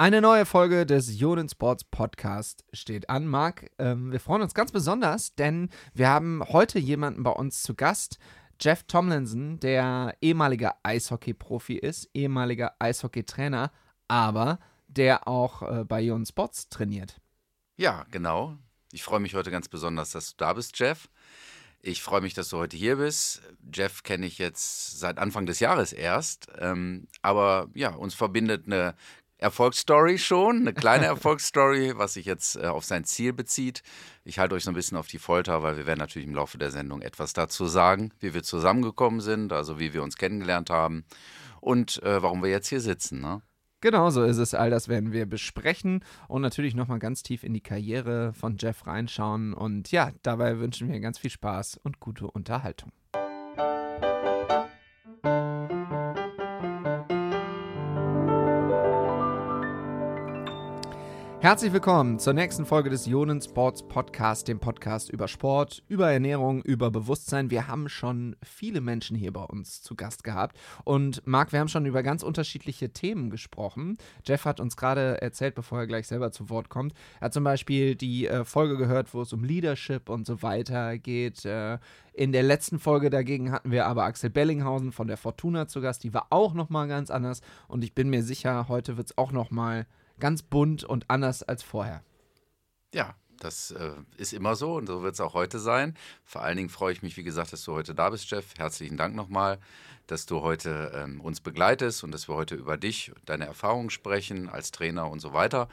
Eine 0.00 0.22
neue 0.22 0.46
Folge 0.46 0.86
des 0.86 1.20
Joden 1.20 1.46
Sports 1.50 1.84
Podcast 1.84 2.64
steht 2.72 3.10
an. 3.10 3.26
Marc, 3.26 3.70
ähm, 3.78 4.10
wir 4.10 4.18
freuen 4.18 4.40
uns 4.40 4.54
ganz 4.54 4.72
besonders, 4.72 5.34
denn 5.34 5.68
wir 5.92 6.08
haben 6.08 6.42
heute 6.42 6.78
jemanden 6.78 7.22
bei 7.22 7.32
uns 7.32 7.62
zu 7.62 7.74
Gast. 7.74 8.18
Jeff 8.58 8.84
Tomlinson, 8.84 9.60
der 9.60 10.16
ehemaliger 10.22 10.76
Eishockey-Profi 10.84 11.74
ist, 11.74 12.08
ehemaliger 12.14 12.76
Eishockey-Trainer, 12.78 13.72
aber 14.08 14.58
der 14.88 15.28
auch 15.28 15.60
äh, 15.70 15.84
bei 15.84 16.00
Joden 16.00 16.24
Sports 16.24 16.70
trainiert. 16.70 17.20
Ja, 17.76 18.06
genau. 18.10 18.56
Ich 18.92 19.02
freue 19.02 19.20
mich 19.20 19.34
heute 19.34 19.50
ganz 19.50 19.68
besonders, 19.68 20.12
dass 20.12 20.30
du 20.30 20.36
da 20.38 20.54
bist, 20.54 20.78
Jeff. 20.78 21.10
Ich 21.82 22.02
freue 22.02 22.20
mich, 22.20 22.34
dass 22.34 22.50
du 22.50 22.58
heute 22.58 22.76
hier 22.76 22.96
bist. 22.96 23.40
Jeff 23.72 24.02
kenne 24.02 24.26
ich 24.26 24.36
jetzt 24.36 24.98
seit 24.98 25.18
Anfang 25.18 25.46
des 25.46 25.60
Jahres 25.60 25.94
erst. 25.94 26.48
Ähm, 26.58 27.06
aber 27.22 27.70
ja, 27.74 27.94
uns 27.94 28.14
verbindet 28.14 28.66
eine 28.66 28.94
Erfolgsstory 29.40 30.18
schon, 30.18 30.58
eine 30.58 30.74
kleine 30.74 31.06
Erfolgsstory, 31.06 31.94
was 31.96 32.14
sich 32.14 32.26
jetzt 32.26 32.56
äh, 32.56 32.66
auf 32.66 32.84
sein 32.84 33.04
Ziel 33.04 33.32
bezieht. 33.32 33.82
Ich 34.22 34.38
halte 34.38 34.54
euch 34.54 34.64
so 34.64 34.70
ein 34.70 34.74
bisschen 34.74 34.98
auf 34.98 35.06
die 35.06 35.18
Folter, 35.18 35.62
weil 35.62 35.78
wir 35.78 35.86
werden 35.86 35.98
natürlich 35.98 36.28
im 36.28 36.34
Laufe 36.34 36.58
der 36.58 36.70
Sendung 36.70 37.00
etwas 37.00 37.32
dazu 37.32 37.66
sagen, 37.66 38.12
wie 38.20 38.34
wir 38.34 38.42
zusammengekommen 38.42 39.20
sind, 39.20 39.52
also 39.52 39.80
wie 39.80 39.94
wir 39.94 40.02
uns 40.02 40.16
kennengelernt 40.16 40.68
haben 40.68 41.04
und 41.60 42.02
äh, 42.02 42.22
warum 42.22 42.42
wir 42.42 42.50
jetzt 42.50 42.68
hier 42.68 42.80
sitzen. 42.80 43.20
Ne? 43.20 43.40
Genau 43.80 44.10
so 44.10 44.22
ist 44.24 44.36
es. 44.36 44.52
All 44.52 44.68
das 44.68 44.88
werden 44.88 45.12
wir 45.12 45.24
besprechen 45.24 46.04
und 46.28 46.42
natürlich 46.42 46.74
nochmal 46.74 46.98
ganz 46.98 47.22
tief 47.22 47.42
in 47.42 47.54
die 47.54 47.62
Karriere 47.62 48.34
von 48.34 48.58
Jeff 48.58 48.86
reinschauen. 48.86 49.54
Und 49.54 49.90
ja, 49.90 50.10
dabei 50.22 50.58
wünschen 50.58 50.92
wir 50.92 51.00
ganz 51.00 51.18
viel 51.18 51.30
Spaß 51.30 51.80
und 51.82 51.98
gute 51.98 52.26
Unterhaltung. 52.26 52.92
Herzlich 61.42 61.72
willkommen 61.72 62.18
zur 62.18 62.34
nächsten 62.34 62.66
Folge 62.66 62.90
des 62.90 63.06
Ionen 63.06 63.40
Sports 63.40 63.82
Podcast, 63.82 64.46
dem 64.46 64.60
Podcast 64.60 65.08
über 65.08 65.26
Sport, 65.26 65.82
über 65.88 66.12
Ernährung, 66.12 66.60
über 66.60 66.90
Bewusstsein. 66.90 67.50
Wir 67.50 67.66
haben 67.66 67.88
schon 67.88 68.36
viele 68.42 68.82
Menschen 68.82 69.16
hier 69.16 69.32
bei 69.32 69.44
uns 69.44 69.80
zu 69.80 69.94
Gast 69.94 70.22
gehabt. 70.22 70.58
Und 70.84 71.26
Marc, 71.26 71.52
wir 71.52 71.60
haben 71.60 71.68
schon 71.68 71.86
über 71.86 72.02
ganz 72.02 72.22
unterschiedliche 72.22 72.92
Themen 72.92 73.30
gesprochen. 73.30 73.96
Jeff 74.22 74.44
hat 74.44 74.60
uns 74.60 74.76
gerade 74.76 75.22
erzählt, 75.22 75.54
bevor 75.54 75.78
er 75.78 75.86
gleich 75.86 76.08
selber 76.08 76.30
zu 76.30 76.50
Wort 76.50 76.68
kommt, 76.68 76.92
er 77.20 77.26
hat 77.26 77.32
zum 77.32 77.44
Beispiel 77.44 77.94
die 77.94 78.26
äh, 78.26 78.44
Folge 78.44 78.76
gehört, 78.76 79.14
wo 79.14 79.22
es 79.22 79.32
um 79.32 79.42
Leadership 79.42 80.10
und 80.10 80.26
so 80.26 80.42
weiter 80.42 80.98
geht. 80.98 81.46
Äh, 81.46 81.78
in 82.12 82.32
der 82.32 82.42
letzten 82.42 82.78
Folge 82.78 83.08
dagegen 83.08 83.50
hatten 83.50 83.70
wir 83.70 83.86
aber 83.86 84.04
Axel 84.04 84.28
Bellinghausen 84.28 84.92
von 84.92 85.06
der 85.06 85.16
Fortuna 85.16 85.68
zu 85.68 85.80
Gast. 85.80 86.04
Die 86.04 86.12
war 86.12 86.26
auch 86.28 86.52
nochmal 86.52 86.86
ganz 86.86 87.10
anders. 87.10 87.40
Und 87.66 87.82
ich 87.82 87.94
bin 87.94 88.10
mir 88.10 88.22
sicher, 88.22 88.68
heute 88.68 88.98
wird 88.98 89.06
es 89.06 89.16
auch 89.16 89.32
nochmal 89.32 89.86
ganz 90.20 90.42
bunt 90.42 90.84
und 90.84 91.04
anders 91.08 91.42
als 91.42 91.62
vorher. 91.62 92.02
Ja, 92.94 93.14
das 93.40 93.70
äh, 93.72 93.92
ist 94.18 94.32
immer 94.32 94.54
so 94.54 94.74
und 94.74 94.86
so 94.86 95.02
wird 95.02 95.14
es 95.14 95.20
auch 95.20 95.34
heute 95.34 95.58
sein. 95.58 95.96
Vor 96.24 96.42
allen 96.42 96.56
Dingen 96.56 96.68
freue 96.68 96.92
ich 96.92 97.02
mich, 97.02 97.16
wie 97.16 97.22
gesagt, 97.22 97.52
dass 97.52 97.64
du 97.64 97.72
heute 97.72 97.94
da 97.94 98.10
bist, 98.10 98.30
Jeff. 98.30 98.44
Herzlichen 98.58 98.96
Dank 98.96 99.16
nochmal, 99.16 99.58
dass 100.06 100.26
du 100.26 100.42
heute 100.42 100.92
ähm, 100.94 101.20
uns 101.20 101.40
begleitest 101.40 102.04
und 102.04 102.12
dass 102.12 102.28
wir 102.28 102.34
heute 102.34 102.54
über 102.54 102.76
dich, 102.76 103.12
deine 103.24 103.46
Erfahrungen 103.46 103.90
sprechen 103.90 104.48
als 104.48 104.70
Trainer 104.70 105.10
und 105.10 105.20
so 105.20 105.32
weiter. 105.32 105.68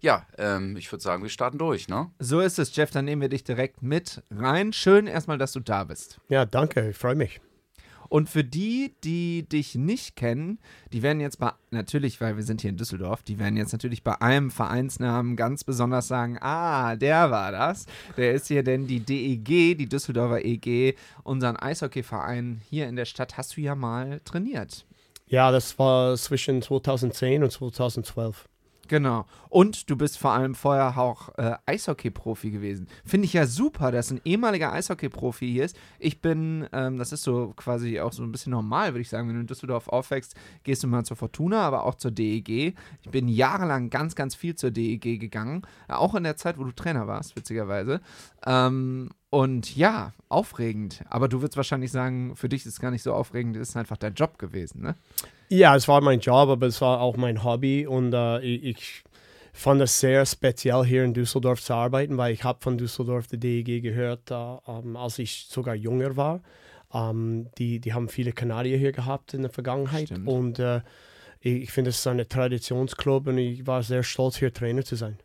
Ja, 0.00 0.26
ähm, 0.38 0.76
ich 0.76 0.90
würde 0.90 1.02
sagen, 1.02 1.22
wir 1.22 1.30
starten 1.30 1.58
durch, 1.58 1.88
ne? 1.88 2.10
So 2.18 2.40
ist 2.40 2.58
es, 2.58 2.74
Jeff. 2.74 2.90
Dann 2.90 3.04
nehmen 3.04 3.20
wir 3.20 3.28
dich 3.28 3.44
direkt 3.44 3.82
mit 3.82 4.22
rein. 4.30 4.72
Schön 4.72 5.06
erstmal, 5.06 5.36
dass 5.36 5.52
du 5.52 5.60
da 5.60 5.84
bist. 5.84 6.20
Ja, 6.28 6.46
danke. 6.46 6.90
Ich 6.90 6.96
freue 6.96 7.14
mich. 7.14 7.40
Und 8.10 8.28
für 8.28 8.42
die, 8.42 8.96
die 9.04 9.48
dich 9.48 9.76
nicht 9.76 10.16
kennen, 10.16 10.58
die 10.92 11.02
werden 11.04 11.20
jetzt 11.20 11.38
bei, 11.38 11.52
natürlich, 11.70 12.20
weil 12.20 12.36
wir 12.36 12.42
sind 12.42 12.60
hier 12.60 12.70
in 12.70 12.76
Düsseldorf, 12.76 13.22
die 13.22 13.38
werden 13.38 13.56
jetzt 13.56 13.70
natürlich 13.70 14.02
bei 14.02 14.20
einem 14.20 14.50
Vereinsnamen 14.50 15.36
ganz 15.36 15.62
besonders 15.62 16.08
sagen, 16.08 16.36
ah, 16.40 16.96
der 16.96 17.30
war 17.30 17.52
das. 17.52 17.86
Der 18.16 18.34
ist 18.34 18.48
hier 18.48 18.64
denn 18.64 18.88
die 18.88 18.98
DEG, 18.98 19.78
die 19.78 19.88
Düsseldorfer 19.88 20.44
EG, 20.44 20.96
unseren 21.22 21.56
Eishockeyverein 21.56 22.60
hier 22.68 22.88
in 22.88 22.96
der 22.96 23.04
Stadt. 23.04 23.36
Hast 23.36 23.56
du 23.56 23.60
ja 23.60 23.76
mal 23.76 24.20
trainiert. 24.24 24.86
Ja, 25.28 25.52
das 25.52 25.78
war 25.78 26.16
zwischen 26.16 26.62
2010 26.62 27.44
und 27.44 27.52
2012. 27.52 28.49
Genau. 28.90 29.24
Und 29.50 29.88
du 29.88 29.94
bist 29.94 30.18
vor 30.18 30.32
allem 30.32 30.56
vorher 30.56 30.98
auch 30.98 31.28
äh, 31.38 31.54
Eishockey-Profi 31.64 32.50
gewesen. 32.50 32.88
Finde 33.04 33.26
ich 33.26 33.32
ja 33.32 33.46
super, 33.46 33.92
dass 33.92 34.10
ein 34.10 34.20
ehemaliger 34.24 34.72
Eishockey-Profi 34.72 35.48
hier 35.48 35.64
ist. 35.64 35.78
Ich 36.00 36.20
bin, 36.20 36.66
ähm, 36.72 36.98
das 36.98 37.12
ist 37.12 37.22
so 37.22 37.52
quasi 37.54 38.00
auch 38.00 38.12
so 38.12 38.24
ein 38.24 38.32
bisschen 38.32 38.50
normal, 38.50 38.92
würde 38.92 39.02
ich 39.02 39.08
sagen. 39.08 39.28
Wenn 39.28 39.36
du 39.36 39.42
in 39.42 39.46
Düsseldorf 39.46 39.86
aufwächst, 39.86 40.34
gehst 40.64 40.82
du 40.82 40.88
mal 40.88 41.04
zur 41.04 41.16
Fortuna, 41.16 41.60
aber 41.60 41.84
auch 41.84 41.94
zur 41.94 42.10
DEG. 42.10 42.74
Ich 43.00 43.10
bin 43.12 43.28
jahrelang 43.28 43.90
ganz, 43.90 44.16
ganz 44.16 44.34
viel 44.34 44.56
zur 44.56 44.72
DEG 44.72 45.20
gegangen. 45.20 45.62
Auch 45.86 46.16
in 46.16 46.24
der 46.24 46.36
Zeit, 46.36 46.58
wo 46.58 46.64
du 46.64 46.72
Trainer 46.72 47.06
warst, 47.06 47.36
witzigerweise. 47.36 48.00
Ähm, 48.44 49.10
und 49.30 49.76
ja, 49.76 50.14
aufregend. 50.28 51.04
Aber 51.08 51.28
du 51.28 51.42
würdest 51.42 51.56
wahrscheinlich 51.56 51.92
sagen, 51.92 52.34
für 52.34 52.48
dich 52.48 52.66
ist 52.66 52.72
es 52.72 52.80
gar 52.80 52.90
nicht 52.90 53.04
so 53.04 53.14
aufregend, 53.14 53.56
es 53.56 53.68
ist 53.68 53.76
einfach 53.76 53.98
dein 53.98 54.14
Job 54.14 54.36
gewesen, 54.40 54.82
ne? 54.82 54.96
Ja, 55.50 55.74
es 55.74 55.88
war 55.88 56.00
mein 56.00 56.20
Job, 56.20 56.48
aber 56.48 56.66
es 56.66 56.80
war 56.80 57.00
auch 57.00 57.16
mein 57.16 57.42
Hobby 57.42 57.86
und 57.86 58.14
äh, 58.14 58.40
ich, 58.40 59.02
fand 59.52 59.80
es 59.82 60.00
sehr 60.00 60.24
speziell, 60.26 60.84
hier 60.84 61.04
in 61.04 61.14
Düsseldorf 61.14 61.60
zu 61.60 61.74
arbeiten, 61.74 62.16
weil 62.16 62.32
ich 62.32 62.44
habe 62.44 62.60
von 62.62 62.78
Düsseldorf 62.78 63.26
die 63.26 63.38
DEG 63.38 63.82
gehört, 63.82 64.30
äh, 64.30 64.34
ähm, 64.34 64.96
als 64.96 65.18
ich 65.18 65.46
sogar 65.48 65.74
jünger 65.74 66.16
war. 66.16 66.40
Ähm, 66.92 67.48
die, 67.58 67.80
die 67.80 67.92
haben 67.92 68.08
viele 68.08 68.32
Kanadier 68.32 68.78
hier 68.78 68.92
gehabt 68.92 69.34
in 69.34 69.42
der 69.42 69.50
Vergangenheit 69.50 70.06
Stimmt. 70.06 70.28
und 70.28 70.58
äh, 70.58 70.80
ich, 71.40 71.62
ich 71.62 71.72
finde, 71.72 71.90
es 71.90 71.98
ist 71.98 72.06
ein 72.06 72.26
Traditionsclub 72.28 73.26
und 73.26 73.38
ich 73.38 73.66
war 73.66 73.82
sehr 73.82 74.02
stolz, 74.02 74.36
hier 74.36 74.52
Trainer 74.52 74.84
zu 74.84 74.96
sein. 74.96 75.18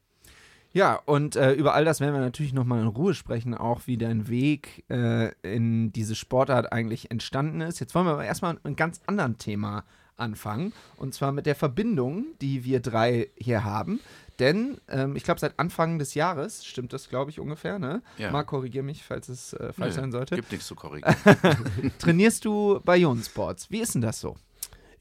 Ja, 0.74 1.00
und 1.06 1.38
äh, 1.38 1.54
über 1.54 1.74
all 1.74 1.86
das 1.86 2.02
werden 2.02 2.14
wir 2.14 2.20
natürlich 2.20 2.52
nochmal 2.52 2.82
in 2.82 2.88
Ruhe 2.88 3.14
sprechen, 3.14 3.54
auch 3.54 3.82
wie 3.86 3.98
dein 3.98 4.28
Weg 4.28 4.84
äh, 4.90 5.32
in 5.42 5.94
diese 5.94 6.16
Sportart 6.16 6.74
eigentlich 6.74 7.12
entstanden 7.12 7.62
ist. 7.62 7.80
Jetzt 7.80 7.96
wollen 7.96 8.06
wir 8.06 8.12
aber 8.12 8.26
erstmal 8.26 8.58
einem 8.64 8.76
ganz 8.76 9.00
anderen 9.08 9.38
Thema 9.38 9.86
anfangen, 10.18 10.74
und 10.98 11.14
zwar 11.14 11.32
mit 11.32 11.46
der 11.46 11.56
Verbindung, 11.56 12.26
die 12.42 12.64
wir 12.64 12.80
drei 12.80 13.30
hier 13.38 13.64
haben. 13.64 14.00
Denn 14.40 14.80
ähm, 14.90 15.16
ich 15.16 15.24
glaube, 15.24 15.40
seit 15.40 15.58
Anfang 15.60 15.98
des 15.98 16.14
Jahres, 16.14 16.66
stimmt 16.66 16.92
das, 16.92 17.10
glaube 17.10 17.32
ich, 17.32 17.40
ungefähr, 17.40 17.80
ne? 17.80 18.02
Ja. 18.18 18.32
Marc, 18.32 18.48
korrigiere 18.48 18.84
mich, 18.84 19.04
falls 19.04 19.30
es 19.30 19.54
äh, 19.54 19.72
falsch 19.72 19.96
nee, 19.96 20.02
sein 20.02 20.12
sollte. 20.12 20.36
Gibt 20.36 20.52
nichts 20.52 20.68
zu 20.68 20.76
korrigieren. 20.76 21.16
Trainierst 22.00 22.44
du 22.44 22.82
bei 22.84 22.98
Ion 22.98 23.22
Sports? 23.24 23.72
Wie 23.72 23.80
ist 23.80 23.96
denn 23.96 24.02
das 24.02 24.20
so? 24.20 24.36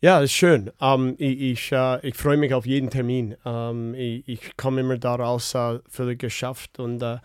Ja, 0.01 0.21
das 0.21 0.31
ist 0.31 0.37
schön. 0.37 0.71
Um, 0.79 1.09
ähm, 1.09 1.15
ich 1.19 1.41
ich, 1.41 1.73
uh, 1.73 1.97
ich 2.03 2.15
freue 2.15 2.37
mich 2.37 2.53
auf 2.55 2.67
jeden 2.67 2.91
Termin. 2.91 3.37
Um, 3.43 3.95
ähm, 3.95 3.95
ich, 3.95 4.29
ich 4.29 4.57
komme 4.57 4.83
immer 4.83 4.99
daraus 4.99 5.55
uh, 5.55 5.79
völlig 5.89 6.19
geschafft 6.21 6.79
und, 6.79 7.03
uh, 7.03 7.17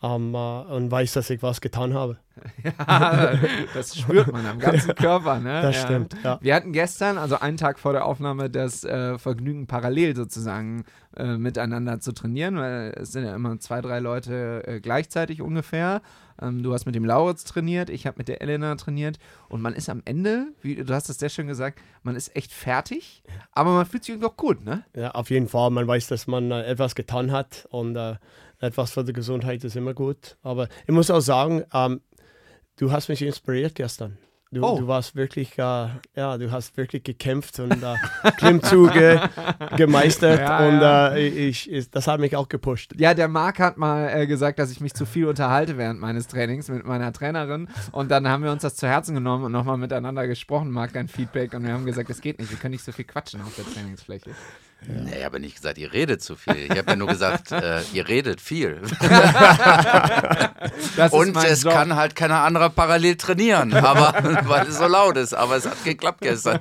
um, 0.00 0.34
und 0.34 0.90
weiß, 0.90 1.14
dass 1.14 1.30
ich 1.30 1.42
was 1.42 1.60
getan 1.60 1.94
habe. 1.94 2.18
Ja, 2.62 3.32
das 3.72 3.98
spürt 3.98 4.30
man 4.30 4.44
am 4.44 4.58
ganzen 4.58 4.94
Körper. 4.94 5.40
Ne? 5.40 5.62
Das 5.62 5.76
ja. 5.76 5.82
stimmt. 5.82 6.14
Ja. 6.22 6.38
Wir 6.42 6.54
hatten 6.54 6.72
gestern, 6.72 7.16
also 7.16 7.38
einen 7.38 7.56
Tag 7.56 7.78
vor 7.78 7.92
der 7.92 8.04
Aufnahme, 8.04 8.50
das 8.50 8.84
äh, 8.84 9.18
Vergnügen 9.18 9.66
parallel 9.66 10.14
sozusagen 10.14 10.84
äh, 11.16 11.38
miteinander 11.38 11.98
zu 12.00 12.12
trainieren, 12.12 12.58
weil 12.58 12.94
es 13.00 13.12
sind 13.12 13.24
ja 13.24 13.34
immer 13.34 13.58
zwei, 13.58 13.80
drei 13.80 14.00
Leute 14.00 14.62
äh, 14.66 14.80
gleichzeitig 14.80 15.40
ungefähr. 15.40 16.02
Ähm, 16.40 16.62
du 16.62 16.74
hast 16.74 16.84
mit 16.84 16.94
dem 16.94 17.04
Lauritz 17.04 17.44
trainiert, 17.44 17.88
ich 17.88 18.06
habe 18.06 18.18
mit 18.18 18.28
der 18.28 18.42
Elena 18.42 18.74
trainiert 18.74 19.18
und 19.48 19.62
man 19.62 19.72
ist 19.72 19.88
am 19.88 20.02
Ende, 20.04 20.48
wie 20.60 20.76
du 20.76 20.94
hast 20.94 21.08
das 21.08 21.18
sehr 21.18 21.30
schön 21.30 21.46
gesagt, 21.46 21.80
man 22.02 22.16
ist 22.16 22.36
echt 22.36 22.52
fertig, 22.52 23.22
aber 23.52 23.72
man 23.72 23.86
fühlt 23.86 24.04
sich 24.04 24.14
irgendwie 24.14 24.28
auch 24.28 24.36
gut, 24.36 24.64
ne? 24.64 24.84
Ja, 24.94 25.12
auf 25.12 25.30
jeden 25.30 25.48
Fall. 25.48 25.70
Man 25.70 25.86
weiß, 25.86 26.08
dass 26.08 26.26
man 26.26 26.50
äh, 26.50 26.64
etwas 26.64 26.94
getan 26.94 27.32
hat 27.32 27.66
und 27.70 27.96
äh, 27.96 28.16
etwas 28.60 28.92
für 28.92 29.04
die 29.04 29.12
Gesundheit 29.12 29.64
ist 29.64 29.76
immer 29.76 29.94
gut. 29.94 30.36
Aber 30.42 30.68
ich 30.86 30.92
muss 30.92 31.10
auch 31.10 31.20
sagen, 31.20 31.64
ähm, 31.72 32.00
du 32.76 32.90
hast 32.92 33.08
mich 33.08 33.22
inspiriert 33.22 33.74
gestern. 33.74 34.18
Du, 34.52 34.64
oh. 34.64 34.78
du 34.78 34.86
warst 34.86 35.16
wirklich, 35.16 35.58
äh, 35.58 35.88
ja, 36.14 36.38
du 36.38 36.52
hast 36.52 36.76
wirklich 36.76 37.02
gekämpft 37.02 37.58
und 37.58 37.82
äh, 37.82 37.96
Klimmzüge 38.38 39.28
gemeistert 39.76 40.38
ja, 40.38 40.68
und 40.68 40.80
ja. 40.80 41.08
Äh, 41.08 41.26
ich, 41.26 41.70
ich, 41.70 41.90
das 41.90 42.06
hat 42.06 42.20
mich 42.20 42.36
auch 42.36 42.48
gepusht. 42.48 42.92
Ja, 42.96 43.12
der 43.12 43.26
Marc 43.26 43.58
hat 43.58 43.76
mal 43.76 44.08
äh, 44.08 44.26
gesagt, 44.28 44.60
dass 44.60 44.70
ich 44.70 44.80
mich 44.80 44.94
zu 44.94 45.04
viel 45.04 45.26
unterhalte 45.26 45.76
während 45.78 46.00
meines 46.00 46.28
Trainings 46.28 46.68
mit 46.68 46.86
meiner 46.86 47.12
Trainerin 47.12 47.68
und 47.90 48.08
dann 48.12 48.28
haben 48.28 48.44
wir 48.44 48.52
uns 48.52 48.62
das 48.62 48.76
zu 48.76 48.86
Herzen 48.86 49.16
genommen 49.16 49.44
und 49.44 49.52
nochmal 49.52 49.78
miteinander 49.78 50.28
gesprochen, 50.28 50.70
Marc, 50.70 50.92
dein 50.92 51.08
Feedback 51.08 51.52
und 51.52 51.64
wir 51.66 51.72
haben 51.72 51.84
gesagt, 51.84 52.08
es 52.08 52.20
geht 52.20 52.38
nicht, 52.38 52.50
wir 52.52 52.58
können 52.58 52.72
nicht 52.72 52.84
so 52.84 52.92
viel 52.92 53.04
quatschen 53.04 53.42
auf 53.42 53.56
der 53.56 53.64
Trainingsfläche. 53.64 54.30
Ja. 54.82 55.02
Nee, 55.02 55.18
ich 55.18 55.24
habe 55.24 55.40
nicht 55.40 55.56
gesagt, 55.56 55.78
ihr 55.78 55.92
redet 55.92 56.22
zu 56.22 56.36
viel. 56.36 56.68
Ich 56.70 56.78
habe 56.78 56.90
ja 56.90 56.96
nur 56.96 57.08
gesagt, 57.08 57.50
äh, 57.50 57.80
ihr 57.92 58.06
redet 58.06 58.40
viel. 58.40 58.80
Und 61.10 61.36
es 61.36 61.64
Job. 61.64 61.72
kann 61.72 61.96
halt 61.96 62.14
keiner 62.14 62.42
anderer 62.42 62.70
parallel 62.70 63.16
trainieren, 63.16 63.74
aber, 63.74 64.14
weil 64.46 64.68
es 64.68 64.78
so 64.78 64.86
laut 64.86 65.16
ist. 65.16 65.34
Aber 65.34 65.56
es 65.56 65.66
hat 65.66 65.82
geklappt 65.84 66.20
gestern. 66.20 66.60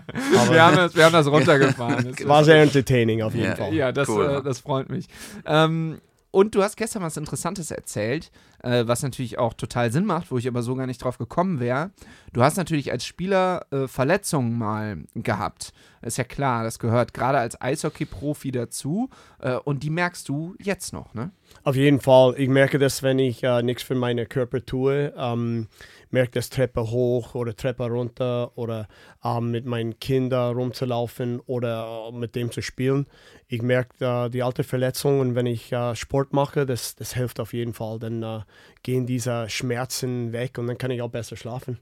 wir, 0.49 0.63
haben 0.63 0.75
das, 0.75 0.95
wir 0.95 1.05
haben 1.05 1.13
das 1.13 1.27
runtergefahren. 1.27 2.15
Es 2.25 2.27
war 2.27 2.43
sehr 2.43 2.63
entertaining 2.63 3.21
auf 3.21 3.33
jeden 3.33 3.47
ja, 3.47 3.55
Fall. 3.55 3.73
Ja, 3.73 3.91
das, 3.91 4.09
cool. 4.09 4.25
äh, 4.25 4.43
das 4.43 4.59
freut 4.59 4.89
mich. 4.89 5.07
Ähm, 5.45 6.01
und 6.31 6.53
du 6.53 6.63
hast 6.63 6.75
gestern 6.75 7.01
was 7.01 7.15
Interessantes 7.15 7.71
erzählt, 7.71 8.29
äh, 8.61 8.83
was 8.85 9.03
natürlich 9.03 9.39
auch 9.39 9.53
total 9.53 9.91
Sinn 9.91 10.05
macht, 10.05 10.31
wo 10.31 10.37
ich 10.37 10.49
aber 10.49 10.63
so 10.63 10.75
gar 10.75 10.85
nicht 10.85 11.03
drauf 11.03 11.17
gekommen 11.17 11.61
wäre. 11.61 11.91
Du 12.33 12.43
hast 12.43 12.57
natürlich 12.57 12.91
als 12.91 13.05
Spieler 13.05 13.65
äh, 13.71 13.87
Verletzungen 13.87 14.57
mal 14.57 14.97
gehabt. 15.13 15.71
Ist 16.05 16.17
ja 16.17 16.23
klar, 16.23 16.63
das 16.63 16.77
gehört 16.77 17.15
gerade 17.15 17.39
als 17.39 17.59
Eishockey-Profi 17.59 18.51
dazu. 18.51 19.09
Äh, 19.39 19.55
und 19.55 19.81
die 19.81 19.89
merkst 19.89 20.29
du 20.29 20.55
jetzt 20.61 20.93
noch, 20.93 21.15
ne? 21.15 21.31
Auf 21.63 21.75
jeden 21.75 21.99
Fall. 21.99 22.35
Ich 22.37 22.47
merke 22.47 22.77
das, 22.77 23.01
wenn 23.01 23.17
ich 23.17 23.43
äh, 23.43 23.63
nichts 23.63 23.81
für 23.81 23.95
meinen 23.95 24.29
Körper 24.29 24.63
tue. 24.63 25.13
Ähm, 25.17 25.67
merke 26.11 26.31
das 26.33 26.51
Treppe 26.51 26.91
hoch 26.91 27.33
oder 27.33 27.55
Treppe 27.55 27.85
runter 27.87 28.55
oder 28.55 28.87
ähm, 29.23 29.49
mit 29.49 29.65
meinen 29.65 29.99
Kindern 29.99 30.55
rumzulaufen 30.55 31.39
oder 31.39 32.09
äh, 32.09 32.11
mit 32.11 32.35
dem 32.35 32.51
zu 32.51 32.61
spielen. 32.61 33.07
Ich 33.47 33.63
merke 33.63 34.05
äh, 34.05 34.29
die 34.29 34.43
alte 34.43 34.63
Verletzungen, 34.63 35.33
wenn 35.33 35.47
ich 35.47 35.71
äh, 35.71 35.95
Sport 35.95 36.33
mache, 36.33 36.67
das, 36.67 36.95
das 36.95 37.15
hilft 37.15 37.39
auf 37.39 37.51
jeden 37.53 37.73
Fall. 37.73 37.97
Dann 37.97 38.21
äh, 38.21 38.41
gehen 38.83 39.07
diese 39.07 39.49
Schmerzen 39.49 40.33
weg 40.33 40.59
und 40.59 40.67
dann 40.67 40.77
kann 40.77 40.91
ich 40.91 41.01
auch 41.01 41.09
besser 41.09 41.35
schlafen. 41.35 41.79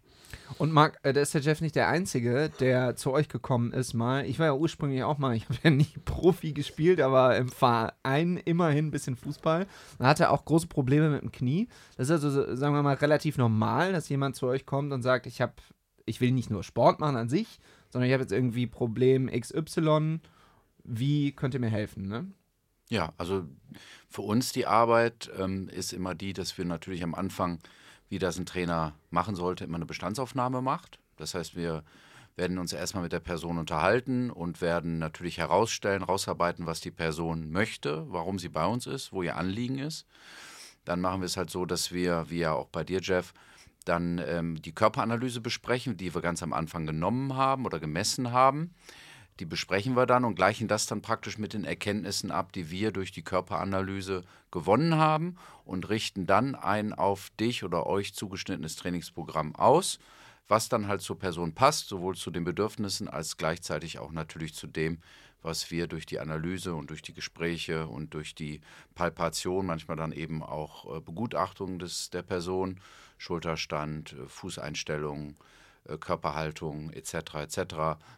Und 0.57 0.71
Marc, 0.71 0.99
äh, 1.03 1.13
da 1.13 1.21
ist 1.21 1.33
der 1.33 1.41
Jeff 1.41 1.61
nicht 1.61 1.75
der 1.75 1.87
Einzige, 1.87 2.51
der 2.59 2.95
zu 2.95 3.11
euch 3.11 3.29
gekommen 3.29 3.71
ist 3.71 3.93
mal. 3.93 4.25
Ich 4.25 4.39
war 4.39 4.47
ja 4.47 4.53
ursprünglich 4.53 5.03
auch 5.03 5.17
mal, 5.17 5.35
ich 5.35 5.43
habe 5.49 5.59
ja 5.63 5.69
nie 5.69 5.93
Profi 6.05 6.53
gespielt, 6.53 7.01
aber 7.01 7.37
im 7.37 7.49
Verein 7.49 8.37
immerhin 8.37 8.87
ein 8.87 8.91
bisschen 8.91 9.15
Fußball. 9.15 9.67
Man 9.99 10.07
hatte 10.07 10.29
auch 10.29 10.45
große 10.45 10.67
Probleme 10.67 11.09
mit 11.09 11.21
dem 11.21 11.31
Knie. 11.31 11.67
Das 11.97 12.09
ist 12.09 12.23
also, 12.23 12.55
sagen 12.55 12.75
wir 12.75 12.83
mal, 12.83 12.95
relativ 12.95 13.37
normal, 13.37 13.93
dass 13.93 14.09
jemand 14.09 14.35
zu 14.35 14.47
euch 14.47 14.65
kommt 14.65 14.93
und 14.93 15.01
sagt, 15.01 15.25
ich 15.25 15.41
habe, 15.41 15.53
ich 16.05 16.21
will 16.21 16.31
nicht 16.31 16.49
nur 16.49 16.63
Sport 16.63 16.99
machen 16.99 17.17
an 17.17 17.29
sich, 17.29 17.59
sondern 17.89 18.07
ich 18.07 18.13
habe 18.13 18.23
jetzt 18.23 18.33
irgendwie 18.33 18.67
Problem 18.67 19.29
XY. 19.29 20.19
Wie 20.83 21.31
könnt 21.31 21.53
ihr 21.53 21.59
mir 21.59 21.69
helfen, 21.69 22.07
ne? 22.07 22.27
Ja, 22.89 23.13
also 23.17 23.45
für 24.09 24.21
uns 24.21 24.51
die 24.51 24.67
Arbeit 24.67 25.31
ähm, 25.39 25.69
ist 25.69 25.93
immer 25.93 26.13
die, 26.13 26.33
dass 26.33 26.57
wir 26.57 26.65
natürlich 26.65 27.03
am 27.03 27.15
Anfang 27.15 27.59
wie 28.13 28.19
das 28.19 28.37
ein 28.37 28.45
Trainer 28.45 28.93
machen 29.09 29.35
sollte, 29.35 29.63
immer 29.63 29.77
eine 29.77 29.87
Bestandsaufnahme 29.87 30.61
macht. 30.61 30.99
Das 31.17 31.33
heißt, 31.33 31.55
wir 31.55 31.83
werden 32.35 32.59
uns 32.59 32.71
erstmal 32.71 33.01
mit 33.01 33.11
der 33.11 33.19
Person 33.19 33.57
unterhalten 33.57 34.29
und 34.29 34.61
werden 34.61 34.99
natürlich 34.99 35.39
herausstellen, 35.39 36.03
rausarbeiten, 36.03 36.67
was 36.67 36.79
die 36.79 36.91
Person 36.91 37.49
möchte, 37.49 38.05
warum 38.09 38.37
sie 38.37 38.49
bei 38.49 38.67
uns 38.67 38.85
ist, 38.85 39.13
wo 39.13 39.23
ihr 39.23 39.35
Anliegen 39.35 39.79
ist. 39.79 40.05
Dann 40.85 41.01
machen 41.01 41.21
wir 41.21 41.25
es 41.25 41.37
halt 41.37 41.49
so, 41.49 41.65
dass 41.65 41.91
wir, 41.91 42.29
wie 42.29 42.37
ja 42.37 42.51
auch 42.51 42.67
bei 42.67 42.83
dir, 42.83 42.99
Jeff, 43.01 43.33
dann 43.83 44.21
ähm, 44.23 44.61
die 44.61 44.75
Körperanalyse 44.75 45.41
besprechen, 45.41 45.97
die 45.97 46.13
wir 46.13 46.21
ganz 46.21 46.43
am 46.43 46.53
Anfang 46.53 46.85
genommen 46.85 47.35
haben 47.35 47.65
oder 47.65 47.79
gemessen 47.79 48.31
haben. 48.31 48.75
Die 49.39 49.45
besprechen 49.45 49.95
wir 49.95 50.05
dann 50.05 50.25
und 50.25 50.35
gleichen 50.35 50.67
das 50.67 50.85
dann 50.85 51.01
praktisch 51.01 51.37
mit 51.37 51.53
den 51.53 51.65
Erkenntnissen 51.65 52.31
ab, 52.31 52.51
die 52.53 52.69
wir 52.69 52.91
durch 52.91 53.11
die 53.11 53.23
Körperanalyse 53.23 54.23
gewonnen 54.51 54.95
haben 54.95 55.37
und 55.65 55.89
richten 55.89 56.27
dann 56.27 56.53
ein 56.55 56.93
auf 56.93 57.31
dich 57.39 57.63
oder 57.63 57.87
euch 57.87 58.13
zugeschnittenes 58.13 58.75
Trainingsprogramm 58.75 59.55
aus, 59.55 59.97
was 60.47 60.69
dann 60.69 60.87
halt 60.87 61.01
zur 61.01 61.17
Person 61.17 61.53
passt, 61.53 61.87
sowohl 61.87 62.15
zu 62.15 62.29
den 62.29 62.43
Bedürfnissen 62.43 63.07
als 63.07 63.37
gleichzeitig 63.37 63.97
auch 63.97 64.11
natürlich 64.11 64.53
zu 64.53 64.67
dem, 64.67 64.99
was 65.41 65.71
wir 65.71 65.87
durch 65.87 66.05
die 66.05 66.19
Analyse 66.19 66.75
und 66.75 66.89
durch 66.89 67.01
die 67.01 67.13
Gespräche 67.13 67.87
und 67.87 68.13
durch 68.13 68.35
die 68.35 68.61
Palpation, 68.95 69.65
manchmal 69.65 69.97
dann 69.97 70.11
eben 70.11 70.43
auch 70.43 70.97
äh, 70.97 71.01
Begutachtung 71.01 71.79
des, 71.79 72.11
der 72.11 72.21
Person, 72.21 72.79
Schulterstand, 73.17 74.13
äh, 74.13 74.27
Fußeinstellung, 74.27 75.31
äh, 75.31 75.62
Körperhaltung 75.99 76.91
etc. 76.91 77.13
etc., 77.35 77.57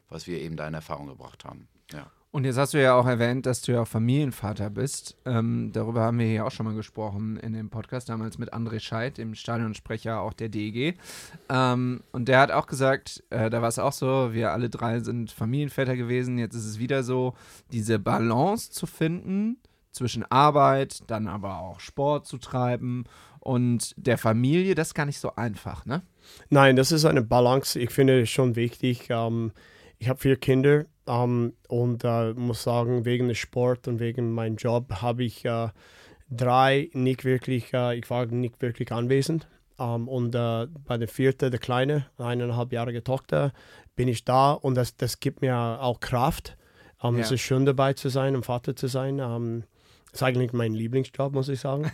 was 0.10 0.28
wir 0.28 0.40
eben 0.40 0.56
da 0.56 0.68
in 0.68 0.74
Erfahrung 0.74 1.08
gebracht 1.08 1.46
haben. 1.46 1.68
Ja. 1.92 2.12
Und 2.36 2.44
jetzt 2.44 2.58
hast 2.58 2.74
du 2.74 2.82
ja 2.82 2.96
auch 2.96 3.06
erwähnt, 3.06 3.46
dass 3.46 3.62
du 3.62 3.72
ja 3.72 3.84
auch 3.84 3.88
Familienvater 3.88 4.70
bist. 4.70 5.16
Ähm, 5.24 5.72
darüber 5.72 6.02
haben 6.02 6.20
wir 6.20 6.26
hier 6.26 6.46
auch 6.46 6.52
schon 6.52 6.66
mal 6.66 6.76
gesprochen 6.76 7.38
in 7.38 7.54
dem 7.54 7.70
Podcast, 7.70 8.10
damals 8.10 8.38
mit 8.38 8.54
André 8.54 8.82
Scheidt, 8.82 9.18
dem 9.18 9.36
Stadionsprecher 9.36 10.20
auch 10.20 10.34
der 10.34 10.50
DEG. 10.50 11.00
Ähm, 11.48 12.04
und 12.12 12.28
der 12.28 12.42
hat 12.42 12.52
auch 12.52 12.68
gesagt, 12.68 13.24
äh, 13.30 13.50
da 13.50 13.62
war 13.62 13.70
es 13.70 13.80
auch 13.80 13.94
so, 13.94 14.34
wir 14.34 14.52
alle 14.52 14.70
drei 14.70 15.00
sind 15.00 15.32
Familienväter 15.32 15.96
gewesen. 15.96 16.38
Jetzt 16.38 16.56
ist 16.56 16.66
es 16.66 16.78
wieder 16.78 17.04
so, 17.04 17.36
diese 17.72 18.00
Balance 18.00 18.70
zu 18.70 18.86
finden 18.86 19.56
zwischen 19.94 20.30
Arbeit, 20.30 21.10
dann 21.10 21.30
aber 21.30 21.60
auch 21.60 21.80
Sport 21.80 22.28
zu 22.28 22.38
treiben 22.38 23.06
und 23.46 23.94
der 23.96 24.18
Familie, 24.18 24.74
das 24.74 24.88
ist 24.88 24.94
gar 24.96 25.06
nicht 25.06 25.20
so 25.20 25.36
einfach, 25.36 25.86
ne? 25.86 26.02
Nein, 26.50 26.76
das 26.76 26.92
ist 26.92 27.06
eine 27.06 27.22
Balance. 27.22 27.80
Ich 27.80 27.92
finde 27.92 28.22
es 28.22 28.30
schon 28.32 28.56
wichtig. 28.56 29.06
Ähm, 29.10 29.52
ich 30.00 30.10
habe 30.10 30.20
vier 30.20 30.36
Kinder 30.36 30.86
ähm, 31.06 31.54
und 31.68 32.04
äh, 32.04 32.34
muss 32.34 32.64
sagen, 32.64 33.06
wegen 33.06 33.28
des 33.28 33.38
Sport 33.38 33.88
und 33.88 34.00
wegen 34.00 34.32
meinem 34.32 34.56
Job 34.56 34.92
habe 35.00 35.24
ich 35.24 35.46
äh, 35.46 35.70
drei 36.32 36.90
nicht 36.94 37.24
wirklich, 37.24 37.72
äh, 37.72 37.96
ich 37.96 38.10
war 38.10 38.26
nicht 38.26 38.64
wirklich 38.64 38.92
anwesend. 38.92 39.48
Ähm, 39.78 40.08
und 40.08 40.34
äh, 40.34 40.66
bei 40.84 40.98
der 40.98 41.08
vierten, 41.08 41.52
der 41.52 41.60
kleine, 41.60 42.08
eineinhalbjährige 42.18 43.04
Tochter, 43.04 43.54
bin 43.96 44.08
ich 44.08 44.26
da 44.26 44.54
und 44.54 44.74
das, 44.74 44.98
das 44.98 45.20
gibt 45.20 45.42
mir 45.42 45.56
auch 45.56 46.00
Kraft. 46.00 46.58
Ähm, 47.04 47.18
ja. 47.18 47.22
Es 47.22 47.30
ist 47.30 47.42
schön 47.42 47.68
dabei 47.68 47.94
zu 47.94 48.10
sein 48.10 48.36
und 48.36 48.44
Vater 48.44 48.76
zu 48.76 48.88
sein. 48.88 49.64
Ähm, 50.08 50.14
ist 50.14 50.24
eigentlich 50.24 50.54
mein 50.54 50.74
Lieblingsjob, 50.74 51.34
muss 51.34 51.50
ich 51.50 51.60
sagen. 51.60 51.92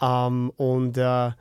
um, 0.00 0.50
und 0.56 0.98
uh, 0.98 1.32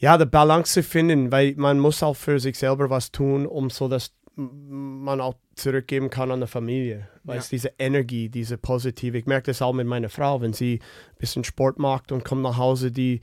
ja, 0.00 0.16
die 0.16 0.26
Balance 0.26 0.74
zu 0.74 0.82
finden, 0.82 1.32
weil 1.32 1.54
man 1.56 1.80
muss 1.80 2.02
auch 2.02 2.14
für 2.14 2.38
sich 2.38 2.56
selber 2.58 2.88
was 2.90 3.10
tun, 3.10 3.46
um 3.46 3.70
so, 3.70 3.88
dass 3.88 4.12
man 4.36 5.20
auch 5.20 5.34
zurückgeben 5.56 6.10
kann 6.10 6.30
an 6.30 6.38
der 6.38 6.48
Familie. 6.48 7.08
Weil 7.24 7.38
ja. 7.38 7.44
diese 7.50 7.72
Energie, 7.78 8.28
diese 8.28 8.56
positive, 8.56 9.18
ich 9.18 9.26
merke 9.26 9.46
das 9.46 9.60
auch 9.60 9.72
mit 9.72 9.86
meiner 9.86 10.08
Frau, 10.08 10.40
wenn 10.40 10.52
sie 10.52 10.74
ein 10.74 11.18
bisschen 11.18 11.42
Sport 11.42 11.78
macht 11.78 12.12
und 12.12 12.24
kommt 12.24 12.42
nach 12.42 12.56
Hause, 12.56 12.92
die, 12.92 13.20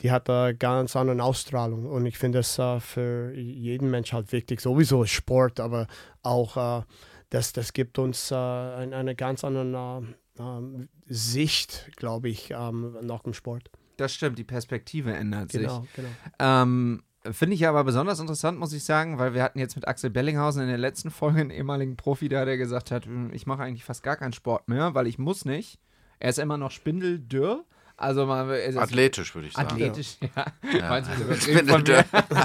die 0.00 0.10
hat 0.10 0.30
eine 0.30 0.54
ganz 0.54 0.96
andere 0.96 1.22
Ausstrahlung. 1.22 1.84
Und 1.84 2.06
ich 2.06 2.16
finde 2.16 2.38
das 2.38 2.58
uh, 2.58 2.80
für 2.80 3.34
jeden 3.34 3.90
Mensch 3.90 4.14
halt 4.14 4.32
wichtig. 4.32 4.62
Sowieso 4.62 5.04
Sport, 5.04 5.60
aber 5.60 5.86
auch 6.22 6.56
uh, 6.56 6.84
das, 7.28 7.52
das 7.52 7.74
gibt 7.74 7.98
uns 7.98 8.32
uh, 8.32 8.34
eine, 8.34 8.96
eine 8.96 9.14
ganz 9.14 9.44
andere 9.44 10.06
ähm, 10.38 10.88
Sicht, 11.06 11.90
glaube 11.96 12.28
ich, 12.28 12.50
ähm, 12.50 12.96
nach 13.02 13.22
dem 13.22 13.34
Sport. 13.34 13.70
Das 13.96 14.12
stimmt, 14.12 14.38
die 14.38 14.44
Perspektive 14.44 15.12
ändert 15.12 15.50
genau, 15.50 15.82
sich. 15.82 15.92
Genau. 15.94 16.08
Ähm, 16.38 17.02
Finde 17.30 17.54
ich 17.54 17.66
aber 17.66 17.84
besonders 17.84 18.20
interessant, 18.20 18.58
muss 18.58 18.74
ich 18.74 18.84
sagen, 18.84 19.18
weil 19.18 19.32
wir 19.32 19.42
hatten 19.42 19.58
jetzt 19.58 19.76
mit 19.76 19.88
Axel 19.88 20.10
Bellinghausen 20.10 20.62
in 20.62 20.68
der 20.68 20.76
letzten 20.76 21.10
Folge 21.10 21.40
einen 21.40 21.50
ehemaligen 21.50 21.96
Profi 21.96 22.28
da, 22.28 22.44
der 22.44 22.58
gesagt 22.58 22.90
hat, 22.90 23.06
hm, 23.06 23.32
ich 23.32 23.46
mache 23.46 23.62
eigentlich 23.62 23.84
fast 23.84 24.02
gar 24.02 24.16
keinen 24.16 24.34
Sport 24.34 24.68
mehr, 24.68 24.94
weil 24.94 25.06
ich 25.06 25.18
muss 25.18 25.46
nicht. 25.46 25.78
Er 26.18 26.28
ist 26.30 26.38
immer 26.38 26.58
noch 26.58 26.70
spindeldürr, 26.70 27.64
also 27.96 28.26
man, 28.26 28.50
athletisch 28.50 29.34
würde 29.34 29.48
ich 29.48 29.54
sagen. 29.54 29.68
Athletisch, 29.68 30.16
ja. 30.20 30.46
ja. 30.72 30.98
ja. 30.98 31.02
Von 31.64 31.82
mir. 31.86 32.04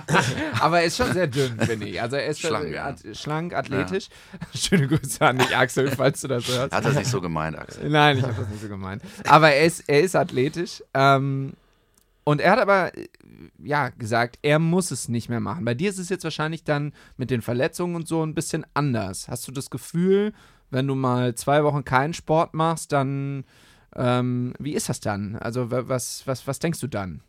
Aber 0.60 0.80
er 0.80 0.86
ist 0.86 0.98
schon 0.98 1.12
sehr 1.12 1.25
dünn, 1.28 1.60
finde 1.60 1.88
ich. 1.88 2.00
Also 2.00 2.18
er 2.18 2.28
ist 2.28 2.40
schlank, 2.40 2.69
ja. 2.69 2.86
at 2.86 3.04
schlank 3.13 3.54
athletisch. 3.56 4.10
Ja. 4.31 4.48
Schöne 4.60 4.88
Grüße 4.88 5.25
an 5.25 5.40
dich, 5.40 5.56
Axel, 5.56 5.90
falls 5.90 6.22
du 6.22 6.28
das 6.28 6.48
hörst. 6.48 6.74
Hat 6.74 6.86
das 6.86 6.96
nicht 6.96 7.10
so 7.10 7.19
gemeint, 7.19 7.57
Axel? 7.57 7.90
Nein, 7.90 8.19
ich 8.19 8.24
habe 8.24 8.36
das 8.36 8.48
nicht 8.48 8.62
so 8.62 8.69
gemeint. 8.69 9.01
Aber 9.25 9.51
er 9.51 9.66
ist, 9.66 9.90
er 9.90 10.01
ist 10.01 10.16
athletisch. 10.16 10.83
Ähm, 10.94 11.54
und 12.26 12.42
er 12.42 12.52
hat 12.52 12.59
aber 12.59 12.92
ja 13.57 13.90
gesagt, 13.90 14.38
er 14.44 14.59
muss 14.59 14.92
es 14.92 15.09
nicht 15.09 15.30
mehr 15.30 15.40
machen. 15.40 15.66
Bei 15.66 15.73
dir 15.73 15.90
ist 15.90 15.97
es 15.97 16.09
jetzt 16.09 16.23
wahrscheinlich 16.23 16.64
dann 16.64 16.94
mit 17.18 17.31
den 17.31 17.42
Verletzungen 17.42 17.95
und 17.95 18.07
so 18.07 18.23
ein 18.23 18.35
bisschen 18.35 18.68
anders. 18.76 19.28
Hast 19.28 19.47
du 19.47 19.52
das 19.52 19.71
Gefühl, 19.71 20.33
wenn 20.69 20.85
du 20.85 20.94
mal 20.94 21.33
zwei 21.33 21.64
Wochen 21.64 21.83
keinen 21.85 22.14
Sport 22.14 22.54
machst, 22.54 22.92
dann 22.92 23.45
ähm, 23.96 24.54
wie 24.60 24.74
ist 24.74 24.90
das 24.90 25.00
dann? 25.00 25.36
Also 25.36 25.72
was, 25.72 26.26
was, 26.26 26.48
was 26.48 26.60
denkst 26.60 26.80
du 26.80 26.88
dann? 26.88 27.22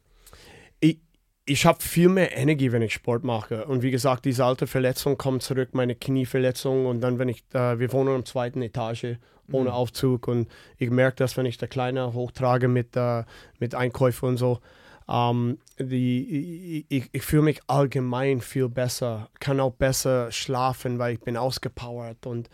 Ich, 0.80 0.98
ich 1.46 1.66
habe 1.66 1.80
viel 1.80 2.08
mehr 2.08 2.36
Energie, 2.36 2.72
wenn 2.72 2.82
ich 2.82 2.92
Sport 2.92 3.24
mache. 3.24 3.66
Und 3.66 3.82
wie 3.82 3.90
gesagt, 3.90 4.24
diese 4.24 4.44
alte 4.44 4.66
Verletzung 4.66 5.18
kommt 5.18 5.42
zurück, 5.42 5.70
meine 5.72 5.94
Knieverletzung. 5.94 6.86
Und 6.86 7.00
dann, 7.00 7.18
wenn 7.18 7.28
ich, 7.28 7.44
äh, 7.52 7.78
wir 7.78 7.92
wohnen 7.92 8.14
der 8.14 8.24
zweiten 8.24 8.62
Etage 8.62 9.16
ohne 9.52 9.70
mhm. 9.70 9.74
Aufzug. 9.74 10.28
Und 10.28 10.48
ich 10.78 10.90
merke 10.90 11.16
das, 11.16 11.36
wenn 11.36 11.46
ich 11.46 11.58
der 11.58 11.68
Kleine 11.68 12.12
hochtrage 12.12 12.68
mit, 12.68 12.96
äh, 12.96 13.24
mit 13.58 13.74
Einkäufen 13.74 14.30
und 14.30 14.36
so. 14.36 14.60
Um, 15.06 15.58
ähm, 15.76 15.88
die, 15.88 16.86
ich, 16.88 17.08
ich 17.10 17.22
fühle 17.22 17.42
mich 17.42 17.60
allgemein 17.66 18.40
viel 18.40 18.68
besser, 18.68 19.28
kann 19.40 19.58
auch 19.58 19.72
besser 19.72 20.30
schlafen, 20.30 21.00
weil 21.00 21.14
ich 21.14 21.20
bin 21.20 21.36
ausgepowert 21.36 22.26
und 22.26 22.48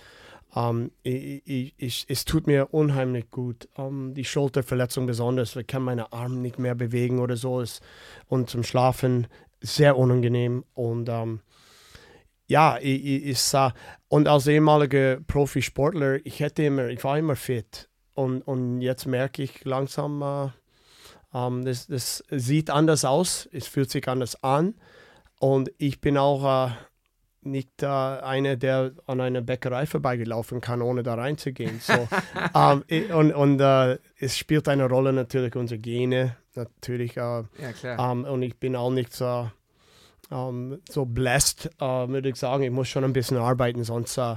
um, 0.56 0.62
ähm, 0.64 0.90
ich, 1.02 1.74
ich, 1.76 2.06
es 2.08 2.24
tut 2.24 2.46
mir 2.46 2.72
unheimlich 2.72 3.30
gut. 3.30 3.68
Um, 3.76 4.08
ähm, 4.08 4.14
die 4.14 4.24
Schulterverletzung 4.24 5.06
besonders, 5.06 5.54
ich 5.54 5.66
kann 5.66 5.82
meine 5.82 6.14
Arme 6.14 6.36
nicht 6.36 6.58
mehr 6.58 6.74
bewegen 6.74 7.18
oder 7.18 7.36
so. 7.36 7.60
Ist, 7.60 7.82
und 8.26 8.48
zum 8.48 8.62
Schlafen 8.62 9.26
sehr 9.60 9.98
unangenehm. 9.98 10.64
Und 10.72 11.10
um, 11.10 11.14
ähm, 11.14 11.40
ja, 12.46 12.78
ich, 12.78 13.04
ich, 13.04 13.26
ich 13.26 13.38
sah, 13.38 13.74
und 14.08 14.28
als 14.28 14.46
ehemaliger 14.46 15.20
Profisportler, 15.20 16.24
ich 16.24 16.40
hätte 16.40 16.62
immer, 16.62 16.88
ich 16.88 17.04
war 17.04 17.18
immer 17.18 17.36
fit. 17.36 17.90
Und, 18.14 18.40
und 18.40 18.80
jetzt 18.80 19.04
merke 19.04 19.42
ich 19.42 19.62
langsam, 19.66 20.22
uh, 20.22 20.50
das, 21.64 21.86
das 21.86 22.24
sieht 22.30 22.70
anders 22.70 23.04
aus, 23.04 23.46
es 23.52 23.66
fühlt 23.66 23.90
sich 23.90 24.08
anders 24.08 24.42
an. 24.42 24.74
Und 25.38 25.70
ich 25.76 26.00
bin 26.00 26.16
auch 26.16 26.70
uh, 26.70 26.72
nicht 27.46 27.82
äh, 27.82 27.86
einer, 27.86 28.56
der 28.56 28.92
an 29.06 29.20
einer 29.20 29.40
Bäckerei 29.40 29.86
vorbeigelaufen 29.86 30.60
kann, 30.60 30.82
ohne 30.82 31.02
da 31.02 31.14
reinzugehen. 31.14 31.80
So, 31.80 32.08
ähm, 32.54 32.84
und 33.14 33.32
und 33.32 33.60
äh, 33.60 33.98
es 34.18 34.36
spielt 34.36 34.68
eine 34.68 34.88
Rolle 34.88 35.12
natürlich 35.12 35.56
unsere 35.56 35.78
Gene, 35.78 36.36
natürlich. 36.54 37.16
Äh, 37.16 37.20
ja, 37.20 38.12
ähm, 38.12 38.24
und 38.24 38.42
ich 38.42 38.56
bin 38.56 38.76
auch 38.76 38.90
nicht 38.90 39.12
so, 39.12 39.50
ähm, 40.30 40.80
so 40.88 41.04
blessed, 41.04 41.70
äh, 41.80 42.08
würde 42.08 42.28
ich 42.28 42.36
sagen. 42.36 42.62
Ich 42.62 42.70
muss 42.70 42.88
schon 42.88 43.04
ein 43.04 43.12
bisschen 43.12 43.36
arbeiten, 43.36 43.84
sonst 43.84 44.18
äh, 44.18 44.36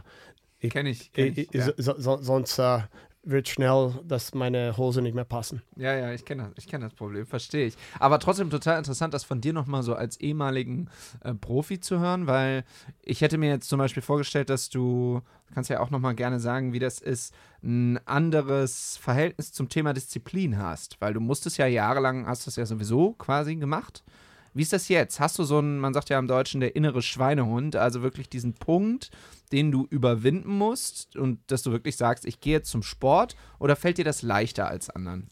Ich, 0.60 0.72
kenne 0.72 0.89
ich. 0.89 1.12
Kenn 1.12 1.28
ich, 1.28 1.38
ich 1.38 1.54
ja. 1.54 1.72
so, 1.78 1.96
so, 1.98 2.18
sonst 2.18 2.60
äh, 2.60 2.80
wird 3.24 3.50
schnell, 3.50 3.94
dass 4.06 4.34
meine 4.34 4.78
Hose 4.78 5.02
nicht 5.02 5.14
mehr 5.14 5.26
passen. 5.26 5.62
Ja, 5.76 5.96
ja, 5.96 6.14
ich 6.14 6.24
kenne 6.24 6.52
das, 6.56 6.66
kenn 6.66 6.82
das 6.82 6.94
Problem, 6.94 7.26
verstehe 7.26 7.68
ich. 7.68 7.76
Aber 8.00 8.20
trotzdem 8.20 8.50
total 8.50 8.78
interessant, 8.78 9.14
das 9.14 9.24
von 9.24 9.42
dir 9.42 9.54
nochmal 9.54 9.84
so 9.84 9.94
als 9.94 10.20
ehemaligen 10.20 10.90
äh, 11.24 11.34
Profi 11.34 11.80
zu 11.80 12.00
hören, 12.00 12.28
weil 12.28 12.64
ich 13.02 13.22
hätte 13.22 13.38
mir 13.38 13.50
jetzt 13.50 13.68
zum 13.70 13.80
Beispiel 13.80 14.02
vorgestellt, 14.02 14.50
dass 14.50 14.70
du, 14.70 15.22
kannst 15.54 15.70
ja 15.70 15.80
auch 15.80 15.90
nochmal 15.90 16.16
gerne 16.16 16.40
sagen, 16.40 16.74
wie 16.74 16.80
das 16.80 17.00
ist, 17.00 17.34
ein 17.62 18.00
anderes 18.06 18.98
Verhältnis 18.98 19.52
zum 19.52 19.68
Thema 19.68 19.94
Disziplin 19.94 20.58
hast, 20.58 21.00
weil 21.02 21.14
du 21.14 21.20
musstest 21.20 21.58
ja 21.58 21.68
jahrelang, 21.68 22.26
hast 22.26 22.48
das 22.48 22.56
ja 22.56 22.66
sowieso 22.66 23.14
quasi 23.14 23.56
gemacht. 23.58 24.04
Wie 24.53 24.62
ist 24.62 24.74
das 24.74 24.89
jetzt? 24.89 25.20
Hast 25.20 25.39
du 25.39 25.44
so 25.44 25.60
einen, 25.60 25.79
man 25.79 25.94
sagt 25.94 26.10
ja 26.10 26.20
im 26.20 26.27
Deutschen, 26.27 26.62
der 26.62 26.75
innere 26.75 27.01
Schweinehund, 27.01 27.75
also 27.75 28.01
wirklich 28.01 28.29
diesen 28.29 28.53
Punkt, 28.53 29.12
den 29.51 29.72
du 29.72 29.88
überwinden 29.89 30.51
musst 30.58 31.15
und 31.15 31.39
dass 31.48 31.63
du 31.63 31.72
wirklich 31.72 31.98
sagst, 31.98 32.25
ich 32.25 32.39
gehe 32.39 32.53
jetzt 32.53 32.70
zum 32.70 32.84
Sport 32.84 33.36
oder 33.60 33.75
fällt 33.75 33.98
dir 33.98 34.06
das 34.06 34.22
leichter 34.22 34.68
als 34.68 34.89
anderen? 34.89 35.29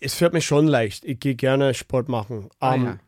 Es 0.00 0.14
fällt 0.14 0.32
mir 0.32 0.40
schon 0.40 0.66
leicht. 0.66 1.04
Ich 1.04 1.20
gehe 1.20 1.34
gerne 1.34 1.74
Sport 1.74 2.08
machen. 2.08 2.48
Ah, 2.60 2.74
um, 2.74 2.84
ja. 2.84 2.98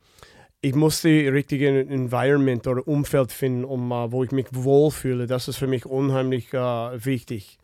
Ich 0.60 0.74
muss 0.74 1.02
die 1.02 1.28
richtige 1.28 1.68
Environment 1.68 2.66
oder 2.66 2.86
Umfeld 2.88 3.30
finden, 3.30 3.64
um, 3.64 3.92
uh, 3.92 4.10
wo 4.10 4.24
ich 4.24 4.32
mich 4.32 4.46
wohlfühle. 4.50 5.26
Das 5.26 5.46
ist 5.48 5.56
für 5.56 5.68
mich 5.68 5.86
unheimlich 5.86 6.52
uh, 6.54 6.90
wichtig. 6.94 7.58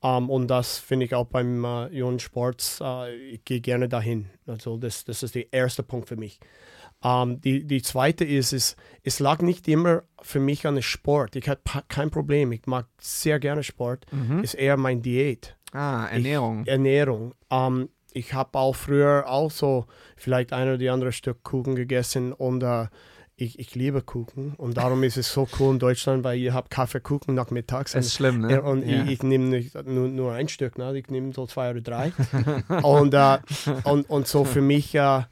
Um, 0.00 0.30
und 0.30 0.48
das 0.48 0.78
finde 0.78 1.04
ich 1.04 1.14
auch 1.14 1.26
beim 1.26 1.64
uh, 1.64 1.86
Jungen 1.88 2.20
Sports. 2.20 2.80
ich 3.30 3.44
gehe 3.44 3.60
gerne 3.60 3.88
dahin. 3.88 4.30
Also 4.46 4.78
das, 4.78 5.04
das 5.04 5.22
ist 5.22 5.34
der 5.34 5.52
erste 5.52 5.82
Punkt 5.82 6.08
für 6.08 6.16
mich. 6.16 6.40
Um, 7.02 7.40
die, 7.40 7.66
die 7.66 7.80
zweite 7.80 8.26
ist, 8.26 8.52
ist, 8.52 8.76
es 9.02 9.20
lag 9.20 9.40
nicht 9.40 9.66
immer 9.68 10.02
für 10.20 10.38
mich 10.38 10.66
an 10.66 10.74
dem 10.74 10.82
Sport. 10.82 11.34
Ich 11.34 11.48
hatte 11.48 11.62
kein 11.88 12.10
Problem. 12.10 12.52
Ich 12.52 12.66
mag 12.66 12.86
sehr 13.00 13.40
gerne 13.40 13.62
Sport. 13.62 14.04
Mhm. 14.12 14.44
Ist 14.44 14.54
eher 14.54 14.76
mein 14.76 15.00
Diät. 15.00 15.56
Ah, 15.72 16.06
Ernährung. 16.06 16.62
Ich, 16.62 16.68
Ernährung. 16.68 17.34
Um, 17.48 17.88
ich 18.12 18.34
habe 18.34 18.58
auch 18.58 18.74
früher 18.74 19.24
auch 19.28 19.50
so 19.50 19.86
vielleicht 20.16 20.52
ein 20.52 20.68
oder 20.68 20.78
die 20.78 20.90
andere 20.90 21.12
Stück 21.12 21.42
Kuchen 21.42 21.74
gegessen 21.74 22.32
und 22.32 22.62
uh, 22.62 22.86
ich, 23.36 23.58
ich 23.58 23.74
liebe 23.74 24.02
Kuchen 24.02 24.54
und 24.56 24.76
darum 24.76 25.02
ist 25.02 25.16
es 25.16 25.32
so 25.32 25.48
cool 25.58 25.72
in 25.72 25.78
Deutschland, 25.78 26.24
weil 26.24 26.38
ihr 26.38 26.52
habt 26.52 26.70
Kaffeekuchen 26.70 27.34
nachmittags. 27.34 27.92
Das 27.92 28.06
ist 28.06 28.14
schlimm, 28.14 28.40
ne? 28.42 28.60
Und 28.60 28.86
ja. 28.86 29.04
ich, 29.04 29.12
ich 29.12 29.22
nehme 29.22 29.44
nicht 29.44 29.74
nur, 29.86 30.08
nur 30.08 30.32
ein 30.32 30.48
Stück, 30.48 30.76
ne? 30.76 30.96
ich 30.98 31.08
nehme 31.08 31.32
so 31.32 31.46
zwei 31.46 31.70
oder 31.70 31.80
drei. 31.80 32.12
und, 32.82 33.14
uh, 33.14 33.38
und, 33.84 34.10
und 34.10 34.26
so 34.26 34.44
für 34.44 34.60
mich, 34.60 34.94
uh, 34.96 35.22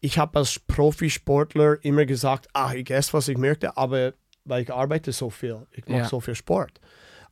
ich 0.00 0.18
habe 0.18 0.38
als 0.38 0.58
Profisportler 0.58 1.82
immer 1.84 2.06
gesagt, 2.06 2.48
ach, 2.52 2.72
ich 2.74 2.90
esse, 2.90 3.12
was 3.12 3.28
ich 3.28 3.38
möchte, 3.38 3.76
aber 3.76 4.14
weil 4.44 4.62
ich 4.62 4.72
arbeite 4.72 5.12
so 5.12 5.30
viel, 5.30 5.66
ich 5.72 5.86
mache 5.86 5.98
ja. 5.98 6.08
so 6.08 6.20
viel 6.20 6.34
Sport. 6.34 6.80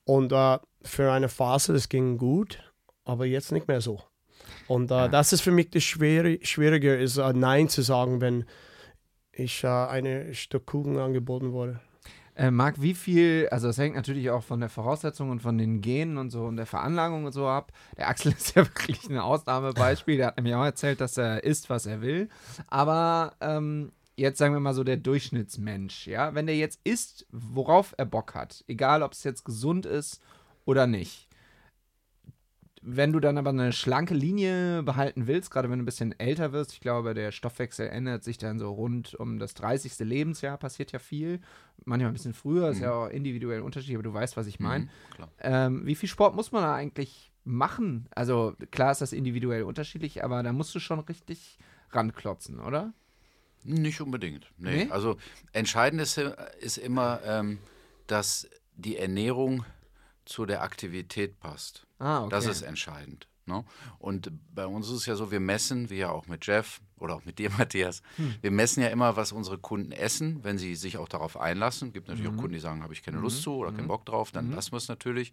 Und 0.04 0.32
äh, 0.32 0.58
für 0.82 1.12
eine 1.12 1.28
Phase, 1.28 1.72
das 1.72 1.88
ging 1.88 2.18
gut, 2.18 2.58
aber 3.04 3.26
jetzt 3.26 3.52
nicht 3.52 3.68
mehr 3.68 3.80
so. 3.80 4.00
Und 4.66 4.90
äh, 4.90 4.94
ja. 4.94 5.08
das 5.08 5.32
ist 5.32 5.42
für 5.42 5.50
mich 5.50 5.70
das 5.70 5.84
Schwere, 5.84 6.38
Schwierige, 6.42 6.94
ist 6.94 7.16
äh, 7.16 7.32
Nein 7.32 7.68
zu 7.68 7.82
sagen, 7.82 8.20
wenn 8.20 8.44
ich 9.32 9.64
äh, 9.64 9.68
eine 9.68 10.34
Stück 10.34 10.66
Kuchen 10.66 10.98
angeboten 10.98 11.52
wurde. 11.52 11.80
Äh, 12.36 12.50
Marc, 12.50 12.82
wie 12.82 12.94
viel, 12.94 13.48
also 13.50 13.68
das 13.68 13.78
hängt 13.78 13.94
natürlich 13.94 14.30
auch 14.30 14.42
von 14.42 14.60
der 14.60 14.68
Voraussetzung 14.68 15.30
und 15.30 15.40
von 15.40 15.56
den 15.56 15.80
Genen 15.80 16.18
und 16.18 16.30
so 16.30 16.44
und 16.44 16.56
der 16.56 16.66
Veranlagung 16.66 17.24
und 17.24 17.32
so 17.32 17.46
ab. 17.46 17.72
Der 17.96 18.08
Axel 18.08 18.32
ist 18.36 18.56
ja 18.56 18.64
wirklich 18.66 19.08
ein 19.08 19.18
Ausnahmebeispiel. 19.18 20.16
Der 20.16 20.28
hat 20.28 20.36
nämlich 20.36 20.54
auch 20.54 20.64
erzählt, 20.64 21.00
dass 21.00 21.16
er 21.16 21.44
isst, 21.44 21.70
was 21.70 21.86
er 21.86 22.00
will. 22.00 22.28
Aber 22.66 23.34
ähm, 23.40 23.92
jetzt 24.16 24.38
sagen 24.38 24.54
wir 24.54 24.60
mal 24.60 24.74
so 24.74 24.84
der 24.84 24.96
Durchschnittsmensch, 24.96 26.06
ja, 26.06 26.34
wenn 26.34 26.46
der 26.46 26.56
jetzt 26.56 26.80
isst, 26.84 27.26
worauf 27.30 27.94
er 27.98 28.06
Bock 28.06 28.34
hat, 28.34 28.64
egal 28.66 29.02
ob 29.02 29.12
es 29.12 29.24
jetzt 29.24 29.44
gesund 29.44 29.86
ist 29.86 30.20
oder 30.64 30.86
nicht, 30.86 31.28
wenn 32.86 33.12
du 33.12 33.20
dann 33.20 33.38
aber 33.38 33.48
eine 33.48 33.72
schlanke 33.72 34.12
Linie 34.12 34.82
behalten 34.82 35.26
willst, 35.26 35.50
gerade 35.50 35.70
wenn 35.70 35.78
du 35.78 35.84
ein 35.84 35.86
bisschen 35.86 36.18
älter 36.20 36.52
wirst, 36.52 36.74
ich 36.74 36.80
glaube, 36.80 37.14
der 37.14 37.32
Stoffwechsel 37.32 37.88
ändert 37.88 38.22
sich 38.24 38.36
dann 38.36 38.58
so 38.58 38.70
rund 38.70 39.14
um 39.14 39.38
das 39.38 39.54
30. 39.54 39.98
Lebensjahr, 40.00 40.58
passiert 40.58 40.92
ja 40.92 40.98
viel. 40.98 41.40
Manchmal 41.86 42.10
ein 42.10 42.14
bisschen 42.14 42.34
früher, 42.34 42.66
mhm. 42.66 42.72
ist 42.72 42.80
ja 42.80 42.92
auch 42.92 43.08
individuell 43.08 43.62
unterschiedlich, 43.62 43.96
aber 43.96 44.02
du 44.02 44.12
weißt, 44.12 44.36
was 44.36 44.46
ich 44.46 44.60
meine. 44.60 44.84
Mhm, 44.84 44.90
ähm, 45.40 45.86
wie 45.86 45.94
viel 45.94 46.10
Sport 46.10 46.34
muss 46.34 46.52
man 46.52 46.62
da 46.62 46.74
eigentlich 46.74 47.32
machen? 47.44 48.06
Also 48.14 48.54
klar 48.70 48.92
ist 48.92 49.00
das 49.00 49.14
individuell 49.14 49.62
unterschiedlich, 49.62 50.22
aber 50.22 50.42
da 50.42 50.52
musst 50.52 50.74
du 50.74 50.78
schon 50.78 51.00
richtig 51.00 51.58
ranklotzen, 51.90 52.60
oder? 52.60 52.92
Nicht 53.62 54.02
unbedingt. 54.02 54.52
Nee. 54.58 54.84
nee? 54.84 54.90
Also 54.90 55.16
entscheidend 55.52 56.02
ist, 56.02 56.18
ist 56.60 56.76
immer, 56.76 57.20
ähm, 57.24 57.60
dass 58.06 58.46
die 58.76 58.98
Ernährung 58.98 59.64
zu 60.26 60.44
der 60.44 60.62
Aktivität 60.62 61.40
passt. 61.40 61.86
Ah, 62.04 62.20
okay. 62.20 62.30
Das 62.30 62.46
ist 62.46 62.60
entscheidend. 62.60 63.28
Ne? 63.46 63.64
Und 63.98 64.30
bei 64.54 64.66
uns 64.66 64.88
ist 64.88 64.94
es 64.94 65.06
ja 65.06 65.16
so, 65.16 65.30
wir 65.30 65.40
messen, 65.40 65.88
wie 65.88 65.96
ja 65.96 66.10
auch 66.10 66.26
mit 66.26 66.46
Jeff 66.46 66.80
oder 66.98 67.14
auch 67.14 67.24
mit 67.24 67.38
dir, 67.38 67.50
Matthias, 67.58 68.02
hm. 68.16 68.34
wir 68.42 68.50
messen 68.50 68.82
ja 68.82 68.88
immer, 68.88 69.16
was 69.16 69.32
unsere 69.32 69.56
Kunden 69.56 69.92
essen, 69.92 70.44
wenn 70.44 70.58
sie 70.58 70.74
sich 70.74 70.98
auch 70.98 71.08
darauf 71.08 71.38
einlassen. 71.38 71.88
Es 71.88 71.94
gibt 71.94 72.08
natürlich 72.08 72.30
mhm. 72.30 72.38
auch 72.38 72.42
Kunden, 72.42 72.54
die 72.54 72.60
sagen, 72.60 72.82
habe 72.82 72.92
ich 72.92 73.02
keine 73.02 73.18
Lust 73.18 73.38
mhm. 73.38 73.42
zu 73.42 73.54
oder 73.56 73.70
mhm. 73.70 73.76
keinen 73.76 73.88
Bock 73.88 74.04
drauf, 74.04 74.32
dann 74.32 74.48
mhm. 74.48 74.54
lassen 74.54 74.72
wir 74.72 74.78
es 74.78 74.88
natürlich. 74.88 75.32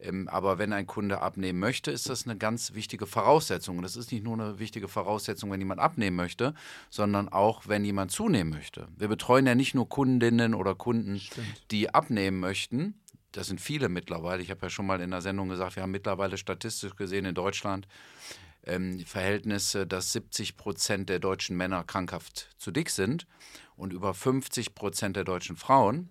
Ähm, 0.00 0.28
aber 0.28 0.58
wenn 0.58 0.72
ein 0.72 0.86
Kunde 0.86 1.20
abnehmen 1.22 1.58
möchte, 1.58 1.90
ist 1.90 2.08
das 2.08 2.26
eine 2.26 2.36
ganz 2.36 2.74
wichtige 2.74 3.06
Voraussetzung. 3.06 3.78
Und 3.78 3.82
das 3.84 3.96
ist 3.96 4.12
nicht 4.12 4.24
nur 4.24 4.34
eine 4.34 4.58
wichtige 4.58 4.88
Voraussetzung, 4.88 5.50
wenn 5.50 5.60
jemand 5.60 5.80
abnehmen 5.80 6.16
möchte, 6.16 6.54
sondern 6.90 7.28
auch, 7.28 7.68
wenn 7.68 7.84
jemand 7.84 8.10
zunehmen 8.10 8.50
möchte. 8.50 8.88
Wir 8.96 9.08
betreuen 9.08 9.46
ja 9.46 9.54
nicht 9.54 9.74
nur 9.74 9.88
Kundinnen 9.88 10.54
oder 10.54 10.74
Kunden, 10.74 11.18
Stimmt. 11.18 11.70
die 11.70 11.94
abnehmen 11.94 12.40
möchten, 12.40 13.00
das 13.36 13.48
sind 13.48 13.60
viele 13.60 13.88
mittlerweile. 13.88 14.42
Ich 14.42 14.50
habe 14.50 14.62
ja 14.62 14.70
schon 14.70 14.86
mal 14.86 15.00
in 15.00 15.10
der 15.10 15.20
Sendung 15.20 15.48
gesagt, 15.48 15.76
wir 15.76 15.82
haben 15.82 15.90
mittlerweile 15.90 16.38
statistisch 16.38 16.96
gesehen 16.96 17.26
in 17.26 17.34
Deutschland 17.34 17.86
ähm, 18.64 18.98
Verhältnisse, 19.00 19.86
dass 19.86 20.12
70 20.12 20.56
Prozent 20.56 21.08
der 21.08 21.18
deutschen 21.18 21.56
Männer 21.56 21.84
krankhaft 21.84 22.48
zu 22.56 22.70
dick 22.70 22.90
sind 22.90 23.26
und 23.76 23.92
über 23.92 24.14
50 24.14 24.74
Prozent 24.74 25.16
der 25.16 25.24
deutschen 25.24 25.56
Frauen. 25.56 26.08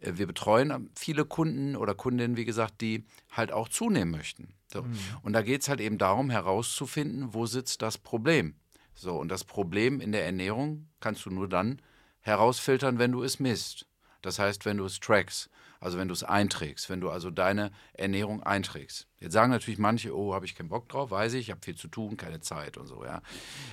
Äh, 0.00 0.12
wir 0.16 0.26
betreuen 0.26 0.90
viele 0.94 1.24
Kunden 1.24 1.76
oder 1.76 1.94
Kundinnen, 1.94 2.36
wie 2.36 2.44
gesagt, 2.44 2.82
die 2.82 3.04
halt 3.30 3.52
auch 3.52 3.68
zunehmen 3.68 4.10
möchten. 4.10 4.54
So. 4.72 4.82
Mhm. 4.82 4.98
Und 5.22 5.32
da 5.32 5.42
geht 5.42 5.62
es 5.62 5.68
halt 5.68 5.80
eben 5.80 5.96
darum, 5.96 6.28
herauszufinden, 6.28 7.32
wo 7.32 7.46
sitzt 7.46 7.80
das 7.80 7.96
Problem. 7.96 8.54
So, 8.94 9.16
und 9.16 9.28
das 9.28 9.44
Problem 9.44 10.00
in 10.00 10.12
der 10.12 10.26
Ernährung 10.26 10.88
kannst 11.00 11.24
du 11.24 11.30
nur 11.30 11.48
dann 11.48 11.80
herausfiltern, 12.20 12.98
wenn 12.98 13.12
du 13.12 13.22
es 13.22 13.40
misst. 13.40 13.86
Das 14.20 14.38
heißt, 14.38 14.66
wenn 14.66 14.76
du 14.76 14.84
es 14.84 15.00
trackst. 15.00 15.48
Also 15.80 15.98
wenn 15.98 16.08
du 16.08 16.12
es 16.12 16.22
einträgst, 16.22 16.90
wenn 16.90 17.00
du 17.00 17.10
also 17.10 17.30
deine 17.30 17.72
Ernährung 17.94 18.42
einträgst. 18.42 19.08
Jetzt 19.18 19.32
sagen 19.32 19.50
natürlich 19.50 19.78
manche, 19.78 20.14
oh, 20.16 20.34
habe 20.34 20.44
ich 20.44 20.54
keinen 20.54 20.68
Bock 20.68 20.88
drauf, 20.88 21.10
weiß 21.10 21.32
ich, 21.34 21.40
ich 21.40 21.50
habe 21.50 21.60
viel 21.64 21.74
zu 21.74 21.88
tun, 21.88 22.16
keine 22.16 22.40
Zeit 22.40 22.76
und 22.76 22.86
so, 22.86 23.04
ja. 23.04 23.22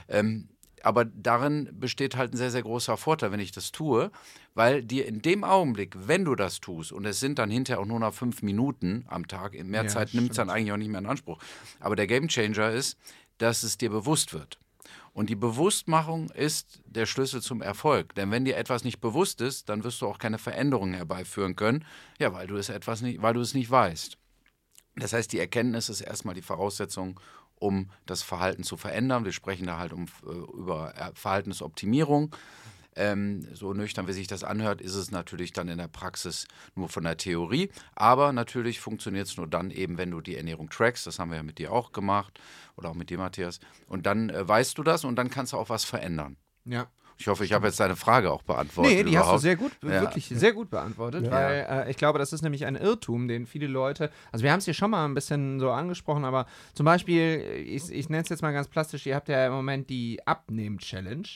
Ähm, 0.07 0.49
aber 0.83 1.05
darin 1.05 1.69
besteht 1.73 2.15
halt 2.15 2.33
ein 2.33 2.37
sehr, 2.37 2.51
sehr 2.51 2.61
großer 2.61 2.97
Vorteil, 2.97 3.31
wenn 3.31 3.39
ich 3.39 3.51
das 3.51 3.71
tue, 3.71 4.11
weil 4.53 4.83
dir 4.83 5.05
in 5.05 5.21
dem 5.21 5.43
Augenblick, 5.43 5.95
wenn 6.07 6.23
du 6.23 6.35
das 6.35 6.59
tust, 6.59 6.91
und 6.91 7.05
es 7.05 7.19
sind 7.19 7.39
dann 7.39 7.49
hinterher 7.49 7.81
auch 7.81 7.85
nur 7.85 7.99
noch 7.99 8.13
fünf 8.13 8.41
Minuten 8.41 9.05
am 9.07 9.27
Tag, 9.27 9.53
mehr 9.53 9.83
ja, 9.83 9.87
Zeit 9.87 10.13
nimmt 10.13 10.31
es 10.31 10.37
dann 10.37 10.49
eigentlich 10.49 10.71
auch 10.71 10.77
nicht 10.77 10.89
mehr 10.89 10.99
in 10.99 11.07
Anspruch. 11.07 11.39
Aber 11.79 11.95
der 11.95 12.07
Gamechanger 12.07 12.71
ist, 12.71 12.97
dass 13.37 13.63
es 13.63 13.77
dir 13.77 13.89
bewusst 13.89 14.33
wird. 14.33 14.59
Und 15.17 15.31
die 15.31 15.35
Bewusstmachung 15.35 16.29
ist 16.29 16.79
der 16.85 17.07
Schlüssel 17.07 17.41
zum 17.41 17.63
Erfolg. 17.63 18.13
Denn 18.13 18.29
wenn 18.29 18.45
dir 18.45 18.55
etwas 18.55 18.83
nicht 18.83 19.01
bewusst 19.01 19.41
ist, 19.41 19.67
dann 19.67 19.83
wirst 19.83 19.99
du 19.99 20.05
auch 20.05 20.19
keine 20.19 20.37
Veränderungen 20.37 20.93
herbeiführen 20.93 21.55
können, 21.55 21.85
ja, 22.19 22.33
weil 22.33 22.45
du 22.45 22.55
es 22.55 22.69
etwas 22.69 23.01
nicht, 23.01 23.19
weil 23.19 23.33
du 23.33 23.41
es 23.41 23.55
nicht 23.55 23.71
weißt. 23.71 24.15
Das 24.95 25.13
heißt, 25.13 25.33
die 25.33 25.39
Erkenntnis 25.39 25.89
ist 25.89 26.01
erstmal 26.01 26.35
die 26.35 26.43
Voraussetzung, 26.43 27.19
um 27.55 27.89
das 28.05 28.21
Verhalten 28.21 28.61
zu 28.61 28.77
verändern. 28.77 29.25
Wir 29.25 29.31
sprechen 29.31 29.65
da 29.65 29.79
halt 29.79 29.91
um, 29.91 30.05
äh, 30.23 30.29
über 30.29 30.93
Verhaltensoptimierung. 31.15 32.35
Ähm, 32.97 33.47
so 33.53 33.73
nüchtern, 33.73 34.07
wie 34.07 34.13
sich 34.13 34.27
das 34.27 34.43
anhört, 34.43 34.81
ist 34.81 34.95
es 34.95 35.11
natürlich 35.11 35.53
dann 35.53 35.69
in 35.69 35.77
der 35.77 35.87
Praxis 35.87 36.47
nur 36.75 36.89
von 36.89 37.03
der 37.03 37.17
Theorie. 37.17 37.69
Aber 37.95 38.33
natürlich 38.33 38.79
funktioniert 38.79 39.27
es 39.27 39.37
nur 39.37 39.47
dann 39.47 39.71
eben, 39.71 39.97
wenn 39.97 40.11
du 40.11 40.21
die 40.21 40.35
Ernährung 40.35 40.69
trackst. 40.69 41.07
Das 41.07 41.19
haben 41.19 41.29
wir 41.29 41.37
ja 41.37 41.43
mit 41.43 41.59
dir 41.59 41.71
auch 41.71 41.91
gemacht 41.91 42.39
oder 42.75 42.89
auch 42.89 42.95
mit 42.95 43.09
dir, 43.09 43.17
Matthias. 43.17 43.59
Und 43.87 44.05
dann 44.05 44.29
äh, 44.29 44.47
weißt 44.47 44.77
du 44.77 44.83
das 44.83 45.03
und 45.03 45.15
dann 45.15 45.29
kannst 45.29 45.53
du 45.53 45.57
auch 45.57 45.69
was 45.69 45.85
verändern. 45.85 46.37
Ja. 46.65 46.87
Ich 47.19 47.27
hoffe, 47.27 47.43
ich 47.43 47.53
habe 47.53 47.65
jetzt 47.65 47.79
deine 47.79 47.95
Frage 47.95 48.31
auch 48.31 48.43
beantwortet. 48.43 48.93
Nee, 48.93 49.03
die 49.03 49.11
überhaupt. 49.11 49.33
hast 49.33 49.35
du 49.37 49.41
sehr 49.41 49.55
gut, 49.55 49.71
ja. 49.83 50.01
wirklich 50.01 50.27
sehr 50.27 50.53
gut 50.53 50.69
beantwortet, 50.69 51.25
ja. 51.25 51.31
weil 51.31 51.67
äh, 51.69 51.89
ich 51.89 51.97
glaube, 51.97 52.19
das 52.19 52.31
ist 52.31 52.43
nämlich 52.43 52.65
ein 52.65 52.75
Irrtum, 52.75 53.27
den 53.27 53.47
viele 53.47 53.65
Leute, 53.65 54.11
also 54.31 54.43
wir 54.43 54.51
haben 54.51 54.59
es 54.59 54.65
hier 54.65 54.75
schon 54.75 54.91
mal 54.91 55.05
ein 55.05 55.15
bisschen 55.15 55.59
so 55.59 55.71
angesprochen, 55.71 56.25
aber 56.25 56.45
zum 56.75 56.85
Beispiel, 56.85 57.41
ich, 57.65 57.91
ich 57.91 58.09
nenne 58.09 58.23
es 58.23 58.29
jetzt 58.29 58.43
mal 58.43 58.53
ganz 58.53 58.67
plastisch, 58.67 59.07
ihr 59.07 59.15
habt 59.15 59.29
ja 59.29 59.47
im 59.47 59.53
Moment 59.53 59.89
die 59.89 60.19
Abnehm-Challenge 60.27 61.27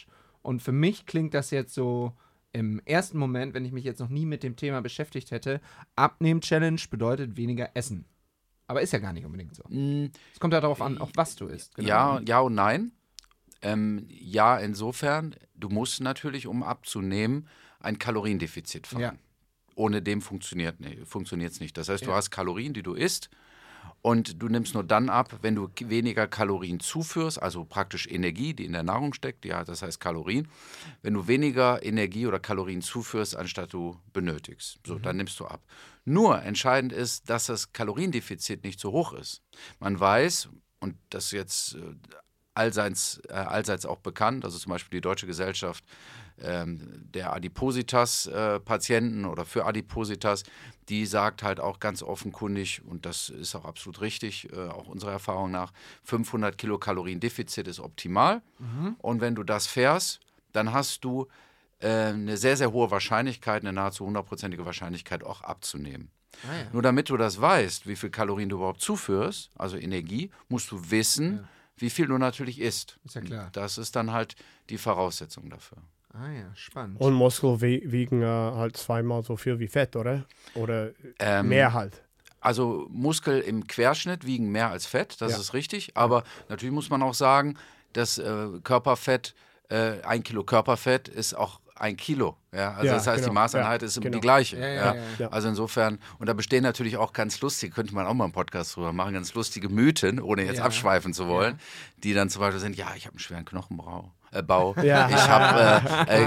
und 0.41 0.61
für 0.61 0.71
mich 0.71 1.05
klingt 1.05 1.33
das 1.33 1.51
jetzt 1.51 1.73
so 1.73 2.13
im 2.53 2.81
ersten 2.85 3.17
Moment, 3.17 3.53
wenn 3.53 3.63
ich 3.65 3.71
mich 3.71 3.85
jetzt 3.85 3.99
noch 3.99 4.09
nie 4.09 4.25
mit 4.25 4.43
dem 4.43 4.55
Thema 4.55 4.81
beschäftigt 4.81 5.31
hätte, 5.31 5.61
Abnehmen-Challenge 5.95 6.81
bedeutet 6.89 7.37
weniger 7.37 7.69
Essen. 7.75 8.05
Aber 8.67 8.81
ist 8.81 8.93
ja 8.93 8.99
gar 8.99 9.13
nicht 9.13 9.25
unbedingt 9.25 9.55
so. 9.55 9.63
Mm. 9.69 10.09
Es 10.33 10.39
kommt 10.39 10.53
ja 10.53 10.61
darauf 10.61 10.81
an, 10.81 10.97
auch 10.97 11.11
was 11.15 11.35
du 11.35 11.47
isst. 11.47 11.75
Genau. 11.75 11.87
Ja, 11.87 12.21
ja 12.25 12.39
und 12.39 12.55
nein. 12.55 12.91
Ähm, 13.61 14.05
ja, 14.09 14.57
insofern, 14.57 15.35
du 15.55 15.69
musst 15.69 16.01
natürlich, 16.01 16.47
um 16.47 16.63
abzunehmen, 16.63 17.47
ein 17.79 17.99
Kaloriendefizit 17.99 18.87
fahren. 18.87 19.01
Ja. 19.01 19.13
ohne 19.75 20.01
dem 20.01 20.21
funktioniert 20.21 20.75
es 20.81 21.59
nicht. 21.59 21.77
Das 21.77 21.89
heißt, 21.89 22.01
Ja. 22.03 22.09
du 22.09 22.13
hast 22.13 22.29
Kalorien, 22.29 22.73
die 22.73 22.83
du 22.83 22.93
isst 22.93 23.29
und 24.01 24.41
du 24.41 24.47
nimmst 24.47 24.73
nur 24.73 24.83
dann 24.83 25.09
ab, 25.09 25.39
wenn 25.41 25.55
du 25.55 25.69
weniger 25.79 26.27
Kalorien 26.27 26.79
zuführst, 26.79 27.41
also 27.41 27.65
praktisch 27.65 28.07
Energie, 28.07 28.53
die 28.53 28.65
in 28.65 28.73
der 28.73 28.83
Nahrung 28.83 29.13
steckt, 29.13 29.45
ja, 29.45 29.63
das 29.63 29.83
heißt 29.83 29.99
Kalorien. 29.99 30.47
Wenn 31.03 31.13
du 31.13 31.27
weniger 31.27 31.83
Energie 31.83 32.25
oder 32.25 32.39
Kalorien 32.39 32.81
zuführst, 32.81 33.35
anstatt 33.35 33.73
du 33.73 33.99
benötigst, 34.11 34.79
so, 34.85 34.97
dann 34.97 35.17
nimmst 35.17 35.39
du 35.39 35.45
ab. 35.45 35.61
Nur 36.03 36.41
entscheidend 36.41 36.93
ist, 36.93 37.29
dass 37.29 37.45
das 37.45 37.73
Kaloriendefizit 37.73 38.63
nicht 38.63 38.79
so 38.79 38.91
hoch 38.91 39.13
ist. 39.13 39.43
Man 39.79 39.99
weiß, 39.99 40.49
und 40.79 40.95
das 41.11 41.25
ist 41.25 41.31
jetzt 41.33 41.75
äh, 41.75 41.79
allseits, 42.55 43.21
äh, 43.29 43.33
allseits 43.33 43.85
auch 43.85 43.99
bekannt, 43.99 44.45
also 44.45 44.57
zum 44.57 44.71
Beispiel 44.71 44.97
die 44.97 45.01
Deutsche 45.01 45.27
Gesellschaft 45.27 45.83
ähm, 45.83 46.20
der 46.41 47.33
Adipositas-Patienten 47.33 49.25
oder 49.25 49.45
für 49.45 49.65
Adipositas, 49.65 50.43
die 50.89 51.05
sagt 51.05 51.43
halt 51.43 51.59
auch 51.59 51.79
ganz 51.79 52.03
offenkundig, 52.03 52.81
und 52.85 53.05
das 53.05 53.29
ist 53.29 53.55
auch 53.55 53.65
absolut 53.65 54.01
richtig, 54.01 54.51
äh, 54.51 54.67
auch 54.67 54.87
unserer 54.87 55.11
Erfahrung 55.11 55.51
nach, 55.51 55.71
500 56.03 56.57
Kilokalorien 56.57 57.19
Defizit 57.19 57.67
ist 57.67 57.79
optimal. 57.79 58.41
Und 58.99 59.21
wenn 59.21 59.35
du 59.35 59.43
das 59.43 59.67
fährst, 59.67 60.19
dann 60.51 60.73
hast 60.73 61.03
du 61.05 61.27
äh, 61.79 61.87
eine 61.87 62.37
sehr, 62.37 62.57
sehr 62.57 62.71
hohe 62.71 62.91
Wahrscheinlichkeit, 62.91 63.63
eine 63.63 63.73
nahezu 63.73 64.05
hundertprozentige 64.05 64.65
Wahrscheinlichkeit 64.65 65.23
auch 65.23 65.41
abzunehmen. 65.41 66.09
Ah, 66.43 66.57
ja. 66.57 66.63
Nur 66.71 66.81
damit 66.81 67.09
du 67.09 67.17
das 67.17 67.39
weißt, 67.39 67.87
wie 67.87 67.95
viel 67.95 68.09
Kalorien 68.09 68.49
du 68.49 68.57
überhaupt 68.57 68.81
zuführst, 68.81 69.51
also 69.55 69.77
Energie, 69.77 70.31
musst 70.49 70.71
du 70.71 70.91
wissen, 70.91 71.47
wie 71.77 71.89
viel 71.89 72.07
du 72.07 72.17
natürlich 72.17 72.59
isst. 72.59 72.99
Ist 73.03 73.15
ja 73.15 73.21
klar. 73.21 73.49
Das 73.51 73.77
ist 73.77 73.95
dann 73.95 74.11
halt 74.11 74.35
die 74.69 74.77
Voraussetzung 74.77 75.49
dafür. 75.49 75.77
Ah 76.13 76.29
ja, 76.29 76.53
spannend. 76.55 76.99
Und 76.99 77.13
Muskel 77.13 77.61
wie- 77.61 77.89
wiegen 77.91 78.21
äh, 78.21 78.25
halt 78.25 78.75
zweimal 78.77 79.23
so 79.23 79.37
viel 79.37 79.59
wie 79.59 79.67
Fett, 79.67 79.95
oder? 79.95 80.25
Oder 80.55 80.91
Ähm, 81.19 81.47
mehr 81.49 81.73
halt. 81.73 82.01
Also 82.41 82.87
Muskel 82.89 83.39
im 83.39 83.67
Querschnitt 83.67 84.25
wiegen 84.25 84.51
mehr 84.51 84.69
als 84.71 84.85
Fett, 84.85 85.21
das 85.21 85.31
Ja. 85.33 85.37
ist 85.37 85.53
richtig. 85.53 85.95
Aber 85.95 86.23
natürlich 86.49 86.73
muss 86.73 86.89
man 86.89 87.01
auch 87.03 87.13
sagen, 87.13 87.55
dass 87.93 88.17
äh, 88.17 88.47
Körperfett, 88.63 89.35
äh, 89.69 90.01
ein 90.03 90.23
Kilo 90.23 90.43
Körperfett 90.43 91.07
ist 91.07 91.33
auch 91.33 91.59
ein 91.75 91.95
Kilo. 91.97 92.35
Ja? 92.53 92.73
Also 92.73 92.87
Ja, 92.87 92.93
das 92.95 93.07
heißt, 93.07 93.19
die 93.19 93.29
genau. 93.29 93.33
Maßeinheit 93.41 93.81
Ja, 93.81 93.87
ist 93.87 94.01
genau. 94.01 94.13
die 94.15 94.19
gleiche. 94.21 94.57
Ja, 94.57 94.67
ja, 94.67 94.73
ja. 94.73 94.93
ja, 94.95 95.01
ja. 95.19 95.27
Also 95.29 95.47
insofern, 95.47 95.99
und 96.19 96.27
da 96.27 96.33
bestehen 96.33 96.63
natürlich 96.63 96.97
auch 96.97 97.13
ganz 97.13 97.39
lustige, 97.41 97.73
könnte 97.73 97.93
man 97.95 98.05
auch 98.05 98.13
mal 98.13 98.25
einen 98.25 98.33
Podcast 98.33 98.75
drüber 98.75 98.93
machen, 98.93 99.13
ganz 99.13 99.33
lustige 99.33 99.69
Mythen, 99.69 100.19
ohne 100.19 100.43
jetzt 100.45 100.57
Ja. 100.57 100.65
abschweifen 100.65 101.13
zu 101.13 101.27
wollen, 101.27 101.59
die 101.97 102.13
dann 102.13 102.29
zum 102.29 102.41
Beispiel 102.41 102.59
sind, 102.59 102.75
ja, 102.75 102.87
ich 102.95 103.05
habe 103.05 103.13
einen 103.13 103.19
schweren 103.19 103.45
Knochenbau. 103.45 104.11
Äh, 104.33 104.43
Bau. 104.43 104.73
Ja. 104.81 105.09
Ich 105.09 105.27
habe 105.27 106.09
äh, 106.09 106.23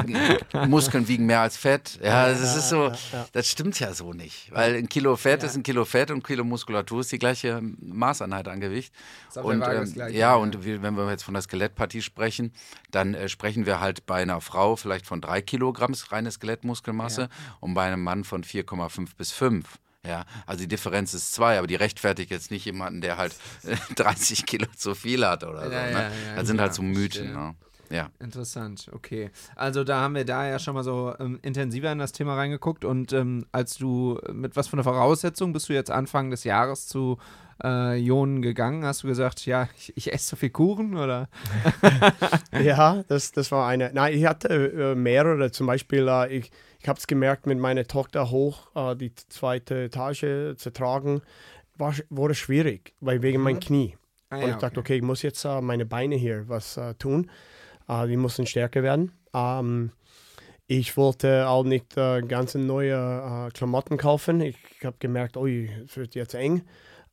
äh, 0.59 0.66
Muskeln 0.66 1.09
wiegen 1.09 1.25
mehr 1.25 1.40
als 1.40 1.57
Fett. 1.57 1.99
Ja, 2.02 2.28
das 2.28 2.54
ist 2.54 2.69
so, 2.69 2.93
das 3.33 3.49
stimmt 3.49 3.81
ja 3.81 3.95
so 3.95 4.12
nicht. 4.12 4.52
Weil 4.52 4.75
ein 4.75 4.90
Kilo 4.90 5.16
Fett 5.16 5.40
Ja. 5.43 5.49
ist 5.49 5.57
ein 5.57 5.62
Kilo 5.62 5.87
Fett 5.87 6.11
und 6.11 6.19
ein 6.19 6.23
Kilo 6.23 6.45
Muskulatur 6.45 7.00
ist 7.00 7.12
die 7.12 7.19
gleiche 7.19 7.62
Maßeinheit 7.81 8.47
an 8.49 8.61
Gewicht. 8.61 8.93
Und 9.37 9.62
ähm, 9.62 9.93
ja, 9.97 10.09
ja. 10.09 10.35
und 10.35 10.64
wir, 10.66 10.83
wenn 10.83 10.97
wir 10.99 11.09
jetzt 11.11 11.23
von 11.25 11.33
der 11.33 11.43
Skelettpartie 11.43 12.02
sprechen, 12.02 12.52
dann 12.90 13.14
äh, 13.14 13.31
sprechen 13.31 13.64
wir 13.64 13.81
halt 13.81 14.04
bei 14.04 14.21
einer 14.21 14.43
Frau 14.43 14.76
vielleicht 14.76 15.07
von 15.07 15.23
drei 15.23 15.40
Kilogramm 15.40 15.95
reine 16.14 16.30
Skelettmuskelmasse 16.30 17.28
und 17.61 17.75
bei 17.75 17.85
einem 17.85 18.02
Mann 18.02 18.25
von 18.25 18.42
4,5 18.42 19.16
bis 19.16 19.33
5. 19.33 19.66
Ja, 20.06 20.25
also 20.47 20.61
die 20.61 20.68
Differenz 20.68 21.14
ist 21.14 21.33
zwei, 21.33 21.56
aber 21.56 21.66
die 21.66 21.76
rechtfertigt 21.76 22.30
jetzt 22.30 22.50
nicht 22.50 22.64
jemanden, 22.66 23.00
der 23.00 23.16
halt 23.16 23.35
äh, 23.62 23.76
30 23.94 24.44
Kilo 24.44 24.66
zu 24.76 24.94
viel 24.94 25.26
hat 25.26 25.44
oder 25.44 25.66
so. 25.66 25.73
Ja, 25.73 25.87
ne? 25.87 25.92
ja, 25.92 26.00
ja, 26.00 26.37
das 26.37 26.47
sind 26.47 26.61
halt 26.61 26.75
so 26.75 26.83
Mythen. 26.83 27.33
Ne? 27.33 27.54
Ja. 27.90 28.11
Interessant, 28.18 28.90
okay. 28.92 29.30
Also 29.56 29.85
da 29.85 30.00
haben 30.00 30.14
wir 30.14 30.25
da 30.25 30.47
ja 30.47 30.59
schon 30.59 30.75
mal 30.75 30.85
so 30.85 31.14
ähm, 31.18 31.38
intensiver 31.42 31.92
in 31.92 31.99
das 31.99 32.12
Thema 32.12 32.35
reingeguckt 32.35 32.85
und 32.85 33.12
ähm, 33.12 33.47
als 33.52 33.76
du 33.76 34.18
mit 34.33 34.56
was 34.56 34.68
von 34.68 34.78
der 34.78 34.85
Voraussetzung 34.85 35.52
bist 35.52 35.68
du 35.68 35.73
jetzt 35.73 35.90
Anfang 35.90 36.30
des 36.30 36.44
Jahres 36.44 36.87
zu 36.87 37.18
äh, 37.63 37.99
Ionen 38.01 38.43
gegangen? 38.43 38.85
Hast 38.85 39.03
du 39.03 39.07
gesagt, 39.07 39.47
ja, 39.47 39.69
ich, 39.77 39.93
ich 39.97 40.13
esse 40.13 40.29
so 40.31 40.37
viel 40.37 40.51
Kuchen 40.51 40.97
oder? 40.97 41.29
Ja, 42.63 43.03
das, 43.09 43.33
das 43.33 43.51
war 43.53 43.67
eine. 43.69 43.90
Nein, 43.93 44.14
ich 44.14 44.27
hatte 44.27 44.49
äh, 44.49 44.95
mehrere. 44.95 45.51
Zum 45.51 45.67
Beispiel, 45.67 46.07
äh, 46.09 46.37
ich, 46.37 46.51
ich 46.81 46.88
habe 46.88 46.99
es 46.99 47.07
gemerkt, 47.07 47.47
mit 47.47 47.59
meiner 47.59 47.85
Tochter 47.85 48.31
hoch 48.31 48.69
äh, 48.75 48.95
die 48.97 49.14
zweite 49.14 49.85
Etage 49.85 50.57
zu 50.57 50.73
tragen, 50.73 51.23
war, 51.77 51.95
wurde 52.11 52.35
schwierig, 52.35 52.95
weil 53.01 53.23
wegen 53.23 53.38
Mhm. 53.38 53.45
mein 53.45 53.61
Knie. 53.61 53.97
Ah, 54.31 54.38
Und 54.38 54.51
ich 54.51 54.57
dachte, 54.57 54.81
okay, 54.81 54.97
ich 54.97 55.03
muss 55.03 55.23
jetzt 55.23 55.45
äh, 55.45 55.61
meine 55.61 55.87
Beine 55.87 56.14
hier 56.17 56.49
was 56.49 56.79
tun. 56.99 57.31
Die 57.87 58.17
müssen 58.17 58.47
stärker 58.47 58.83
werden. 58.83 59.12
Ähm, 59.35 59.90
ich 60.67 60.97
wollte 60.97 61.47
auch 61.49 61.64
nicht 61.64 61.99
äh, 61.99 62.23
ganz 62.23 62.55
neue 62.55 62.95
äh, 62.97 63.51
Klamotten 63.51 63.99
kaufen. 63.99 64.40
Ich 64.40 64.57
habe 64.83 64.97
gemerkt, 64.99 65.37
ui, 65.37 65.69
es 65.85 65.95
wird 65.99 66.14
jetzt 66.14 66.35
eng. 66.35 66.62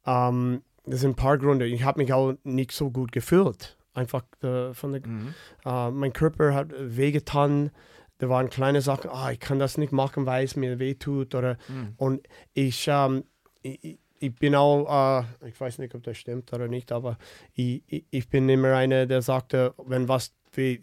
Ähm, 0.05 0.61
das 0.85 1.01
sind 1.01 1.11
ein 1.11 1.15
paar 1.15 1.37
Gründe. 1.37 1.65
Ich 1.67 1.83
habe 1.83 1.99
mich 2.01 2.11
auch 2.13 2.33
nicht 2.43 2.71
so 2.71 2.89
gut 2.91 3.11
gefühlt. 3.11 3.77
Einfach 3.93 4.23
äh, 4.41 4.73
von 4.73 4.93
der, 4.93 5.05
Mhm. 5.05 5.33
äh, 5.65 5.91
mein 5.91 6.13
Körper 6.13 6.53
hat 6.53 6.69
wehgetan. 6.77 7.71
Da 8.19 8.29
waren 8.29 8.49
kleine 8.49 8.81
Sachen, 8.81 9.09
ah, 9.11 9.31
ich 9.31 9.39
kann 9.39 9.59
das 9.59 9.77
nicht 9.77 9.91
machen, 9.91 10.25
weil 10.25 10.45
es 10.45 10.55
mir 10.55 10.79
wehtut. 10.79 11.35
Oder, 11.35 11.57
Mhm. 11.67 11.93
Und 11.97 12.27
ich, 12.53 12.87
ähm, 12.87 13.23
ich, 13.61 13.97
ich- 14.19 14.35
bin 14.35 14.53
auch, 14.55 15.23
äh, 15.41 15.47
ich 15.47 15.59
weiß 15.59 15.79
nicht, 15.79 15.95
ob 15.95 16.03
das 16.03 16.15
stimmt 16.17 16.53
oder 16.53 16.67
nicht, 16.67 16.91
aber 16.91 17.17
ich, 17.55 17.81
ich, 17.87 18.05
ich 18.11 18.29
bin 18.29 18.47
immer 18.49 18.75
einer, 18.75 19.07
der 19.07 19.23
sagte, 19.23 19.73
wenn 19.83 20.07
was 20.07 20.33
weh, 20.53 20.79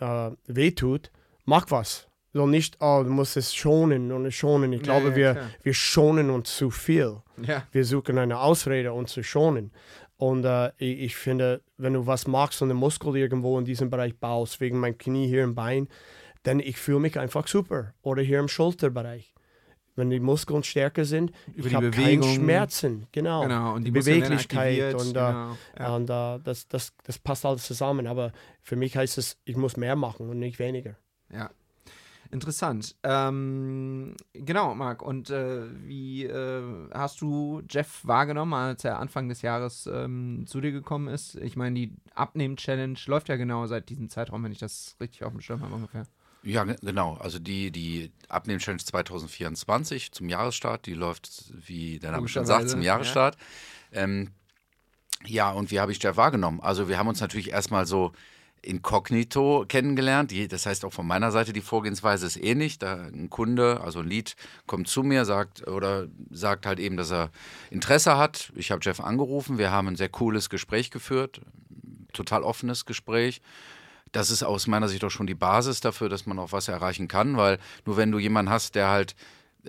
äh, 0.00 0.30
wehtut, 0.46 1.10
mach 1.44 1.70
was. 1.70 2.08
So 2.34 2.46
nicht, 2.46 2.78
oh, 2.80 3.02
du 3.04 3.10
musst 3.10 3.36
es 3.36 3.54
schonen 3.54 4.10
und 4.10 4.30
schonen. 4.32 4.72
Ich 4.72 4.80
Ja, 4.80 4.84
glaube, 4.84 5.10
ja, 5.10 5.16
wir, 5.16 5.32
klar. 5.34 5.50
wir 5.62 5.74
schonen 5.74 6.30
uns 6.30 6.56
zu 6.56 6.70
viel 6.70 7.16
Ja, 7.42 7.64
wir 7.72 7.84
suchen 7.84 8.16
eine 8.18 8.40
Ausrede, 8.40 8.92
uns 8.92 9.12
zu 9.12 9.22
schonen. 9.22 9.70
Und 10.16 10.44
äh, 10.44 10.68
ich, 10.78 11.00
ich 11.00 11.16
finde, 11.16 11.62
wenn 11.76 11.92
du 11.94 12.06
was 12.06 12.26
magst 12.26 12.62
und 12.62 12.70
einen 12.70 12.78
Muskel 12.78 13.16
irgendwo 13.16 13.58
in 13.58 13.64
diesem 13.64 13.90
Bereich 13.90 14.16
baust, 14.18 14.60
wegen 14.60 14.78
meinem 14.78 14.96
Knie 14.96 15.26
hier 15.26 15.42
im 15.44 15.54
Bein, 15.54 15.88
dann 16.44 16.58
ich 16.60 16.76
fühle 16.76 17.00
mich 17.00 17.18
einfach 17.18 17.46
super. 17.48 17.92
Oder 18.02 18.22
hier 18.22 18.38
im 18.38 18.48
Schulterbereich. 18.48 19.34
Wenn 19.94 20.08
die 20.08 20.20
Muskeln 20.20 20.62
stärker 20.62 21.04
sind, 21.04 21.32
Über 21.54 21.66
ich 21.66 21.74
habe 21.74 21.90
keine. 21.90 22.22
Schmerzen. 22.22 23.08
Genau. 23.12 23.42
genau. 23.42 23.74
Und 23.74 23.82
die 23.82 23.90
die 23.92 23.98
Beweglichkeit 23.98 24.94
und, 24.94 25.10
äh, 25.10 25.12
genau. 25.12 25.56
ja. 25.78 25.94
Und 25.96 26.08
äh, 26.08 26.38
das, 26.42 26.66
das, 26.68 26.94
das 27.04 27.18
passt 27.18 27.44
alles 27.44 27.64
zusammen. 27.64 28.06
Aber 28.06 28.32
für 28.62 28.76
mich 28.76 28.96
heißt 28.96 29.18
es, 29.18 29.36
ich 29.44 29.56
muss 29.56 29.76
mehr 29.76 29.94
machen 29.96 30.30
und 30.30 30.38
nicht 30.38 30.58
weniger. 30.58 30.96
Ja. 31.30 31.50
Interessant. 32.32 32.96
Ähm, 33.02 34.16
genau, 34.32 34.74
Marc. 34.74 35.02
Und 35.02 35.28
äh, 35.28 35.64
wie 35.86 36.24
äh, 36.24 36.62
hast 36.92 37.20
du 37.20 37.62
Jeff 37.68 38.00
wahrgenommen, 38.04 38.54
als 38.54 38.84
er 38.84 38.98
Anfang 38.98 39.28
des 39.28 39.42
Jahres 39.42 39.86
ähm, 39.86 40.44
zu 40.46 40.62
dir 40.62 40.72
gekommen 40.72 41.08
ist? 41.08 41.34
Ich 41.36 41.56
meine, 41.56 41.74
die 41.78 41.92
Abnehmen-Challenge 42.14 42.98
läuft 43.04 43.28
ja 43.28 43.36
genau 43.36 43.66
seit 43.66 43.90
diesem 43.90 44.08
Zeitraum, 44.08 44.42
wenn 44.44 44.52
ich 44.52 44.58
das 44.58 44.96
richtig 44.98 45.24
auf 45.24 45.32
dem 45.32 45.42
Schirm 45.42 45.60
habe 45.60 45.74
ungefähr. 45.74 46.04
Ja, 46.42 46.64
ge- 46.64 46.76
genau. 46.80 47.18
Also 47.20 47.38
die, 47.38 47.70
die 47.70 48.10
Abnehmen-Challenge 48.30 48.82
2024 48.82 50.12
zum 50.12 50.30
Jahresstart, 50.30 50.86
die 50.86 50.94
läuft, 50.94 51.52
wie 51.66 51.98
der 51.98 52.12
Name 52.12 52.28
schon 52.28 52.46
sagt, 52.46 52.70
zum 52.70 52.80
Jahresstart. 52.80 53.36
Ähm, 53.92 54.30
ja, 55.26 55.52
und 55.52 55.70
wie 55.70 55.80
habe 55.80 55.92
ich 55.92 56.02
Jeff 56.02 56.16
wahrgenommen? 56.16 56.60
Also 56.60 56.88
wir 56.88 56.98
haben 56.98 57.08
uns 57.08 57.20
natürlich 57.20 57.50
erstmal 57.50 57.86
so 57.86 58.12
inkognito 58.62 59.64
kennengelernt. 59.68 60.32
Das 60.50 60.66
heißt 60.66 60.84
auch 60.84 60.92
von 60.92 61.06
meiner 61.06 61.30
Seite, 61.32 61.52
die 61.52 61.60
Vorgehensweise 61.60 62.26
ist 62.26 62.36
ähnlich. 62.36 62.78
Da 62.78 62.94
ein 62.94 63.28
Kunde, 63.28 63.80
also 63.82 64.00
ein 64.00 64.08
Lead, 64.08 64.36
kommt 64.66 64.88
zu 64.88 65.02
mir, 65.02 65.24
sagt 65.24 65.66
oder 65.66 66.06
sagt 66.30 66.66
halt 66.66 66.78
eben, 66.78 66.96
dass 66.96 67.10
er 67.10 67.30
Interesse 67.70 68.16
hat. 68.16 68.52
Ich 68.54 68.70
habe 68.70 68.80
Jeff 68.82 69.00
angerufen, 69.00 69.58
wir 69.58 69.70
haben 69.70 69.88
ein 69.88 69.96
sehr 69.96 70.08
cooles 70.08 70.48
Gespräch 70.48 70.90
geführt, 70.90 71.40
total 72.12 72.42
offenes 72.42 72.86
Gespräch 72.86 73.42
das 74.12 74.30
ist 74.30 74.42
aus 74.42 74.66
meiner 74.66 74.88
Sicht 74.88 75.02
auch 75.04 75.10
schon 75.10 75.26
die 75.26 75.34
Basis 75.34 75.80
dafür, 75.80 76.08
dass 76.08 76.26
man 76.26 76.38
auch 76.38 76.52
was 76.52 76.68
erreichen 76.68 77.08
kann, 77.08 77.36
weil 77.36 77.58
nur 77.86 77.96
wenn 77.96 78.12
du 78.12 78.18
jemanden 78.18 78.52
hast, 78.52 78.74
der 78.74 78.88
halt 78.88 79.16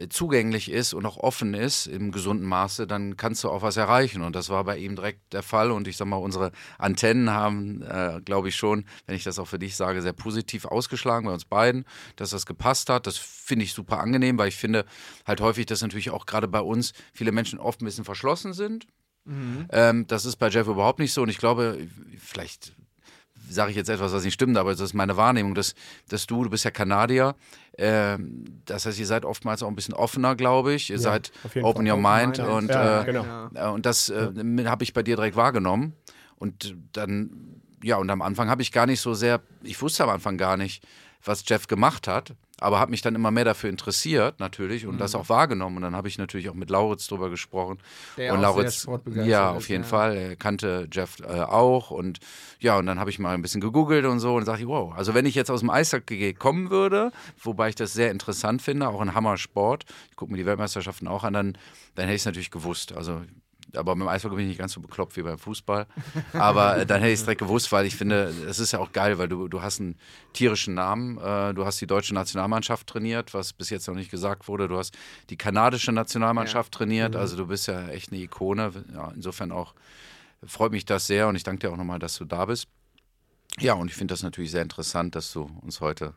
zugänglich 0.09 0.71
ist 0.71 0.93
und 0.93 1.05
auch 1.05 1.17
offen 1.17 1.53
ist 1.53 1.85
im 1.85 2.11
gesunden 2.11 2.47
Maße, 2.47 2.87
dann 2.87 3.15
kannst 3.15 3.43
du 3.43 3.49
auch 3.49 3.61
was 3.61 3.77
erreichen. 3.77 4.23
Und 4.23 4.35
das 4.35 4.49
war 4.49 4.63
bei 4.63 4.77
ihm 4.77 4.95
direkt 4.95 5.33
der 5.33 5.43
Fall. 5.43 5.71
Und 5.71 5.87
ich 5.87 5.97
sag 5.97 6.07
mal, 6.07 6.17
unsere 6.17 6.51
Antennen 6.77 7.29
haben, 7.29 7.83
äh, 7.83 8.19
glaube 8.25 8.49
ich 8.49 8.55
schon, 8.55 8.85
wenn 9.05 9.15
ich 9.15 9.23
das 9.23 9.37
auch 9.37 9.47
für 9.47 9.59
dich 9.59 9.75
sage, 9.75 10.01
sehr 10.01 10.13
positiv 10.13 10.65
ausgeschlagen 10.65 11.27
bei 11.27 11.33
uns 11.33 11.45
beiden, 11.45 11.85
dass 12.15 12.31
das 12.31 12.45
gepasst 12.45 12.89
hat. 12.89 13.05
Das 13.05 13.17
finde 13.17 13.65
ich 13.65 13.73
super 13.73 13.99
angenehm, 13.99 14.37
weil 14.37 14.47
ich 14.47 14.55
finde 14.55 14.85
halt 15.25 15.41
häufig, 15.41 15.67
dass 15.67 15.81
natürlich 15.81 16.09
auch 16.09 16.25
gerade 16.25 16.47
bei 16.47 16.61
uns 16.61 16.93
viele 17.13 17.31
Menschen 17.31 17.59
oft 17.59 17.81
ein 17.81 17.85
bisschen 17.85 18.05
verschlossen 18.05 18.53
sind. 18.53 18.87
Ähm, 19.69 20.07
das 20.07 20.25
ist 20.25 20.37
bei 20.37 20.49
Jeff 20.49 20.67
überhaupt 20.67 20.99
nicht 20.99 21.13
so. 21.13 21.21
Und 21.21 21.29
ich 21.29 21.37
glaube, 21.37 21.87
vielleicht 22.17 22.73
sage 23.49 23.71
ich 23.71 23.77
jetzt 23.77 23.89
etwas, 23.89 24.11
was 24.11 24.23
nicht 24.23 24.33
stimmt, 24.33 24.57
aber 24.57 24.71
das 24.71 24.79
ist 24.79 24.93
meine 24.93 25.17
Wahrnehmung, 25.17 25.55
dass, 25.55 25.75
dass 26.09 26.25
du, 26.25 26.43
du 26.43 26.49
bist 26.49 26.65
ja 26.65 26.71
Kanadier, 26.71 27.35
ähm, 27.77 28.45
das 28.65 28.85
heißt, 28.85 28.99
ihr 28.99 29.05
seid 29.05 29.25
oftmals 29.25 29.63
auch 29.63 29.67
ein 29.67 29.75
bisschen 29.75 29.93
offener, 29.95 30.35
glaube 30.35 30.73
ich. 30.73 30.89
Ihr 30.89 30.99
seid 30.99 31.31
auf 31.43 31.55
jeden 31.55 31.65
open 31.65 31.87
Fall. 31.87 31.95
your 31.95 32.01
mind 32.01 32.39
Open-minded. 32.39 32.47
und, 32.49 32.69
Ja, 32.69 33.01
äh, 33.01 33.05
genau. 33.05 33.49
äh, 33.53 33.67
und 33.69 33.85
das 33.85 34.09
äh, 34.09 34.31
habe 34.65 34.83
ich 34.83 34.93
bei 34.93 35.03
dir 35.03 35.15
direkt 35.15 35.35
wahrgenommen. 35.35 35.93
Und 36.37 36.75
dann, 36.91 37.61
ja, 37.83 37.97
und 37.97 38.09
am 38.09 38.21
Anfang 38.21 38.49
habe 38.49 38.61
ich 38.61 38.71
gar 38.71 38.85
nicht 38.85 39.01
so 39.01 39.13
sehr, 39.13 39.41
ich 39.63 39.81
wusste 39.81 40.03
am 40.03 40.09
Anfang 40.09 40.37
gar 40.37 40.57
nicht, 40.57 40.85
was 41.23 41.43
Jeff 41.47 41.67
gemacht 41.67 42.07
hat. 42.07 42.33
Aber 42.59 42.79
habe 42.79 42.91
mich 42.91 43.01
dann 43.01 43.15
immer 43.15 43.31
mehr 43.31 43.45
dafür 43.45 43.69
interessiert 43.69 44.39
natürlich 44.39 44.85
und 44.85 44.95
mhm. 44.95 44.99
das 44.99 45.15
auch 45.15 45.27
wahrgenommen. 45.27 45.77
Und 45.77 45.81
dann 45.83 45.95
habe 45.95 46.07
ich 46.07 46.17
natürlich 46.17 46.49
auch 46.49 46.53
mit 46.53 46.69
Lauritz 46.69 47.07
drüber 47.07 47.29
gesprochen. 47.29 47.79
Der 48.15 48.33
und 48.33 48.39
auch 48.39 48.55
Lauritz, 48.55 48.87
sehr 49.05 49.25
ja, 49.25 49.51
auf 49.51 49.69
jeden 49.69 49.83
ja. 49.83 49.89
Fall. 49.89 50.15
Er 50.15 50.35
kannte 50.35 50.87
Jeff 50.91 51.19
äh, 51.19 51.41
auch 51.41 51.91
und 51.91 52.19
ja, 52.59 52.77
und 52.77 52.85
dann 52.85 52.99
habe 52.99 53.09
ich 53.09 53.19
mal 53.19 53.33
ein 53.33 53.41
bisschen 53.41 53.61
gegoogelt 53.61 54.05
und 54.05 54.19
so 54.19 54.35
und 54.35 54.45
sagte, 54.45 54.67
wow, 54.67 54.93
also 54.95 55.13
wenn 55.13 55.25
ich 55.25 55.35
jetzt 55.35 55.49
aus 55.49 55.61
dem 55.61 55.69
Eishockey 55.69 56.33
kommen 56.33 56.69
würde, 56.69 57.11
wobei 57.41 57.69
ich 57.69 57.75
das 57.75 57.93
sehr 57.93 58.11
interessant 58.11 58.61
finde, 58.61 58.87
auch 58.87 59.01
ein 59.01 59.13
Hammer-Sport, 59.13 59.85
ich 60.11 60.15
gucke 60.15 60.31
mir 60.31 60.37
die 60.37 60.45
Weltmeisterschaften 60.45 61.07
auch 61.07 61.23
an, 61.23 61.33
dann, 61.33 61.57
dann 61.95 62.05
hätte 62.05 62.15
ich 62.15 62.21
es 62.21 62.25
natürlich 62.25 62.51
gewusst. 62.51 62.93
Also 62.93 63.21
aber 63.75 63.95
beim 63.95 64.07
Eishockey 64.07 64.35
bin 64.35 64.45
ich 64.45 64.49
nicht 64.49 64.59
ganz 64.59 64.73
so 64.73 64.81
bekloppt 64.81 65.15
wie 65.17 65.23
beim 65.23 65.37
Fußball. 65.37 65.87
Aber 66.33 66.77
äh, 66.77 66.85
dann 66.85 66.99
hätte 67.01 67.11
ich 67.11 67.19
es 67.19 67.25
direkt 67.25 67.41
gewusst, 67.41 67.71
weil 67.71 67.85
ich 67.85 67.95
finde, 67.95 68.33
es 68.47 68.59
ist 68.59 68.71
ja 68.71 68.79
auch 68.79 68.91
geil, 68.91 69.17
weil 69.17 69.27
du, 69.27 69.47
du 69.47 69.61
hast 69.61 69.79
einen 69.79 69.95
tierischen 70.33 70.73
Namen. 70.73 71.17
Äh, 71.17 71.53
du 71.53 71.65
hast 71.65 71.81
die 71.81 71.87
deutsche 71.87 72.13
Nationalmannschaft 72.13 72.87
trainiert, 72.87 73.33
was 73.33 73.53
bis 73.53 73.69
jetzt 73.69 73.87
noch 73.87 73.95
nicht 73.95 74.11
gesagt 74.11 74.47
wurde. 74.47 74.67
Du 74.67 74.77
hast 74.77 74.95
die 75.29 75.37
kanadische 75.37 75.91
Nationalmannschaft 75.91 76.73
ja. 76.73 76.77
trainiert. 76.77 77.13
Mhm. 77.13 77.19
Also 77.19 77.37
du 77.37 77.47
bist 77.47 77.67
ja 77.67 77.87
echt 77.89 78.11
eine 78.11 78.21
Ikone. 78.21 78.71
Ja, 78.93 79.11
insofern 79.15 79.51
auch 79.51 79.73
freut 80.45 80.71
mich 80.71 80.85
das 80.85 81.07
sehr 81.07 81.27
und 81.27 81.35
ich 81.35 81.43
danke 81.43 81.67
dir 81.67 81.73
auch 81.73 81.77
nochmal, 81.77 81.99
dass 81.99 82.17
du 82.17 82.25
da 82.25 82.45
bist. 82.45 82.67
Ja, 83.59 83.73
und 83.73 83.89
ich 83.89 83.95
finde 83.95 84.13
das 84.13 84.23
natürlich 84.23 84.51
sehr 84.51 84.63
interessant, 84.63 85.15
dass 85.15 85.31
du 85.31 85.49
uns 85.61 85.79
heute 85.79 86.13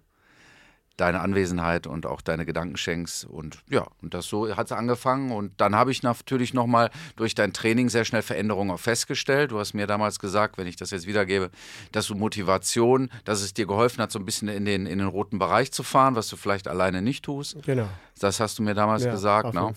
deine 0.97 1.21
Anwesenheit 1.21 1.87
und 1.87 2.07
auch 2.07 2.21
deine 2.21 2.47
Gedanken 2.47 2.77
schenkst. 2.77 3.25
Und 3.25 3.59
ja, 3.69 3.87
und 4.03 4.15
das 4.15 4.27
so 4.27 4.57
hat 4.57 4.67
es 4.67 4.73
angefangen. 4.73 5.31
Und 5.31 5.53
dann 5.61 5.75
habe 5.75 5.91
ich 5.91 6.03
natürlich 6.03 6.55
nochmal 6.55 6.91
durch 7.17 7.35
dein 7.35 7.53
Training 7.53 7.89
sehr 7.89 8.05
schnell 8.05 8.23
Veränderungen 8.23 8.71
auch 8.71 8.81
festgestellt. 8.81 9.51
Du 9.51 9.59
hast 9.59 9.75
mir 9.75 9.87
damals 9.87 10.19
gesagt, 10.19 10.57
wenn 10.59 10.67
ich 10.67 10.77
das 10.77 10.91
jetzt 10.91 11.07
wiedergebe, 11.07 11.51
dass 11.93 12.07
du 12.07 12.15
Motivation, 12.15 13.11
dass 13.25 13.43
es 13.43 13.53
dir 13.53 13.67
geholfen 13.67 14.03
hat, 14.03 14.11
so 14.11 14.19
ein 14.19 14.25
bisschen 14.25 14.49
in 14.49 14.65
den, 14.65 14.87
in 14.87 14.99
den 14.99 15.09
roten 15.09 15.39
Bereich 15.39 15.71
zu 15.73 15.83
fahren, 15.83 16.15
was 16.15 16.29
du 16.29 16.37
vielleicht 16.37 16.67
alleine 16.67 17.03
nicht 17.03 17.25
tust. 17.25 17.57
Genau. 17.65 17.89
Das 18.19 18.41
hast 18.41 18.59
du 18.59 18.63
mir 18.63 18.75
damals 18.75 19.05
ja, 19.05 19.11
gesagt. 19.11 19.53
Ne? 19.53 19.75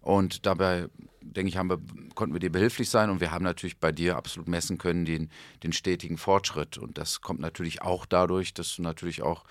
Und 0.00 0.46
dabei, 0.46 0.88
denke 1.20 1.48
ich, 1.48 1.56
haben 1.56 1.68
wir, 1.68 1.78
konnten 2.14 2.34
wir 2.34 2.40
dir 2.40 2.52
behilflich 2.52 2.88
sein 2.88 3.10
und 3.10 3.20
wir 3.20 3.30
haben 3.30 3.44
natürlich 3.44 3.78
bei 3.78 3.92
dir 3.92 4.16
absolut 4.16 4.48
messen 4.48 4.78
können 4.78 5.04
den, 5.04 5.30
den 5.62 5.72
stetigen 5.72 6.16
Fortschritt. 6.16 6.78
Und 6.78 6.96
das 6.96 7.20
kommt 7.20 7.40
natürlich 7.40 7.82
auch 7.82 8.06
dadurch, 8.06 8.54
dass 8.54 8.76
du 8.76 8.82
natürlich 8.82 9.22
auch 9.22 9.44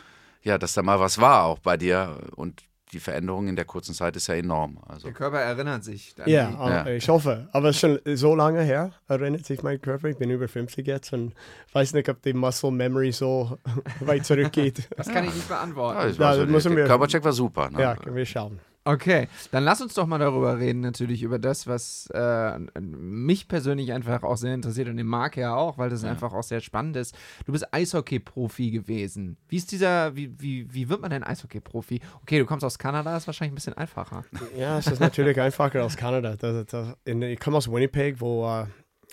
ja, 0.44 0.58
dass 0.58 0.74
da 0.74 0.84
mal 0.84 1.00
was 1.00 1.20
war 1.20 1.44
auch 1.44 1.60
bei 1.60 1.78
dir 1.78 2.18
und 2.36 2.64
die 2.94 3.00
Veränderung 3.00 3.48
in 3.48 3.56
der 3.56 3.66
kurzen 3.66 3.94
Zeit 3.94 4.16
ist 4.16 4.28
ja 4.28 4.36
enorm. 4.36 4.78
Also. 4.88 5.06
Der 5.06 5.14
Körper 5.14 5.40
erinnert 5.40 5.84
sich. 5.84 6.14
Ja, 6.26 6.50
ja, 6.52 6.86
ich 6.88 7.10
hoffe. 7.10 7.48
Aber 7.52 7.74
schon 7.74 8.00
so 8.14 8.36
lange 8.36 8.62
her, 8.62 8.92
erinnert 9.08 9.46
sich 9.46 9.64
mein 9.64 9.82
Körper. 9.82 10.10
Ich 10.10 10.18
bin 10.18 10.30
über 10.30 10.48
50 10.48 10.86
jetzt 10.86 11.12
und 11.12 11.34
weiß 11.74 11.94
nicht, 11.94 12.08
ob 12.10 12.22
die 12.22 12.34
Muscle 12.34 12.72
Memory 12.72 13.12
so 13.12 13.58
weit 14.00 14.26
zurückgeht. 14.26 14.88
Das 14.96 15.10
kann 15.10 15.26
ich 15.26 15.34
nicht 15.34 15.48
beantworten. 15.48 16.14
Ja, 16.20 16.36
ja, 16.36 16.60
so, 16.60 16.70
der 16.70 16.86
Körpercheck 16.86 17.24
war 17.24 17.34
super. 17.34 17.70
Ne? 17.72 17.82
Ja, 17.82 17.96
können 17.96 18.16
wir 18.16 18.26
schauen. 18.26 18.60
Okay, 18.86 19.30
dann 19.52 19.64
lass 19.64 19.82
uns 19.82 19.94
doch 19.94 20.06
mal 20.06 20.20
darüber 20.20 20.60
reden, 20.60 20.82
natürlich 20.82 21.24
über 21.24 21.40
das, 21.40 21.68
was 21.68 22.10
äh, 22.14 22.60
mich 22.80 23.48
persönlich 23.48 23.94
einfach 23.94 24.24
auch 24.24 24.36
sehr 24.36 24.54
interessiert 24.54 24.90
und 24.90 24.98
den 24.98 25.08
Marc 25.08 25.38
ja 25.38 25.56
auch, 25.56 25.78
weil 25.78 25.90
das 25.90 26.04
ja. 26.04 26.10
einfach 26.10 26.34
auch 26.34 26.44
sehr 26.44 26.60
spannend 26.60 26.98
ist. 26.98 27.16
Du 27.46 27.54
bist 27.54 27.74
Eishockey-Profi 27.74 28.72
gewesen. 28.72 29.38
Wie 29.48 29.56
ist 29.56 29.72
dieser, 29.72 30.16
wie, 30.18 30.34
wie, 30.38 30.74
wie 30.74 30.90
wird 30.90 31.00
man 31.00 31.12
denn 31.12 31.24
Eishockey-Profi? 31.24 32.02
Okay, 32.24 32.40
du 32.40 32.46
kommst 32.46 32.66
aus 32.66 32.78
Kanada, 32.78 33.16
ist 33.16 33.26
wahrscheinlich 33.26 33.54
ein 33.54 33.56
bisschen 33.56 33.76
einfacher. 33.76 34.26
Ja, 34.58 34.78
es 34.80 34.88
ist 34.88 35.00
natürlich 35.00 35.40
einfacher 35.40 35.86
aus 35.86 35.96
Kanada. 35.96 36.36
Das, 36.36 36.66
das, 36.66 36.98
in, 37.06 37.22
ich 37.22 37.40
komme 37.40 37.58
aus 37.58 37.72
Winnipeg, 37.72 38.20
wo 38.20 38.46
uh, 38.46 38.66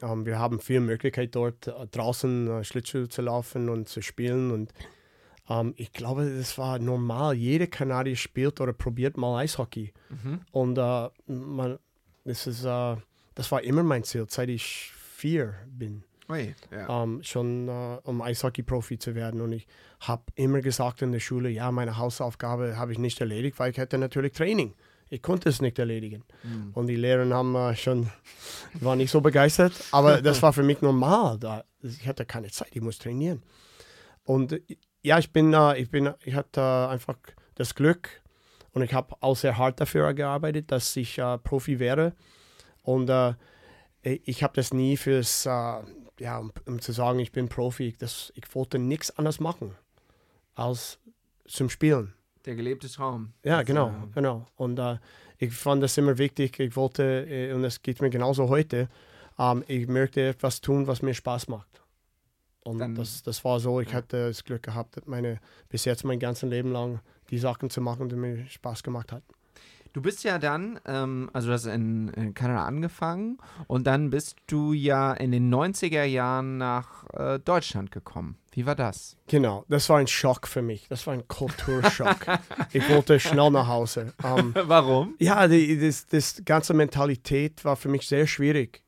um, 0.02 0.26
wir 0.26 0.38
haben 0.38 0.59
viel 0.59 0.80
Möglichkeit 0.80 1.35
dort 1.35 1.68
uh, 1.68 1.87
draußen 1.90 2.48
uh, 2.48 2.64
Schlittschuh 2.64 3.06
zu 3.06 3.22
laufen 3.22 3.68
und 3.68 3.88
zu 3.88 4.02
spielen 4.02 4.50
und 4.50 4.72
um, 5.51 5.67
ähm, 5.67 5.75
ich 5.77 5.93
glaube, 5.93 6.33
das 6.37 6.57
war 6.59 6.79
normal. 6.79 7.35
Jeder 7.35 7.67
Kanadier 7.67 8.15
spielt 8.15 8.61
oder 8.61 8.73
probiert 8.73 9.17
mal 9.17 9.41
Eishockey. 9.41 9.93
Mhm. 10.09 10.41
Und 10.53 10.79
uh, 10.79 11.09
man, 11.27 11.79
das, 12.25 12.47
ist, 12.47 12.65
uh, 12.65 12.97
das 13.35 13.51
war 13.51 13.63
immer 13.63 13.83
mein 13.83 14.05
Ziel, 14.05 14.27
seit 14.29 14.49
ich 14.49 14.93
vier 14.93 15.55
bin. 15.67 16.05
Ui, 16.29 16.55
ja. 16.71 17.03
um, 17.03 17.17
ähm, 17.17 17.23
schon 17.25 17.69
uh, 17.69 17.99
um 18.05 18.23
Eishockey-Profi 18.23 18.99
zu 18.99 19.17
werden. 19.17 19.41
Und 19.41 19.53
ich 19.53 19.67
habe 19.99 20.23
immer 20.37 20.61
gesagt 20.61 21.03
in 21.03 21.11
der 21.11 21.19
Schule, 21.19 21.49
ja, 21.51 21.73
meine 21.73 21.99
Hausaufgabe 21.99 22.77
habe 22.77 22.93
ich 22.93 22.99
nicht 22.99 23.21
erledigt, 23.21 23.59
weil 23.59 23.73
ich 23.73 23.79
hätte 23.79 23.99
natürlich 23.99 24.33
Training. 24.33 24.75
Ich 25.09 25.21
konnte 25.21 25.49
es 25.49 25.61
nicht 25.61 25.81
erledigen. 25.81 26.23
Mhm. 26.45 26.71
Und 26.75 26.87
die 26.87 26.95
Lehrer 26.95 27.29
haben 27.35 27.57
uh, 27.57 27.75
schon, 27.75 28.09
waren 28.75 28.99
nicht 28.99 29.11
so 29.11 29.21
begeistert. 29.21 29.73
Aber 29.91 30.23
das 30.23 30.41
war 30.43 30.53
für 30.53 30.63
mich 30.63 30.81
normal. 30.81 31.39
Da, 31.41 31.65
ich 31.83 32.07
hatte 32.07 32.25
keine 32.25 32.53
Zeit, 32.53 32.69
ich 32.71 32.81
muss 32.81 33.01
trainieren. 33.01 33.43
Und 34.23 34.61
ja, 35.03 35.19
ich 35.19 35.33
bin, 35.33 35.53
äh, 35.53 35.79
ich 35.79 35.91
bin, 35.91 36.13
ich 36.25 36.35
hatte 36.35 36.89
einfach 36.89 37.17
das 37.55 37.75
Glück 37.75 38.23
und 38.73 38.83
ich 38.83 38.95
habe 38.95 39.15
auch 39.21 39.37
sehr 39.37 39.59
hart 39.59 39.81
dafür 39.81 40.13
gearbeitet, 40.15 40.71
dass 40.71 40.95
ich 40.97 41.19
äh, 41.19 41.39
Profi 41.39 41.79
wäre. 41.79 42.15
Und 42.83 43.09
äh, 43.11 43.35
ich 44.03 44.43
habe 44.43 44.55
das 44.55 44.73
nie 44.73 44.97
fürs, 44.97 45.47
äh, 45.47 45.81
ja, 46.19 46.39
um, 46.39 46.53
um, 46.67 46.81
zu 46.81 46.93
sagen, 46.93 47.19
ich 47.19 47.33
bin 47.33 47.49
Profi. 47.49 47.95
Das, 47.99 48.33
ich 48.35 48.55
wollte 48.55 48.79
nichts 48.79 49.17
anderes 49.19 49.41
machen 49.41 49.75
als 50.55 50.99
zum 51.47 51.71
Spielen. 51.71 52.15
Der 52.47 52.55
gelebte 52.55 52.89
Traum. 52.89 53.33
Ja, 53.45 53.63
genau, 53.63 53.89
äh, 53.89 54.15
genau. 54.15 54.47
Und 54.57 54.79
äh, 54.79 54.99
ich 55.39 55.53
fand 55.53 55.83
das 55.83 55.99
immer 55.99 56.17
wichtig. 56.19 56.59
Ich 56.59 56.77
wollte, 56.77 57.55
und 57.55 57.65
es 57.65 57.83
geht 57.83 58.01
mir 58.01 58.11
genauso 58.11 58.49
heute, 58.49 58.89
ähm, 59.39 59.65
ich 59.67 59.89
möchte 59.89 60.29
etwas 60.29 60.61
tun, 60.61 60.87
was 60.87 61.03
mir 61.03 61.15
Spaß 61.15 61.49
macht. 61.49 61.83
Und 62.62 62.79
Dann, 62.79 62.94
das, 62.94 63.23
das 63.23 63.44
war 63.44 63.59
so, 63.59 63.81
ich 63.81 63.88
ja. 63.88 63.94
hatte 63.94 64.29
das 64.29 64.44
Glück 64.44 64.62
gehabt, 64.62 65.07
meine, 65.07 65.40
bis 65.68 65.85
jetzt 65.85 66.05
mein 66.05 66.18
ganzes 66.18 66.49
Leben 66.49 66.73
lang 66.73 67.01
die 67.31 67.38
Sachen 67.38 67.70
zu 67.70 67.81
machen, 67.81 68.09
die 68.09 68.16
mir 68.16 68.46
Spaß 68.46 68.83
gemacht 68.83 69.12
hat. 69.12 69.23
Du 69.92 70.01
bist 70.01 70.23
ja 70.23 70.38
dann, 70.38 70.79
ähm, 70.87 71.31
also 71.33 71.49
du 71.49 71.55
hast 71.55 71.66
in, 71.66 72.09
in, 72.11 72.33
Kanada 72.33 72.64
angefangen 72.64 73.38
und 73.66 73.88
dann 73.88 74.11
bist 74.11 74.37
du 74.46 74.73
ja 74.73 75.12
in 75.12 75.33
den 75.33 75.53
90er 75.53 76.05
Jahren 76.05 76.59
nach 76.59 77.05
äh, 77.12 77.40
Deutschland 77.40 77.90
gekommen. 77.90 78.37
Wie 78.53 78.66
war 78.66 78.77
das? 78.77 79.16
Genau, 79.27 79.64
das 79.68 79.88
war 79.88 79.99
ein 79.99 80.07
Schock 80.07 80.46
für 80.46 80.62
mich. 80.62 80.87
Das 80.88 81.07
war 81.09 81.14
ein 81.14 81.27
Kulturschock. 81.27 82.18
ich 82.73 82.88
wollte 82.88 83.18
schnell 83.18 83.51
nach 83.51 83.66
Hause. 83.66 84.12
Ähm, 84.23 84.55
Warum? 84.64 85.16
Ja, 85.18 85.49
die, 85.49 85.81
das, 85.81 86.07
das 86.07 86.42
ganze 86.44 86.73
Mentalität 86.73 87.64
war 87.64 87.75
für 87.75 87.88
mich 87.88 88.07
sehr 88.07 88.29
schwierig. 88.29 88.85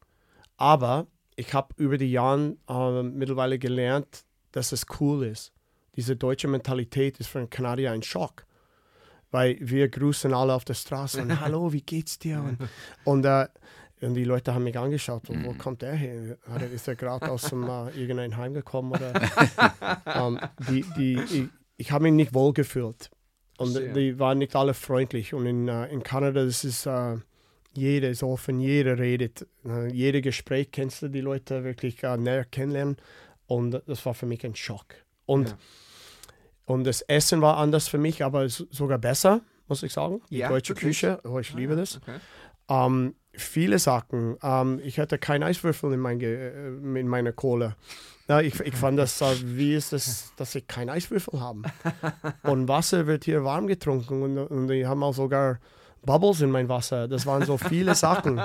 Aber 0.57 1.09
ich 1.43 1.55
habe 1.55 1.75
über 1.77 1.99
die 1.99 2.13
Jahre 2.13 2.57
äh, 2.69 3.03
mittlerweile 3.03 3.59
gelernt, 3.59 4.25
dass 4.53 4.71
es 4.71 4.87
cool 5.01 5.25
ist. 5.25 5.53
Diese 5.97 6.15
deutsche 6.17 6.47
Mentalität 6.47 7.19
ist 7.19 7.29
für 7.29 7.41
einen 7.41 7.51
Kanadier 7.51 7.91
ein 7.91 8.03
Schock. 8.03 8.47
Weil 9.33 9.57
wir 9.61 9.89
grüßen 9.89 10.33
alle 10.35 10.55
auf 10.55 10.65
der 10.65 10.75
Straße 10.75 11.21
und 11.21 11.41
Hallo, 11.41 11.73
wie 11.73 11.81
geht's 11.81 12.19
dir? 12.19 12.39
Und, 12.41 12.59
und, 13.05 13.25
äh, 13.25 13.49
und 14.03 14.15
die 14.15 14.25
Leute 14.25 14.55
haben 14.55 14.65
mich 14.65 14.79
angeschaut, 14.79 15.29
und, 15.31 15.45
wo 15.45 15.53
mhm. 15.53 15.59
kommt 15.59 15.83
der 15.83 15.95
her? 15.95 16.37
Ist 16.73 16.87
er 16.87 16.97
gerade 16.97 17.31
aus 17.31 17.43
dem, 17.43 17.65
äh, 17.65 17.91
irgendein 17.99 18.37
Heim 18.37 18.55
gekommen? 18.55 18.93
Oder, 18.93 19.13
ähm, 20.07 20.39
die, 20.69 20.85
die, 20.97 21.21
ich, 21.21 21.49
ich 21.77 21.93
habe 21.93 22.05
mich 22.05 22.13
nicht 22.13 22.35
wohl 22.35 22.53
gefühlt. 22.53 23.11
Und 23.59 23.75
die 23.75 24.19
waren 24.19 24.39
nicht 24.39 24.55
alle 24.55 24.75
freundlich. 24.75 25.35
Und 25.35 25.47
in, 25.47 25.69
uh, 25.69 25.85
in 25.85 26.03
Kanada, 26.03 26.45
das 26.45 26.65
ist, 26.65 26.87
uh, 26.87 27.19
jeder 27.75 28.11
ist 28.11 28.23
offen, 28.23 28.61
jeder 28.61 28.99
redet. 28.99 29.47
Uh, 29.65 29.87
jeder 29.87 30.21
Gespräch 30.21 30.71
kennst 30.71 31.03
du 31.03 31.09
die 31.09 31.21
Leute 31.21 31.65
wirklich 31.65 32.03
näher 32.03 32.45
kennenlernen. 32.45 32.97
Und 33.47 33.83
das 33.87 34.05
war 34.07 34.15
für 34.15 34.27
mich 34.27 34.45
ein 34.45 34.55
Schock. 34.55 34.95
Und, 35.27 35.51
ja. 35.51 35.59
und 36.67 36.85
das 36.85 37.03
Essen 37.03 37.41
war 37.41 37.57
anders 37.59 37.89
für 37.89 37.99
mich, 37.99 38.25
aber 38.25 38.49
sogar 38.49 38.99
besser, 38.99 39.41
muss 39.69 39.83
ich 39.83 39.93
sagen. 39.93 40.21
Die 40.31 40.39
ja, 40.39 40.49
deutsche 40.49 40.71
wirklich? 40.71 41.01
Küche, 41.01 41.21
oh, 41.25 41.39
ich 41.39 41.53
liebe 41.55 41.75
ah, 41.75 41.77
das. 41.77 41.97
Okay. 41.99 42.19
Ähm, 42.69 43.15
viele 43.35 43.79
Sachen. 43.79 44.37
Ähm, 44.43 44.81
ich 44.85 44.99
hatte 44.99 45.19
keinen 45.19 45.43
Eiswürfel 45.43 45.93
in, 45.93 46.01
mein 46.01 46.21
äh, 46.21 46.69
in 46.69 47.09
meiner 47.09 47.33
Kohle. 47.33 47.77
Ja, 48.29 48.41
ich, 48.41 48.59
ich 48.61 48.75
fand 48.75 48.99
das, 48.99 49.21
uh, 49.21 49.27
wie 49.45 49.75
ist 49.75 49.93
das, 49.93 50.33
dass 50.37 50.55
ich 50.55 50.67
keinen 50.67 50.91
Eiswürfel 50.91 51.41
habe. 51.41 51.63
und 52.43 52.69
Wasser 52.69 53.07
wird 53.07 53.25
hier 53.25 53.45
warm 53.45 53.67
getrunken 53.67 54.23
und, 54.23 54.39
und 54.39 54.69
die 54.69 54.87
haben 54.87 55.03
auch 55.03 55.15
sogar 55.15 55.59
Bubbles 56.05 56.41
in 56.41 56.51
mein 56.51 56.69
Wasser. 56.69 57.09
Das 57.09 57.27
waren 57.27 57.45
so 57.45 57.57
viele 57.57 57.95
Sachen. 57.95 58.41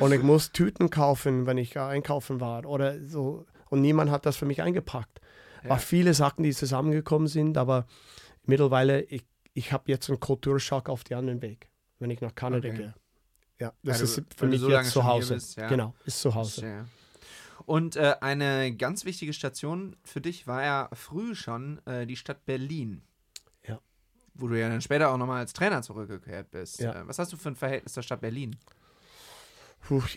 Und 0.00 0.12
ich 0.12 0.22
muss 0.22 0.52
Tüten 0.52 0.90
kaufen, 0.90 1.46
wenn 1.46 1.58
ich 1.58 1.78
einkaufen 1.78 2.40
war. 2.40 2.64
Oder 2.66 3.04
so. 3.04 3.46
Und 3.70 3.80
niemand 3.80 4.10
hat 4.10 4.26
das 4.26 4.36
für 4.36 4.46
mich 4.46 4.62
eingepackt. 4.62 5.20
Ja. 5.62 5.70
War 5.70 5.78
viele 5.78 6.14
Sachen, 6.14 6.44
die 6.44 6.52
zusammengekommen 6.52 7.26
sind, 7.26 7.56
aber 7.58 7.86
mittlerweile, 8.44 9.02
ich, 9.02 9.24
ich 9.54 9.72
habe 9.72 9.84
jetzt 9.86 10.08
einen 10.08 10.20
Kulturschock 10.20 10.88
auf 10.88 11.04
den 11.04 11.18
anderen 11.18 11.42
Weg, 11.42 11.68
wenn 11.98 12.10
ich 12.10 12.20
nach 12.20 12.34
Kanada 12.34 12.68
okay. 12.68 12.76
gehe. 12.76 12.94
Ja, 13.58 13.72
das 13.82 13.98
du, 13.98 14.04
ist 14.04 14.22
für 14.36 14.46
mich 14.46 14.60
so 14.60 14.70
jetzt 14.70 14.90
zu 14.90 15.04
Hause. 15.04 15.34
Bist, 15.34 15.56
ja. 15.56 15.68
Genau, 15.68 15.94
ist 16.04 16.20
zu 16.20 16.34
Hause. 16.34 16.86
Und 17.66 17.96
äh, 17.96 18.16
eine 18.20 18.74
ganz 18.76 19.04
wichtige 19.04 19.32
Station 19.32 19.96
für 20.02 20.20
dich 20.20 20.46
war 20.46 20.62
ja 20.62 20.90
früh 20.92 21.34
schon 21.34 21.84
äh, 21.86 22.06
die 22.06 22.16
Stadt 22.16 22.44
Berlin 22.44 23.02
wo 24.34 24.48
du 24.48 24.58
ja 24.58 24.68
dann 24.68 24.80
später 24.80 25.10
auch 25.10 25.16
nochmal 25.16 25.38
als 25.38 25.52
Trainer 25.52 25.82
zurückgekehrt 25.82 26.50
bist. 26.50 26.80
Ja. 26.80 26.92
Äh, 26.92 27.08
was 27.08 27.18
hast 27.18 27.32
du 27.32 27.36
für 27.36 27.50
ein 27.50 27.56
Verhältnis 27.56 27.92
zur 27.92 28.02
Stadt 28.02 28.20
Berlin? 28.20 28.56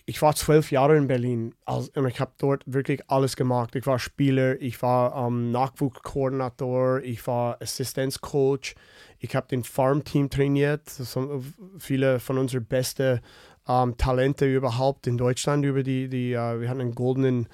ich 0.05 0.21
war 0.21 0.33
zwölf 0.33 0.71
Jahre 0.71 0.95
in 0.95 1.07
Berlin 1.07 1.53
und 1.65 2.07
ich 2.07 2.19
habe 2.21 2.31
dort 2.37 2.63
wirklich 2.65 3.09
alles 3.09 3.35
gemacht. 3.35 3.75
Ich 3.75 3.85
war 3.85 3.99
Spieler, 3.99 4.61
ich 4.61 4.81
war 4.81 5.27
ähm, 5.27 5.51
Nachwuchskoordinator, 5.51 7.01
ich 7.01 7.25
war 7.27 7.61
Assistenzcoach, 7.61 8.75
ich 9.19 9.35
habe 9.35 9.47
den 9.47 9.63
Farmteam 9.63 10.29
trainiert. 10.29 10.83
Das 10.85 11.13
sind 11.13 11.53
viele 11.79 12.19
von 12.19 12.37
unseren 12.37 12.65
besten 12.65 13.19
ähm, 13.67 13.97
Talente 13.97 14.45
überhaupt 14.45 15.07
in 15.07 15.17
Deutschland 15.17 15.65
über 15.65 15.83
die, 15.83 16.07
die 16.07 16.33
uh, 16.33 16.61
wir 16.61 16.69
hatten 16.69 16.81
einen 16.81 16.95
goldenen 16.95 17.47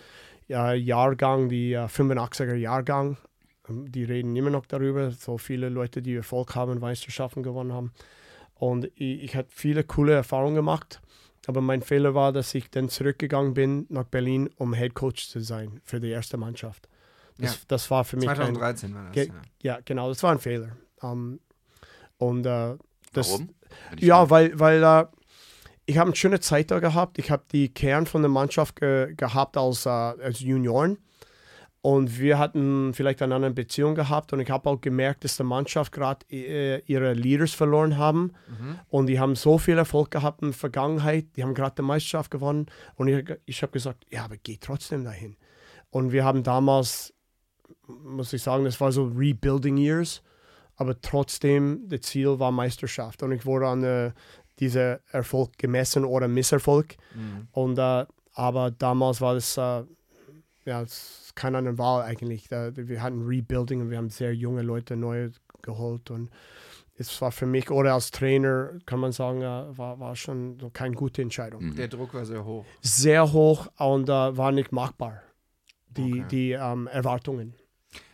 uh, 0.49 0.71
Jahrgang, 0.71 1.49
die 1.49 1.75
uh, 1.75 1.85
85er 1.85 2.55
Jahrgang. 2.55 3.17
Ähm, 3.69 3.91
die 3.91 4.03
reden 4.03 4.35
immer 4.35 4.49
noch 4.49 4.65
darüber, 4.65 5.11
so 5.11 5.37
viele 5.37 5.69
Leute, 5.69 6.01
die 6.01 6.15
Erfolg 6.15 6.55
haben, 6.55 6.79
Meisterschaften 6.79 7.43
gewonnen 7.43 7.73
haben. 7.73 7.91
Und 8.55 8.85
ich, 8.95 9.23
ich 9.23 9.35
habe 9.35 9.47
viele 9.49 9.83
coole 9.83 10.13
Erfahrungen 10.13 10.55
gemacht. 10.55 11.01
Aber 11.47 11.61
mein 11.61 11.81
Fehler 11.81 12.15
war, 12.15 12.31
dass 12.31 12.55
ich 12.55 12.69
dann 12.69 12.87
zurückgegangen 12.87 13.53
bin 13.53 13.85
nach 13.89 14.05
Berlin, 14.05 14.49
um 14.57 14.73
Head 14.73 14.93
Coach 14.93 15.27
zu 15.27 15.41
sein 15.41 15.81
für 15.83 15.99
die 15.99 16.09
erste 16.09 16.37
Mannschaft. 16.37 16.87
Das, 17.37 17.55
ja. 17.55 17.59
das 17.67 17.91
war 17.91 18.05
für 18.05 18.15
mich 18.15 18.25
2013 18.25 18.89
ein, 18.89 18.95
war 18.95 19.03
das. 19.05 19.13
Ge, 19.13 19.27
ja. 19.27 19.75
ja. 19.75 19.79
genau, 19.83 20.09
das 20.09 20.23
war 20.23 20.31
ein 20.31 20.39
Fehler. 20.39 20.77
Um, 21.01 21.39
und 22.17 22.45
uh, 22.45 22.77
das, 23.11 23.31
Warum? 23.31 23.49
Ja, 23.99 24.29
weil, 24.29 24.57
weil 24.57 24.83
uh, 24.83 25.07
ich 25.85 25.97
habe 25.97 26.07
eine 26.07 26.15
schöne 26.15 26.39
Zeit 26.39 26.71
da 26.71 26.79
gehabt. 26.79 27.17
Ich 27.17 27.29
habe 27.29 27.43
die 27.51 27.73
Kern 27.73 28.05
von 28.05 28.21
der 28.21 28.29
Mannschaft 28.29 28.77
ge 28.77 29.13
gehabt 29.15 29.57
als, 29.57 29.85
uh, 29.85 29.89
als 29.89 30.39
Junioren. 30.39 30.97
Und 31.85 32.17
wir 32.17 32.39
hatten 32.39 32.93
vielleicht 32.93 33.21
eine 33.21 33.35
andere 33.35 33.51
Beziehung 33.51 33.93
gehabt 33.93 34.31
und 34.31 34.39
ich 34.39 34.49
habe 34.49 34.69
auch 34.69 34.79
gemerkt, 34.79 35.25
dass 35.25 35.35
die 35.35 35.43
Mannschaft 35.43 35.91
gerade 35.91 36.25
äh, 36.31 36.81
ihre 36.85 37.11
Leaders 37.11 37.53
verloren 37.53 37.97
haben. 37.97 38.31
Mhm. 38.47 38.79
Und 38.87 39.07
die 39.07 39.19
haben 39.19 39.35
so 39.35 39.57
viel 39.57 39.77
Erfolg 39.77 40.09
gehabt 40.09 40.43
in 40.43 40.51
der 40.51 40.57
Vergangenheit. 40.57 41.25
Die 41.35 41.43
haben 41.43 41.53
gerade 41.53 41.75
die 41.75 41.81
Meisterschaft 41.81 42.31
gewonnen. 42.31 42.67
Und 42.95 43.09
ich, 43.09 43.29
ich 43.45 43.61
habe 43.61 43.73
gesagt, 43.73 44.05
ja, 44.09 44.23
aber 44.23 44.37
geh 44.37 44.57
trotzdem 44.61 45.03
dahin. 45.03 45.35
Und 45.89 46.13
wir 46.13 46.23
haben 46.23 46.43
damals, 46.43 47.13
muss 47.85 48.31
ich 48.31 48.41
sagen, 48.41 48.63
das 48.63 48.79
war 48.79 48.93
so 48.93 49.03
Rebuilding 49.03 49.75
Years. 49.75 50.23
Aber 50.77 51.01
trotzdem, 51.01 51.89
das 51.89 52.03
Ziel 52.03 52.39
war 52.39 52.53
Meisterschaft. 52.53 53.23
Und 53.23 53.33
ich 53.33 53.45
wurde 53.45 53.67
an 53.67 53.83
äh, 53.83 54.11
dieser 54.57 55.01
Erfolg 55.11 55.57
gemessen 55.57 56.05
oder 56.05 56.29
Misserfolg. 56.29 56.95
Mhm. 57.13 57.49
Und, 57.51 57.77
äh, 57.77 58.05
aber 58.35 58.71
damals 58.71 59.19
war 59.19 59.33
das, 59.33 59.57
äh, 59.57 59.83
ja, 60.63 60.81
das 60.81 61.22
keine 61.35 61.59
andere 61.59 61.77
Wahl 61.77 62.03
eigentlich. 62.03 62.47
Da, 62.47 62.71
wir 62.75 63.01
hatten 63.01 63.25
Rebuilding 63.25 63.81
und 63.81 63.89
wir 63.89 63.97
haben 63.97 64.09
sehr 64.09 64.33
junge 64.33 64.61
Leute 64.61 64.95
neu 64.95 65.29
geholt 65.61 66.11
und 66.11 66.29
es 66.97 67.21
war 67.21 67.31
für 67.31 67.45
mich 67.45 67.71
oder 67.71 67.93
als 67.93 68.11
Trainer, 68.11 68.71
kann 68.85 68.99
man 68.99 69.11
sagen, 69.11 69.41
war, 69.41 69.99
war 69.99 70.15
schon 70.15 70.59
so 70.59 70.69
keine 70.69 70.95
gute 70.95 71.21
Entscheidung. 71.21 71.63
Mhm. 71.63 71.75
Der 71.75 71.87
Druck 71.87 72.13
war 72.13 72.25
sehr 72.25 72.45
hoch. 72.45 72.65
Sehr 72.81 73.33
hoch 73.33 73.67
und 73.77 74.09
uh, 74.09 74.37
war 74.37 74.51
nicht 74.51 74.71
machbar, 74.71 75.21
die, 75.89 76.21
okay. 76.21 76.25
die 76.29 76.55
um, 76.55 76.61
ähm, 76.61 76.87
Erwartungen. 76.87 77.55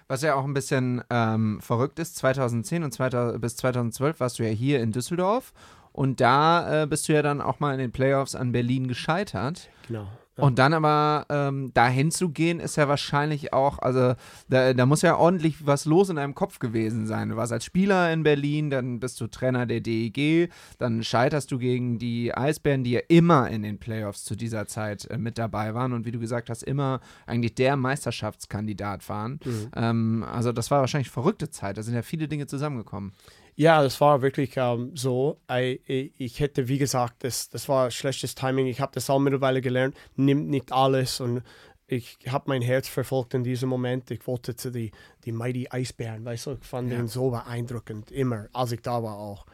Was 0.08 0.22
ja 0.24 0.36
auch 0.36 0.46
ein 0.46 0.54
bisschen 0.54 1.04
ähm, 1.10 1.60
verrückt 1.62 2.00
ist, 2.00 2.16
2010 2.16 2.84
und 2.84 2.92
2000, 2.92 3.40
bis 3.42 3.58
2012 3.58 4.20
warst 4.20 4.40
du 4.40 4.44
ja 4.44 4.50
hier 4.50 4.82
in 4.82 4.92
Düsseldorf 4.92 5.54
und 5.92 6.20
da 6.20 6.84
äh, 6.84 6.88
bist 6.88 7.08
du 7.08 7.14
ja 7.14 7.22
dann 7.22 7.42
auch 7.42 7.60
mal 7.60 7.74
in 7.74 7.80
den 7.80 7.92
Playoffs 7.92 8.34
an 8.34 8.52
Berlin 8.52 8.88
gescheitert. 8.88 9.70
Genau. 9.88 10.08
Und 10.42 10.60
dann 10.60 10.74
aber 10.74 11.26
ähm, 11.30 11.72
dahin 11.74 12.12
zu 12.12 12.30
gehen, 12.30 12.60
ist 12.60 12.76
ja 12.76 12.88
wahrscheinlich 12.88 13.54
auch, 13.54 13.80
also 13.80 14.16
da, 14.50 14.74
da, 14.74 14.86
muss 14.86 15.02
ja 15.02 15.16
ordentlich 15.18 15.66
was 15.66 15.86
los 15.86 16.10
in 16.10 16.16
deinem 16.16 16.36
Kopf 16.36 16.60
gewesen 16.60 17.08
sein. 17.08 17.30
Du 17.30 17.36
warst 17.36 17.52
als 17.52 17.66
Spieler 17.66 18.12
in 18.12 18.24
Berlin, 18.24 18.70
dann 18.70 19.00
bist 19.00 19.20
du 19.22 19.28
Trainer 19.28 19.66
der 19.66 19.82
DEG, 19.82 20.50
dann 20.78 21.04
scheiterst 21.04 21.52
du 21.52 21.58
gegen 21.58 22.00
die 22.00 22.34
Eisbären, 22.34 22.84
die 22.84 22.92
ja 22.92 23.02
immer 23.08 23.50
in 23.50 23.64
den 23.64 23.80
Playoffs 23.80 24.24
zu 24.24 24.36
dieser 24.36 24.68
Zeit 24.68 25.06
äh, 25.06 25.18
mit 25.18 25.38
dabei 25.38 25.74
waren 25.74 25.94
und 25.94 26.06
wie 26.06 26.12
du 26.12 26.20
gesagt 26.20 26.50
hast, 26.50 26.64
immer 26.64 27.02
eigentlich 27.26 27.56
der 27.56 27.76
Meisterschaftskandidat 27.76 29.08
waren. 29.10 29.40
Mhm. 29.44 29.72
Ähm, 29.76 30.26
also 30.32 30.52
das 30.52 30.72
war 30.72 30.80
wahrscheinlich 30.80 31.10
verrückte 31.10 31.50
Zeit, 31.50 31.78
da 31.78 31.84
sind 31.84 31.96
ja 31.96 32.02
viele 32.02 32.28
Dinge 32.28 32.48
zusammengekommen. 32.48 33.14
Ja, 33.60 33.84
das 33.84 34.00
war 34.00 34.22
wirklich 34.22 34.56
ähm, 34.56 34.96
so. 34.96 35.42
Ich, 35.52 36.14
ich, 36.18 36.40
hätte, 36.40 36.70
wie 36.70 36.78
gesagt, 36.78 37.26
das, 37.26 37.50
das 37.50 37.68
war 37.68 37.92
schlechtes 37.92 38.34
Timing. 38.34 38.68
Ich 38.68 38.80
habe 38.80 38.94
das 38.94 39.10
auch 39.10 39.20
mittlerweile 39.20 39.60
gelernt. 39.60 39.98
Nimmt 40.16 40.48
nicht 40.48 40.72
alles 40.72 41.20
und 41.20 41.44
ich 41.86 42.18
habe 42.30 42.46
mein 42.48 42.62
Herz 42.62 42.88
verfolgt 42.88 43.34
in 43.34 43.44
diesem 43.44 43.68
Moment. 43.68 44.12
Ich 44.12 44.26
wollte 44.28 44.56
zu 44.56 44.72
die, 44.72 44.92
die 45.26 45.34
Mighty 45.34 45.68
Eisbären, 45.70 46.24
weißt 46.24 46.46
du, 46.46 46.52
ich 46.54 46.66
fand 46.66 46.90
ja. 46.90 47.00
den 47.00 47.10
so 47.10 47.32
beeindruckend, 47.32 48.12
immer, 48.12 48.48
als 48.54 48.72
ich 48.72 48.82
da 48.82 49.04
war 49.04 49.18
auch. 49.18 49.46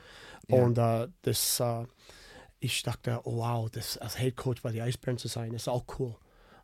Ja. 0.50 0.58
Und 0.58 0.78
uh, 0.78 1.08
das, 1.24 1.60
uh, 1.60 1.88
ich 2.60 2.84
dachte, 2.84 3.22
oh 3.24 3.38
wow, 3.38 3.72
das 3.72 3.98
als 3.98 4.20
Head 4.20 4.36
Coach 4.36 4.62
bei 4.62 4.72
den 4.72 4.84
Eisbären 4.84 5.18
zu 5.18 5.30
sein, 5.30 5.52
ist 5.56 5.68
auch 5.68 5.84
cool. 5.98 6.16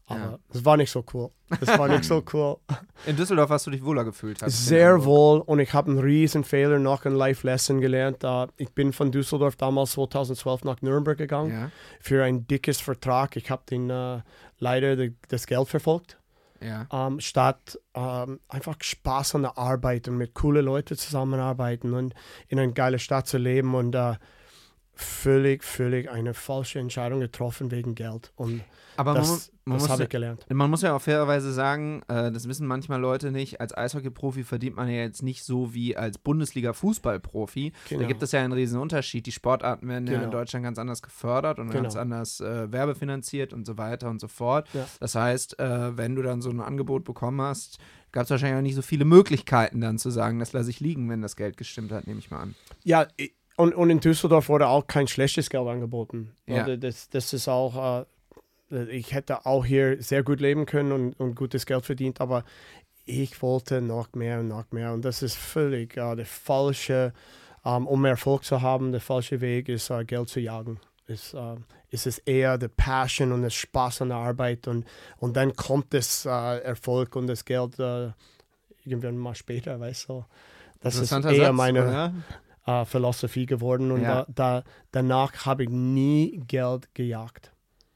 Aber 0.07 0.39
es 0.49 0.59
ja. 0.59 0.65
war 0.65 0.77
nicht 0.77 0.91
so 0.91 1.05
cool. 1.13 1.29
Es 1.59 1.67
war 1.67 1.87
nicht 1.87 2.03
so 2.03 2.23
cool. 2.33 2.57
In 3.05 3.15
Düsseldorf 3.15 3.49
hast 3.49 3.67
du 3.67 3.71
dich 3.71 3.83
wohler 3.83 4.03
gefühlt? 4.03 4.39
Sehr 4.47 5.05
wohl 5.05 5.39
und 5.39 5.59
ich 5.59 5.73
habe 5.73 5.91
einen 5.91 5.99
riesen 5.99 6.43
Fehler 6.43 6.79
noch 6.79 7.05
in 7.05 7.13
Life 7.13 7.45
Lesson 7.45 7.79
gelernt. 7.79 8.25
ich 8.57 8.71
bin 8.71 8.93
von 8.93 9.11
Düsseldorf 9.11 9.55
damals 9.55 9.91
2012 9.91 10.63
nach 10.63 10.81
Nürnberg 10.81 11.17
gegangen 11.17 11.51
ja. 11.51 11.71
für 11.99 12.23
ein 12.23 12.47
dickes 12.47 12.81
Vertrag. 12.81 13.35
Ich 13.35 13.49
habe 13.49 13.63
den 13.69 13.89
uh, 13.89 14.21
leider 14.59 14.95
de, 14.95 15.13
das 15.29 15.47
Geld 15.47 15.67
verfolgt. 15.67 16.17
Ja. 16.61 16.85
Um, 16.89 17.13
ähm, 17.13 17.19
statt 17.19 17.79
um, 17.93 18.03
ähm, 18.03 18.39
einfach 18.47 18.75
Spaß 18.79 19.35
an 19.35 19.41
der 19.43 19.57
Arbeit 19.57 20.07
und 20.07 20.17
mit 20.17 20.35
coolen 20.35 20.65
Leuten 20.65 20.95
zusammenarbeiten 20.95 21.93
und 21.93 22.13
in 22.49 22.59
einer 22.59 22.71
geilen 22.71 22.99
Stadt 22.99 23.27
zu 23.27 23.37
leben 23.37 23.73
und 23.73 23.95
uh, 23.95 24.13
völlig, 24.93 25.63
völlig 25.63 26.09
eine 26.09 26.33
falsche 26.33 26.79
Entscheidung 26.79 27.19
getroffen 27.19 27.71
wegen 27.71 27.95
Geld. 27.95 28.31
Und 28.35 28.61
Aber 28.97 29.15
das, 29.15 29.50
man, 29.71 29.79
das 29.81 29.89
habe 29.89 30.03
ich 30.03 30.09
gelernt. 30.09 30.45
Man 30.49 30.69
muss 30.69 30.81
ja 30.81 30.95
auch 30.95 31.01
fairerweise 31.01 31.51
sagen, 31.53 32.01
äh, 32.07 32.31
das 32.31 32.47
wissen 32.47 32.67
manchmal 32.67 32.99
Leute 32.99 33.31
nicht, 33.31 33.61
als 33.61 33.75
Eishockey-Profi 33.75 34.43
verdient 34.43 34.75
man 34.75 34.87
ja 34.89 35.01
jetzt 35.01 35.23
nicht 35.23 35.43
so 35.43 35.73
wie 35.73 35.97
als 35.97 36.17
Bundesliga-Fußball-Profi. 36.17 37.73
Genau. 37.89 38.01
Da 38.01 38.07
gibt 38.07 38.21
es 38.23 38.31
ja 38.31 38.41
einen 38.41 38.53
riesen 38.53 38.79
Unterschied. 38.79 39.25
Die 39.25 39.31
Sportarten 39.31 39.87
werden 39.87 40.05
genau. 40.05 40.17
ja 40.17 40.23
in 40.23 40.29
genau. 40.29 40.39
Deutschland 40.39 40.63
ganz 40.63 40.77
anders 40.77 41.01
gefördert 41.01 41.59
und 41.59 41.69
genau. 41.69 41.83
ganz 41.83 41.95
anders 41.95 42.39
äh, 42.41 42.71
werbefinanziert 42.71 43.53
und 43.53 43.65
so 43.65 43.77
weiter 43.77 44.09
und 44.09 44.21
so 44.21 44.27
fort. 44.27 44.67
Ja. 44.73 44.87
Das 44.99 45.15
heißt, 45.15 45.59
äh, 45.59 45.97
wenn 45.97 46.15
du 46.15 46.21
dann 46.21 46.41
so 46.41 46.49
ein 46.49 46.59
Angebot 46.59 47.03
bekommen 47.03 47.41
hast, 47.41 47.79
gab 48.11 48.23
es 48.23 48.29
wahrscheinlich 48.29 48.57
auch 48.57 48.63
nicht 48.63 48.75
so 48.75 48.81
viele 48.81 49.05
Möglichkeiten 49.05 49.81
dann 49.81 49.97
zu 49.97 50.09
sagen, 50.09 50.39
das 50.39 50.53
lasse 50.53 50.69
ich 50.69 50.79
liegen, 50.79 51.09
wenn 51.09 51.21
das 51.21 51.35
Geld 51.35 51.57
gestimmt 51.57 51.91
hat, 51.91 52.07
nehme 52.07 52.19
ich 52.19 52.31
mal 52.31 52.41
an. 52.41 52.55
Ja, 52.83 53.07
und, 53.57 53.75
und 53.75 53.89
in 53.89 53.99
Düsseldorf 53.99 54.49
wurde 54.49 54.67
auch 54.67 54.87
kein 54.87 55.07
schlechtes 55.07 55.49
Geld 55.49 55.67
angeboten. 55.67 56.31
Ja. 56.47 56.75
Das, 56.77 57.09
das 57.09 57.33
ist 57.33 57.47
auch, 57.47 58.01
äh, 58.01 58.05
ich 58.71 59.13
hätte 59.13 59.45
auch 59.45 59.65
hier 59.65 60.01
sehr 60.01 60.23
gut 60.23 60.39
leben 60.39 60.65
können 60.65 60.91
und, 60.91 61.19
und 61.19 61.35
gutes 61.35 61.65
Geld 61.65 61.85
verdient, 61.85 62.21
aber 62.21 62.43
ich 63.05 63.41
wollte 63.41 63.81
noch 63.81 64.13
mehr 64.13 64.39
und 64.39 64.47
noch 64.47 64.71
mehr. 64.71 64.93
Und 64.93 65.03
das 65.03 65.21
ist 65.21 65.35
völlig 65.35 65.97
äh, 65.97 66.15
der 66.15 66.25
falsche, 66.25 67.13
ähm, 67.65 67.87
um 67.87 68.05
Erfolg 68.05 68.43
zu 68.43 68.61
haben, 68.61 68.91
der 68.91 69.01
falsche 69.01 69.41
Weg 69.41 69.69
ist, 69.69 69.89
äh, 69.89 70.05
Geld 70.05 70.29
zu 70.29 70.39
jagen. 70.39 70.79
Ist, 71.07 71.33
äh, 71.33 71.55
ist 71.89 72.07
es 72.07 72.19
eher 72.19 72.57
der 72.57 72.69
Passion 72.69 73.31
und 73.31 73.41
der 73.41 73.49
Spaß 73.49 74.03
an 74.03 74.09
der 74.09 74.17
Arbeit 74.17 74.67
und, 74.67 74.85
und 75.17 75.35
dann 75.35 75.53
kommt 75.55 75.93
das 75.93 76.25
Erfolg 76.25 77.17
und 77.17 77.27
das 77.27 77.43
Geld 77.43 77.77
irgendwann 78.85 79.17
mal 79.17 79.35
später, 79.35 79.77
weißt 79.77 80.07
du. 80.07 80.25
Das 80.79 80.95
ist 80.95 81.11
eher 81.11 81.21
Satz, 81.21 81.55
meine, 81.55 82.23
Philosophie 82.85 83.45
geworden 83.45 83.91
und 83.91 84.03
ja. 84.03 84.25
da, 84.29 84.61
da, 84.61 84.63
danach 84.91 85.45
habe 85.45 85.63
ich 85.63 85.69
nie 85.69 86.41
Geld 86.47 86.87
gejagt. 86.95 87.51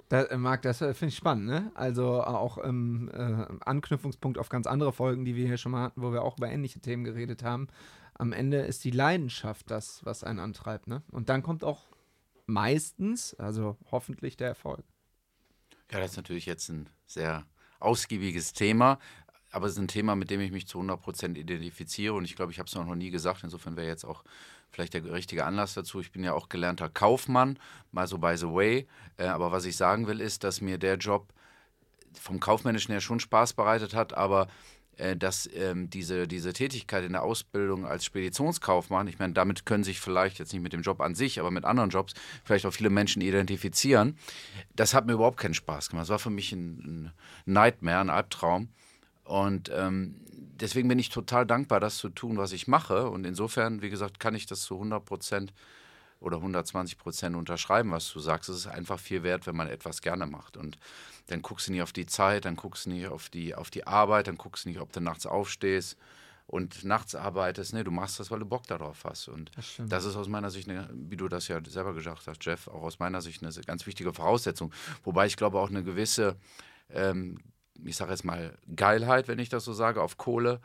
Da, 0.09 0.23
äh, 0.23 0.37
Marc, 0.37 0.61
das 0.61 0.81
äh, 0.81 0.93
finde 0.93 1.09
ich 1.09 1.17
spannend, 1.17 1.47
ne? 1.47 1.71
Also 1.73 2.19
äh, 2.19 2.25
auch 2.25 2.57
im 2.57 3.09
äh, 3.09 3.47
Anknüpfungspunkt 3.65 4.37
auf 4.37 4.49
ganz 4.49 4.67
andere 4.67 4.93
Folgen, 4.93 5.25
die 5.25 5.35
wir 5.35 5.47
hier 5.47 5.57
schon 5.57 5.71
mal 5.71 5.83
hatten, 5.83 6.01
wo 6.01 6.11
wir 6.11 6.21
auch 6.21 6.37
über 6.37 6.49
ähnliche 6.49 6.79
Themen 6.79 7.03
geredet 7.03 7.43
haben. 7.43 7.67
Am 8.13 8.31
Ende 8.31 8.59
ist 8.59 8.83
die 8.83 8.91
Leidenschaft 8.91 9.69
das, 9.71 10.05
was 10.05 10.23
einen 10.23 10.39
antreibt, 10.39 10.87
ne? 10.87 11.01
Und 11.11 11.29
dann 11.29 11.41
kommt 11.43 11.63
auch 11.63 11.87
meistens, 12.45 13.33
also 13.35 13.77
hoffentlich 13.91 14.37
der 14.37 14.49
Erfolg. 14.49 14.83
Ja, 15.91 15.99
das 15.99 16.11
ist 16.11 16.17
natürlich 16.17 16.45
jetzt 16.45 16.69
ein 16.69 16.89
sehr 17.05 17.45
ausgiebiges 17.79 18.53
Thema 18.53 18.99
aber 19.55 19.67
es 19.67 19.73
ist 19.73 19.79
ein 19.79 19.87
Thema, 19.87 20.17
mit 20.17 20.29
dem 20.29 20.41
ich 20.41 20.51
mich 20.51 20.67
zu 20.67 20.79
100% 20.79 21.37
identifiziere 21.37 22.13
und 22.13 22.25
ich 22.25 22.35
glaube, 22.35 22.51
ich 22.51 22.59
habe 22.59 22.67
es 22.67 22.75
noch 22.75 22.93
nie 22.93 23.09
gesagt. 23.09 23.41
Insofern 23.41 23.77
wäre 23.77 23.87
jetzt 23.87 24.03
auch 24.03 24.25
vielleicht 24.69 24.93
der 24.93 25.05
richtige 25.05 25.45
Anlass 25.45 25.75
dazu. 25.75 26.01
Ich 26.01 26.11
bin 26.11 26.25
ja 26.25 26.33
auch 26.33 26.49
gelernter 26.49 26.89
Kaufmann, 26.89 27.57
mal 27.93 28.05
so 28.05 28.17
by 28.17 28.35
the 28.35 28.47
way. 28.47 28.85
Äh, 29.15 29.27
aber 29.27 29.53
was 29.53 29.63
ich 29.63 29.77
sagen 29.77 30.07
will, 30.07 30.19
ist, 30.19 30.43
dass 30.43 30.59
mir 30.59 30.77
der 30.77 30.97
Job 30.97 31.31
vom 32.19 32.41
Kaufmännischen 32.41 32.91
her 32.91 32.99
schon 32.99 33.21
Spaß 33.21 33.53
bereitet 33.53 33.93
hat, 33.93 34.13
aber 34.13 34.47
äh, 34.97 35.15
dass 35.15 35.49
ähm, 35.53 35.89
diese, 35.89 36.27
diese 36.27 36.51
Tätigkeit 36.51 37.05
in 37.05 37.13
der 37.13 37.23
Ausbildung 37.23 37.85
als 37.85 38.03
Speditionskaufmann, 38.03 39.07
ich 39.07 39.19
meine, 39.19 39.31
damit 39.31 39.65
können 39.65 39.85
sich 39.85 40.01
vielleicht 40.01 40.37
jetzt 40.37 40.51
nicht 40.51 40.63
mit 40.63 40.73
dem 40.73 40.81
Job 40.81 40.99
an 40.99 41.15
sich, 41.15 41.39
aber 41.39 41.49
mit 41.49 41.63
anderen 41.63 41.91
Jobs 41.91 42.13
vielleicht 42.43 42.65
auch 42.65 42.73
viele 42.73 42.89
Menschen 42.89 43.21
identifizieren. 43.21 44.17
Das 44.75 44.93
hat 44.93 45.05
mir 45.05 45.13
überhaupt 45.13 45.37
keinen 45.37 45.53
Spaß 45.53 45.91
gemacht. 45.91 46.03
Das 46.03 46.09
war 46.09 46.19
für 46.19 46.29
mich 46.29 46.51
ein, 46.51 46.79
ein 47.05 47.11
Nightmare, 47.45 48.01
ein 48.01 48.09
Albtraum. 48.09 48.67
Und 49.25 49.71
ähm, 49.73 50.15
deswegen 50.31 50.87
bin 50.87 50.99
ich 50.99 51.09
total 51.09 51.45
dankbar, 51.45 51.79
das 51.79 51.97
zu 51.97 52.09
tun, 52.09 52.37
was 52.37 52.51
ich 52.53 52.67
mache. 52.67 53.09
Und 53.09 53.25
insofern, 53.25 53.81
wie 53.81 53.89
gesagt, 53.89 54.19
kann 54.19 54.35
ich 54.35 54.45
das 54.45 54.61
zu 54.61 54.75
100 54.75 55.03
Prozent 55.03 55.53
oder 56.19 56.37
120 56.37 56.97
Prozent 56.97 57.35
unterschreiben, 57.35 57.91
was 57.91 58.11
du 58.11 58.19
sagst. 58.19 58.49
Es 58.49 58.57
ist 58.57 58.67
einfach 58.67 58.99
viel 58.99 59.23
wert, 59.23 59.47
wenn 59.47 59.55
man 59.55 59.67
etwas 59.67 60.01
gerne 60.01 60.25
macht. 60.25 60.57
Und 60.57 60.77
dann 61.27 61.41
guckst 61.41 61.67
du 61.67 61.71
nicht 61.71 61.81
auf 61.81 61.91
die 61.91 62.05
Zeit, 62.05 62.45
dann 62.45 62.55
guckst 62.55 62.85
du 62.85 62.91
nicht 62.91 63.07
auf 63.07 63.29
die, 63.29 63.53
auf 63.55 63.69
die 63.69 63.85
Arbeit, 63.85 64.27
dann 64.27 64.37
guckst 64.37 64.65
du 64.65 64.69
nicht, 64.69 64.79
ob 64.79 64.93
du 64.93 65.01
nachts 65.01 65.25
aufstehst 65.25 65.97
und 66.47 66.83
nachts 66.83 67.15
arbeitest. 67.15 67.73
Nee, 67.73 67.83
du 67.83 67.91
machst 67.91 68.19
das, 68.19 68.31
weil 68.31 68.39
du 68.39 68.45
Bock 68.45 68.67
darauf 68.67 69.03
hast. 69.03 69.27
Und 69.27 69.51
das, 69.55 69.75
das 69.79 70.05
ist 70.05 70.15
aus 70.15 70.27
meiner 70.27 70.51
Sicht, 70.51 70.69
eine, 70.69 70.89
wie 70.93 71.17
du 71.17 71.27
das 71.27 71.47
ja 71.47 71.59
selber 71.65 71.93
gesagt 71.93 72.27
hast, 72.27 72.45
Jeff, 72.45 72.67
auch 72.67 72.83
aus 72.83 72.99
meiner 72.99 73.21
Sicht 73.21 73.43
eine 73.43 73.51
ganz 73.63 73.85
wichtige 73.87 74.13
Voraussetzung. 74.13 74.71
Wobei 75.03 75.25
ich 75.25 75.37
glaube 75.37 75.59
auch 75.59 75.69
eine 75.69 75.83
gewisse, 75.83 76.37
ähm, 76.89 77.39
ich 77.83 77.95
sage 77.95 78.11
jetzt 78.11 78.25
mal, 78.25 78.53
Geilheit, 78.75 79.27
wenn 79.27 79.39
ich 79.39 79.49
das 79.49 79.65
so 79.65 79.73
sage, 79.73 80.01
auf 80.01 80.17
Kohle 80.17 80.59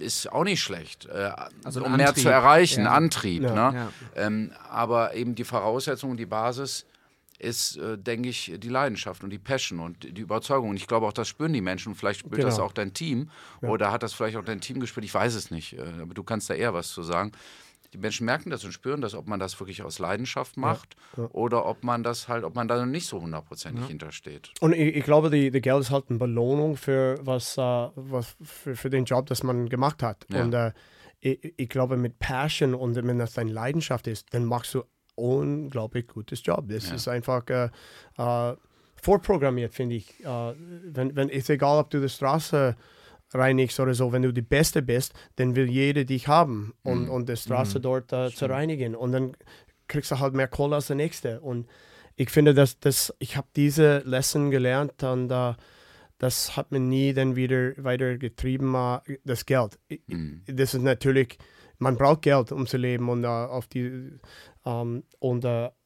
ist 0.00 0.32
auch 0.32 0.42
nicht 0.42 0.60
schlecht, 0.60 1.06
äh, 1.06 1.30
also 1.62 1.80
um 1.80 1.92
Antrieb. 1.92 1.98
mehr 1.98 2.14
zu 2.14 2.28
erreichen, 2.28 2.84
ja. 2.84 2.90
Antrieb. 2.90 3.44
Ja. 3.44 3.70
Ne? 3.70 3.78
Ja. 3.78 3.90
Ähm, 4.16 4.50
aber 4.68 5.14
eben 5.14 5.36
die 5.36 5.44
Voraussetzung, 5.44 6.16
die 6.16 6.26
Basis 6.26 6.86
ist, 7.38 7.76
äh, 7.76 7.96
denke 7.96 8.28
ich, 8.28 8.52
die 8.56 8.68
Leidenschaft 8.68 9.22
und 9.22 9.30
die 9.30 9.38
Passion 9.38 9.78
und 9.78 10.02
die 10.02 10.20
Überzeugung. 10.20 10.70
Und 10.70 10.76
ich 10.76 10.88
glaube 10.88 11.06
auch, 11.06 11.12
das 11.12 11.28
spüren 11.28 11.52
die 11.52 11.60
Menschen. 11.60 11.90
Und 11.90 11.94
vielleicht 11.94 12.20
spürt 12.20 12.36
genau. 12.36 12.48
das 12.48 12.58
auch 12.58 12.72
dein 12.72 12.94
Team 12.94 13.30
oder 13.60 13.92
hat 13.92 14.02
das 14.02 14.12
vielleicht 14.12 14.36
auch 14.36 14.44
dein 14.44 14.60
Team 14.60 14.80
gespürt. 14.80 15.04
Ich 15.04 15.14
weiß 15.14 15.34
es 15.34 15.52
nicht, 15.52 15.74
äh, 15.74 15.82
aber 16.02 16.14
du 16.14 16.24
kannst 16.24 16.50
da 16.50 16.54
eher 16.54 16.74
was 16.74 16.88
zu 16.88 17.02
sagen 17.02 17.30
die 17.94 17.98
Menschen 17.98 18.26
merken 18.26 18.50
das 18.50 18.64
und 18.64 18.72
spüren 18.72 19.00
das, 19.00 19.14
ob 19.14 19.28
man 19.28 19.38
das 19.38 19.58
wirklich 19.60 19.82
aus 19.82 20.00
Leidenschaft 20.00 20.56
macht 20.56 20.96
ja, 21.16 21.22
ja. 21.22 21.30
oder 21.30 21.64
ob 21.64 21.84
man 21.84 22.02
das 22.02 22.26
halt, 22.26 22.42
ob 22.42 22.56
man 22.56 22.66
da 22.66 22.84
nicht 22.84 23.06
so 23.06 23.20
hundertprozentig 23.20 23.82
ja. 23.82 23.88
hintersteht. 23.88 24.50
Und 24.60 24.72
ich, 24.72 24.96
ich 24.96 25.04
glaube, 25.04 25.30
die, 25.30 25.52
die 25.52 25.60
Geld 25.60 25.80
ist 25.80 25.90
halt 25.92 26.06
eine 26.08 26.18
Belohnung 26.18 26.76
für 26.76 27.18
was, 27.22 27.56
uh, 27.56 27.92
was 27.94 28.36
für, 28.42 28.74
für 28.74 28.90
den 28.90 29.04
Job, 29.04 29.26
das 29.26 29.44
man 29.44 29.68
gemacht 29.68 30.02
hat. 30.02 30.26
Und 30.34 30.54
uh, 30.54 30.72
ich, 31.20 31.54
ich, 31.56 31.68
glaube, 31.68 31.96
mit 31.96 32.18
Passion 32.18 32.74
und 32.74 32.96
wenn 32.96 33.18
das 33.18 33.34
deine 33.34 33.52
Leidenschaft 33.52 34.08
ist, 34.08 34.34
dann 34.34 34.44
machst 34.44 34.74
du 34.74 34.82
unglaublich 35.14 36.08
gutes 36.08 36.44
Job. 36.44 36.64
Das 36.66 36.90
ist 36.90 37.06
einfach 37.06 37.44
uh, 38.18 38.56
vorprogrammiert, 39.00 39.72
finde 39.72 39.94
ich. 39.94 40.12
wenn, 40.24 41.14
wenn, 41.14 41.28
ist 41.28 41.48
egal, 41.48 41.78
ob 41.78 41.90
du 41.90 42.00
die 42.00 42.08
Straße 42.08 42.74
reinigst 43.34 43.80
oder 43.80 43.94
so, 43.94 44.12
wenn 44.12 44.22
du 44.22 44.32
die 44.32 44.42
Beste 44.42 44.80
bist, 44.80 45.12
dann 45.36 45.56
will 45.56 45.68
jeder 45.68 46.04
dich 46.04 46.28
haben 46.28 46.72
und, 46.82 47.04
mhm. 47.04 47.10
und 47.10 47.28
die 47.28 47.36
Straße 47.36 47.78
mhm. 47.78 47.82
dort 47.82 48.12
äh, 48.12 48.30
zu 48.30 48.46
reinigen. 48.46 48.94
Und 48.94 49.12
dann 49.12 49.36
kriegst 49.88 50.10
du 50.10 50.20
halt 50.20 50.34
mehr 50.34 50.48
Kohle 50.48 50.76
als 50.76 50.86
der 50.86 50.96
Nächste. 50.96 51.40
Und 51.40 51.66
ich 52.16 52.30
finde, 52.30 52.54
dass, 52.54 52.78
dass 52.78 53.12
ich 53.18 53.36
habe 53.36 53.48
diese 53.56 53.98
Lesson 54.04 54.50
gelernt 54.50 55.02
und 55.02 55.30
uh, 55.32 55.54
das 56.18 56.56
hat 56.56 56.70
mir 56.70 56.80
nie 56.80 57.12
dann 57.12 57.34
wieder 57.34 57.72
weiter 57.76 58.16
getrieben, 58.18 58.74
uh, 58.74 58.98
das 59.24 59.46
Geld. 59.46 59.78
Mhm. 60.06 60.42
Das 60.46 60.74
ist 60.74 60.82
natürlich, 60.82 61.38
man 61.78 61.96
braucht 61.96 62.22
Geld, 62.22 62.52
um 62.52 62.66
zu 62.66 62.76
leben 62.76 63.08
und 63.08 63.24
uh, 63.24 63.28
auf 63.28 63.66
die 63.66 64.12
ähm, 64.64 65.02
und 65.18 65.44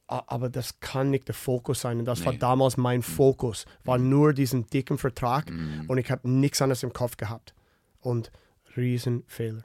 aber 0.09 0.49
das 0.49 0.81
kann 0.81 1.11
nicht 1.11 1.29
der 1.29 1.35
Fokus 1.35 1.83
sein. 1.83 1.99
Und 1.99 2.07
das 2.07 2.21
nee. 2.21 2.27
war 2.27 2.33
damals 2.35 2.77
mein 2.77 2.99
mhm. 2.99 3.03
Fokus, 3.03 3.66
war 3.85 3.99
mhm. 3.99 4.09
nur 4.09 4.33
diesen 4.33 4.66
dicken 4.68 4.99
Vertrag 4.99 5.51
mhm. 5.51 5.85
und 5.87 5.99
ich 5.99 6.11
habe 6.11 6.29
nichts 6.29 6.61
anderes 6.62 6.83
im 6.83 6.92
Kopf 6.92 7.16
gehabt. 7.16 7.55
Und 8.01 8.33
Riesenfehler. 8.77 9.64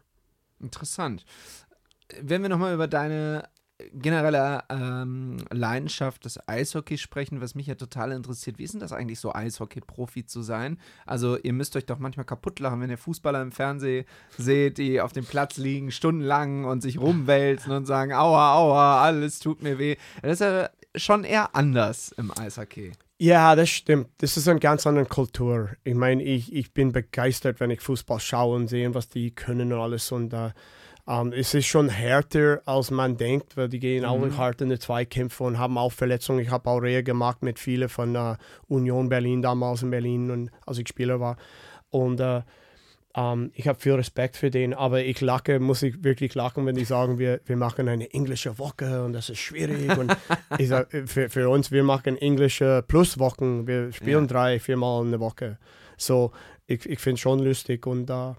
Interessant. 0.60 1.26
Wenn 2.22 2.42
wir 2.42 2.50
nochmal 2.50 2.74
über 2.74 2.88
deine 2.88 3.48
generelle 3.94 4.64
ähm, 4.70 5.38
Leidenschaft 5.52 6.26
des 6.26 6.40
Eishockeys 6.48 7.02
sprechen, 7.02 7.42
was 7.42 7.56
mich 7.56 7.68
ja 7.68 7.76
total 7.76 8.12
interessiert. 8.12 8.58
Wie 8.58 8.64
ist 8.64 8.74
denn 8.74 8.80
das 8.80 8.94
eigentlich 8.94 9.20
so, 9.20 9.34
Eishockey-Profi 9.34 10.26
zu 10.26 10.42
sein? 10.42 10.80
Also, 11.06 11.38
ihr 11.38 11.54
müsst 11.54 11.76
euch 11.76 11.86
doch 11.86 12.00
manchmal 12.00 12.26
kaputt 12.26 12.60
lachen, 12.60 12.82
wenn 12.82 12.90
ihr 12.90 12.98
Fußballer 12.98 13.42
im 13.42 13.52
Fernsehen 13.52 14.06
seht, 14.38 14.78
die 14.78 15.02
auf 15.02 15.14
dem 15.14 15.26
Platz 15.26 15.58
liegen, 15.58 15.92
stundenlang 15.92 16.66
und 16.66 16.82
sich 16.82 17.00
rumwälzen 17.00 17.72
und 17.72 17.86
sagen: 17.86 18.14
Aua, 18.14 18.56
aua, 18.56 19.02
alles 19.02 19.40
tut 19.40 19.64
mir 19.64 19.78
weh. 19.78 19.98
Das 20.22 20.34
ist 20.34 20.40
ja 20.42 20.70
schon 20.96 21.24
eher 21.24 21.56
anders 21.56 22.14
im 22.18 22.32
Eishockey. 22.38 22.92
Ja, 23.20 23.56
das 23.56 23.70
stimmt. 23.70 24.10
Das 24.18 24.36
ist 24.36 24.48
eine 24.48 24.60
ganz 24.60 24.86
andere 24.86 25.06
Kultur. 25.06 25.70
Ich 25.84 25.96
meine, 25.96 26.22
ich, 26.24 26.54
ich 26.54 26.74
bin 26.74 26.92
begeistert, 26.92 27.60
wenn 27.60 27.70
ich 27.70 27.80
Fußball 27.80 28.20
schaue 28.20 28.56
und 28.56 28.68
sehe, 28.68 28.94
was 28.94 29.08
die 29.08 29.32
können 29.32 29.72
und 29.72 29.80
alles. 29.80 30.12
Und 30.12 30.34
uh, 30.34 30.50
um, 31.06 31.28
ähm, 31.28 31.34
es 31.34 31.54
ist 31.54 31.66
schon 31.66 31.90
härter, 31.90 32.62
als 32.66 32.90
man 32.90 33.18
denkt, 33.18 33.58
weil 33.58 33.68
die 33.68 33.80
gehen 33.80 34.04
mhm. 34.04 34.10
auch 34.10 34.38
hart 34.38 34.62
in 34.62 34.70
die 34.70 34.80
Zweikämpfe 34.80 35.44
und 35.44 35.60
haben 35.60 35.78
auch 35.78 35.92
Verletzungen. 35.92 36.40
Ich 36.40 36.50
habe 36.50 36.70
auch 36.70 36.80
Rehe 36.80 37.04
gemacht 37.04 37.42
mit 37.42 37.60
vielen 37.60 37.90
von 37.90 38.16
uh, 38.16 38.36
Union 38.68 39.10
Berlin, 39.10 39.42
damals 39.42 39.84
in 39.84 39.90
Berlin, 39.90 40.32
und, 40.32 40.50
als 40.66 40.78
ich 40.78 40.88
Spieler 40.88 41.20
war. 41.20 41.36
Und 41.90 42.22
uh, 42.22 42.42
um, 43.16 43.24
ähm, 43.24 43.52
ich 43.54 43.68
habe 43.68 43.80
viel 43.80 43.94
Respekt 43.94 44.38
für 44.38 44.50
den, 44.50 44.74
aber 44.74 45.04
ich 45.04 45.22
lache, 45.22 45.60
muss 45.60 45.84
ich 45.84 46.04
wirklich 46.04 46.34
lachen, 46.34 46.66
wenn 46.66 46.76
die 46.76 46.86
sagen, 46.86 47.20
wir, 47.20 47.42
wir 47.46 47.58
machen 47.58 47.88
eine 47.88 48.12
englische 48.12 48.58
Woche 48.58 49.04
und 49.04 49.14
das 49.14 49.30
ist 49.30 49.40
schwierig. 49.40 49.96
und 49.98 50.16
ich 50.58 50.70
sag, 50.70 50.90
für, 51.06 51.30
für 51.30 51.50
uns, 51.50 51.70
wir 51.70 51.84
machen 51.84 52.18
englische 52.18 52.84
Pluswochen. 52.88 53.68
Wir 53.68 53.92
spielen 53.92 54.24
ja. 54.24 54.28
drei, 54.28 54.60
viermal 54.60 55.04
in 55.04 55.12
der 55.12 55.20
Woche. 55.20 55.60
So, 55.96 56.32
ich, 56.66 56.90
ich 56.90 57.00
finde 57.00 57.16
es 57.16 57.20
schon 57.20 57.40
lustig 57.40 57.86
und 57.86 58.10
uh, 58.10 58.34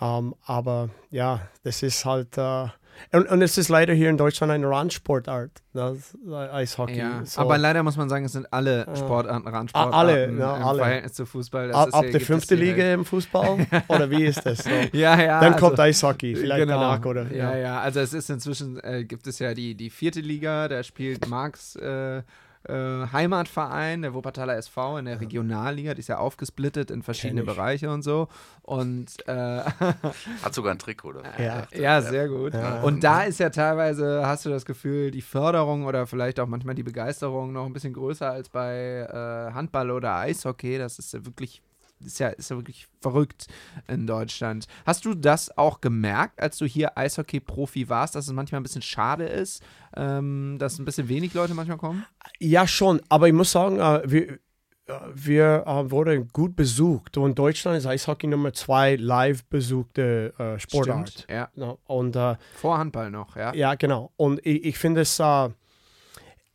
um, 0.00 0.08
ähm, 0.08 0.34
aber 0.44 0.90
ja, 1.10 1.48
das 1.62 1.82
ist 1.82 2.04
halt. 2.04 2.36
Uh, 2.36 2.68
und, 3.12 3.28
und, 3.28 3.42
es 3.42 3.58
ist 3.58 3.68
leider 3.68 3.92
hier 3.92 4.08
in 4.08 4.16
Deutschland 4.16 4.52
eine 4.52 4.68
Randsportart, 4.68 5.50
das 5.72 6.16
Eishockey. 6.30 6.98
Ja, 6.98 7.24
so. 7.24 7.40
Aber 7.40 7.58
leider 7.58 7.82
muss 7.82 7.96
man 7.96 8.08
sagen, 8.08 8.24
es 8.24 8.32
sind 8.32 8.52
alle 8.52 8.86
Sportarten 8.96 9.48
Randsportarten. 9.48 9.94
Alle, 9.94 10.32
ja, 10.38 10.56
im 10.56 10.62
alle. 10.62 10.78
Verhältnis 10.78 11.12
zu 11.14 11.26
Fußball. 11.26 11.72
ab, 11.72 11.88
ab 11.92 12.04
der 12.10 12.20
fünfte 12.20 12.54
Liga 12.54 12.94
im 12.94 13.04
Fußball? 13.04 13.66
oder 13.88 14.10
wie 14.10 14.24
ist 14.24 14.44
das? 14.46 14.58
So? 14.58 14.70
ja, 14.92 15.20
ja. 15.20 15.40
Dann 15.40 15.54
also, 15.54 15.66
kommt 15.66 15.80
Eishockey, 15.80 16.36
vielleicht 16.36 16.60
genau. 16.60 16.80
danach, 16.80 17.04
oder? 17.04 17.30
Ja. 17.32 17.52
ja, 17.52 17.56
ja. 17.56 17.80
Also 17.80 18.00
es 18.00 18.14
ist 18.14 18.30
inzwischen, 18.30 18.78
äh, 18.82 19.04
gibt 19.04 19.26
es 19.26 19.38
ja 19.38 19.54
die, 19.54 19.74
die 19.74 19.90
vierte 19.90 20.20
Liga, 20.20 20.68
da 20.68 20.82
spielt 20.82 21.28
Marx 21.28 21.76
äh, 21.76 22.22
äh, 22.68 23.06
Heimatverein, 23.12 24.02
der 24.02 24.14
Wuppertaler 24.14 24.56
SV 24.56 24.98
in 24.98 25.04
der 25.04 25.20
Regionalliga, 25.20 25.94
die 25.94 26.00
ist 26.00 26.08
ja 26.08 26.18
aufgesplittet 26.18 26.90
in 26.90 27.02
verschiedene 27.02 27.42
Bereiche 27.42 27.90
und 27.90 28.02
so. 28.02 28.28
Und 28.62 29.26
äh, 29.26 29.62
hat 30.42 30.54
sogar 30.54 30.72
ein 30.72 30.78
Trick, 30.78 31.04
oder? 31.04 31.22
Ja, 31.38 31.66
ja 31.74 32.02
sehr 32.02 32.28
gut. 32.28 32.54
Ja. 32.54 32.82
Und 32.82 33.04
da 33.04 33.22
ist 33.22 33.40
ja 33.40 33.50
teilweise, 33.50 34.26
hast 34.26 34.46
du 34.46 34.50
das 34.50 34.64
Gefühl, 34.64 35.10
die 35.10 35.22
Förderung 35.22 35.84
oder 35.84 36.06
vielleicht 36.06 36.40
auch 36.40 36.46
manchmal 36.46 36.74
die 36.74 36.82
Begeisterung 36.82 37.52
noch 37.52 37.66
ein 37.66 37.72
bisschen 37.72 37.92
größer 37.92 38.30
als 38.30 38.48
bei 38.48 39.06
äh, 39.08 39.52
Handball 39.52 39.90
oder 39.90 40.16
Eishockey. 40.16 40.78
Das 40.78 40.98
ist 40.98 41.12
ja 41.12 41.24
wirklich 41.24 41.62
ist 42.06 42.18
ja, 42.18 42.28
ist 42.28 42.50
ja 42.50 42.56
wirklich 42.56 42.86
verrückt 43.00 43.46
in 43.88 44.06
Deutschland. 44.06 44.66
Hast 44.86 45.04
du 45.04 45.14
das 45.14 45.56
auch 45.56 45.80
gemerkt, 45.80 46.40
als 46.40 46.58
du 46.58 46.66
hier 46.66 46.96
Eishockey-Profi 46.96 47.88
warst, 47.88 48.14
dass 48.14 48.26
es 48.26 48.32
manchmal 48.32 48.60
ein 48.60 48.64
bisschen 48.64 48.82
schade 48.82 49.26
ist, 49.26 49.62
ähm, 49.96 50.56
dass 50.58 50.78
ein 50.78 50.84
bisschen 50.84 51.08
wenig 51.08 51.34
Leute 51.34 51.54
manchmal 51.54 51.78
kommen? 51.78 52.04
Ja, 52.38 52.66
schon. 52.66 53.00
Aber 53.08 53.28
ich 53.28 53.34
muss 53.34 53.52
sagen, 53.52 53.78
äh, 53.78 54.02
wir, 54.04 54.38
äh, 54.86 54.92
wir 55.14 55.64
äh, 55.66 55.90
wurden 55.90 56.28
gut 56.28 56.56
besucht. 56.56 57.16
Und 57.16 57.38
Deutschland 57.38 57.78
ist 57.78 57.86
Eishockey 57.86 58.26
Nummer 58.26 58.52
zwei 58.52 58.96
live 58.96 59.44
besuchte 59.44 60.34
äh, 60.38 60.58
Sportart. 60.58 61.10
Stimmt, 61.10 61.26
ja. 61.30 61.76
Und, 61.84 62.16
äh, 62.16 62.36
Vor 62.56 62.78
Handball 62.78 63.10
noch, 63.10 63.36
ja. 63.36 63.54
Ja, 63.54 63.74
genau. 63.74 64.12
Und 64.16 64.44
ich, 64.44 64.64
ich 64.64 64.78
finde 64.78 65.02
es, 65.02 65.18
äh, 65.18 65.48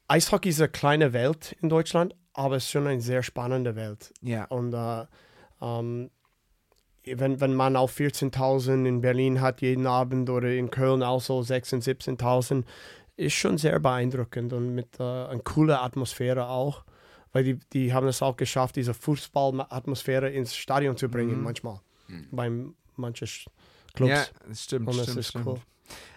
Eishockey 0.07 0.49
ist 0.49 0.59
eine 0.59 0.69
kleine 0.69 1.13
Welt 1.13 1.55
in 1.61 1.69
Deutschland, 1.69 2.15
aber 2.33 2.55
es 2.55 2.63
ist 2.65 2.71
schon 2.71 2.87
eine 2.87 3.01
sehr 3.01 3.23
spannende 3.23 3.75
Welt. 3.75 4.13
Ja. 4.21 4.45
Und 4.45 4.73
äh, 4.73 5.05
ähm, 5.61 6.09
wenn, 7.05 7.39
wenn 7.39 7.53
man 7.53 7.75
auch 7.75 7.89
14.000 7.89 8.85
in 8.85 9.01
Berlin 9.01 9.41
hat 9.41 9.61
jeden 9.61 9.87
Abend 9.87 10.29
oder 10.29 10.49
in 10.49 10.69
Köln 10.69 11.01
auch 11.01 11.21
so 11.21 11.39
16.000, 11.39 12.17
17.000, 12.17 12.63
ist 13.15 13.33
schon 13.33 13.57
sehr 13.57 13.79
beeindruckend 13.79 14.53
und 14.53 14.73
mit 14.73 14.99
äh, 14.99 15.03
einer 15.03 15.39
coolen 15.39 15.75
Atmosphäre 15.75 16.47
auch, 16.47 16.83
weil 17.33 17.43
die, 17.43 17.59
die 17.73 17.93
haben 17.93 18.07
es 18.07 18.21
auch 18.21 18.37
geschafft, 18.37 18.75
diese 18.75 18.93
Fußballatmosphäre 18.93 20.29
ins 20.29 20.55
Stadion 20.55 20.97
zu 20.97 21.09
bringen 21.09 21.37
mhm. 21.37 21.43
manchmal, 21.43 21.79
mhm. 22.07 22.27
bei 22.31 22.51
manchen 22.95 23.27
Clubs. 23.93 24.11
Ja, 24.11 24.25
das 24.47 24.63
stimmt, 24.63 24.87
und 24.87 24.97
das 24.97 25.03
stimmt, 25.03 25.19
ist 25.19 25.29
stimmt. 25.29 25.47
cool. 25.47 25.61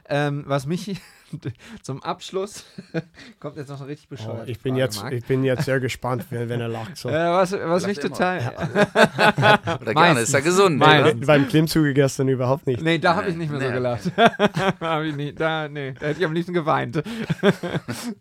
Ähm, 0.08 0.44
was 0.46 0.66
mich 0.66 1.00
zum 1.82 2.02
Abschluss 2.02 2.64
kommt 3.40 3.56
jetzt 3.56 3.68
noch 3.68 3.80
ein 3.80 3.86
richtig 3.86 4.08
bescheuert. 4.08 4.44
Oh, 4.46 4.50
ich, 4.50 4.60
bin 4.60 4.76
jetzt, 4.76 5.02
ich 5.10 5.24
bin 5.24 5.44
jetzt 5.44 5.64
sehr 5.64 5.80
gespannt, 5.80 6.26
wenn, 6.30 6.48
wenn 6.48 6.60
er 6.60 6.68
lacht. 6.68 6.96
So. 6.96 7.08
Äh, 7.12 7.14
was 7.14 7.52
was 7.52 7.86
mich 7.86 7.98
total. 7.98 8.40
Ja. 8.40 9.78
Oder 9.80 9.94
gerne, 9.94 10.20
ist 10.20 10.32
ja 10.32 10.40
gesund. 10.40 10.80
Bei, 10.80 11.14
beim 11.14 11.48
Klimmzuge 11.48 11.94
gestern 11.94 12.28
überhaupt 12.28 12.66
nicht. 12.66 12.82
Nee, 12.82 12.98
da 12.98 13.16
habe 13.16 13.28
ich 13.28 13.36
nicht 13.36 13.50
mehr 13.50 13.60
nee, 13.60 13.66
so 13.66 13.72
gelacht. 13.72 15.16
nicht, 15.16 15.40
da, 15.40 15.68
nee, 15.68 15.92
da 15.92 16.06
hätte 16.06 16.20
ich 16.20 16.26
am 16.26 16.32
liebsten 16.32 16.54
geweint. 16.54 17.02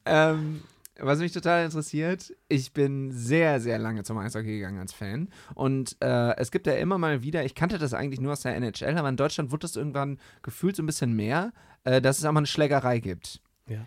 ähm, 0.05 0.61
was 1.01 1.19
mich 1.19 1.31
total 1.31 1.65
interessiert, 1.65 2.33
ich 2.47 2.73
bin 2.73 3.11
sehr, 3.11 3.59
sehr 3.59 3.79
lange 3.79 4.03
zum 4.03 4.17
Eishockey 4.17 4.57
gegangen 4.57 4.79
als 4.79 4.93
Fan. 4.93 5.29
Und 5.55 5.97
äh, 6.01 6.35
es 6.37 6.51
gibt 6.51 6.67
ja 6.67 6.73
immer 6.73 6.97
mal 6.97 7.23
wieder, 7.23 7.43
ich 7.43 7.55
kannte 7.55 7.77
das 7.77 7.93
eigentlich 7.93 8.21
nur 8.21 8.33
aus 8.33 8.41
der 8.41 8.55
NHL, 8.55 8.97
aber 8.97 9.09
in 9.09 9.17
Deutschland 9.17 9.51
wurde 9.51 9.61
das 9.61 9.75
irgendwann 9.75 10.19
gefühlt 10.43 10.75
so 10.75 10.83
ein 10.83 10.85
bisschen 10.85 11.13
mehr, 11.13 11.53
äh, 11.83 12.01
dass 12.01 12.19
es 12.19 12.25
auch 12.25 12.31
mal 12.31 12.39
eine 12.39 12.47
Schlägerei 12.47 12.99
gibt. 12.99 13.41
Ja. 13.67 13.85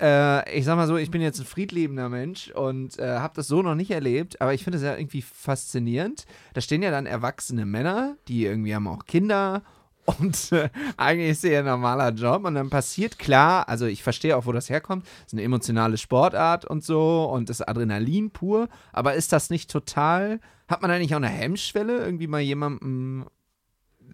Äh, 0.00 0.58
ich 0.58 0.64
sag 0.64 0.76
mal 0.76 0.86
so, 0.86 0.96
ich 0.96 1.10
bin 1.10 1.20
jetzt 1.20 1.38
ein 1.38 1.46
friedliebender 1.46 2.08
Mensch 2.08 2.50
und 2.50 2.98
äh, 2.98 3.18
habe 3.18 3.34
das 3.36 3.46
so 3.46 3.62
noch 3.62 3.74
nicht 3.74 3.90
erlebt, 3.90 4.40
aber 4.40 4.54
ich 4.54 4.64
finde 4.64 4.78
es 4.78 4.84
ja 4.84 4.96
irgendwie 4.96 5.22
faszinierend. 5.22 6.26
Da 6.54 6.60
stehen 6.60 6.82
ja 6.82 6.90
dann 6.90 7.06
erwachsene 7.06 7.66
Männer, 7.66 8.16
die 8.28 8.44
irgendwie 8.44 8.74
haben 8.74 8.88
auch 8.88 9.04
Kinder 9.04 9.62
Und 10.06 10.52
äh, 10.52 10.68
eigentlich 10.96 11.30
ist 11.30 11.44
es 11.44 11.50
ja 11.50 11.60
ein 11.60 11.64
normaler 11.64 12.10
Job 12.10 12.44
und 12.44 12.54
dann 12.54 12.68
passiert 12.70 13.18
klar, 13.18 13.68
also 13.68 13.86
ich 13.86 14.02
verstehe 14.02 14.36
auch, 14.36 14.44
wo 14.46 14.52
das 14.52 14.68
herkommt, 14.68 15.06
es 15.20 15.28
ist 15.28 15.32
eine 15.32 15.42
emotionale 15.42 15.96
Sportart 15.96 16.64
und 16.66 16.84
so 16.84 17.24
und 17.24 17.48
das 17.48 17.62
Adrenalin 17.62 18.30
pur, 18.30 18.68
aber 18.92 19.14
ist 19.14 19.32
das 19.32 19.48
nicht 19.50 19.70
total, 19.70 20.40
hat 20.68 20.82
man 20.82 20.90
da 20.90 20.98
nicht 20.98 21.12
auch 21.14 21.18
eine 21.18 21.28
Hemmschwelle, 21.28 21.98
irgendwie 22.04 22.26
mal 22.26 22.40
jemanden, 22.40 23.24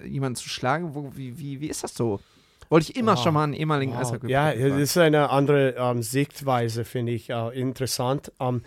jemanden 0.04 0.36
zu 0.36 0.48
schlagen? 0.48 0.94
Wo, 0.94 1.12
wie, 1.16 1.38
wie, 1.38 1.60
wie 1.60 1.66
ist 1.68 1.82
das 1.82 1.94
so? 1.94 2.20
Wollte 2.68 2.90
ich 2.92 2.96
immer 2.96 3.16
Wow. 3.16 3.22
schon 3.24 3.34
mal 3.34 3.44
einen 3.44 3.54
ehemaligen 3.54 3.92
Wow. 3.92 4.00
Eishockey 4.00 4.30
Ja, 4.30 4.54
das 4.54 4.78
ist 4.78 4.96
eine 4.96 5.30
andere 5.30 5.74
ähm, 5.76 6.02
Sichtweise, 6.02 6.84
finde 6.84 7.12
ich 7.12 7.30
äh, 7.30 7.60
interessant. 7.60 8.30
Ähm, 8.38 8.62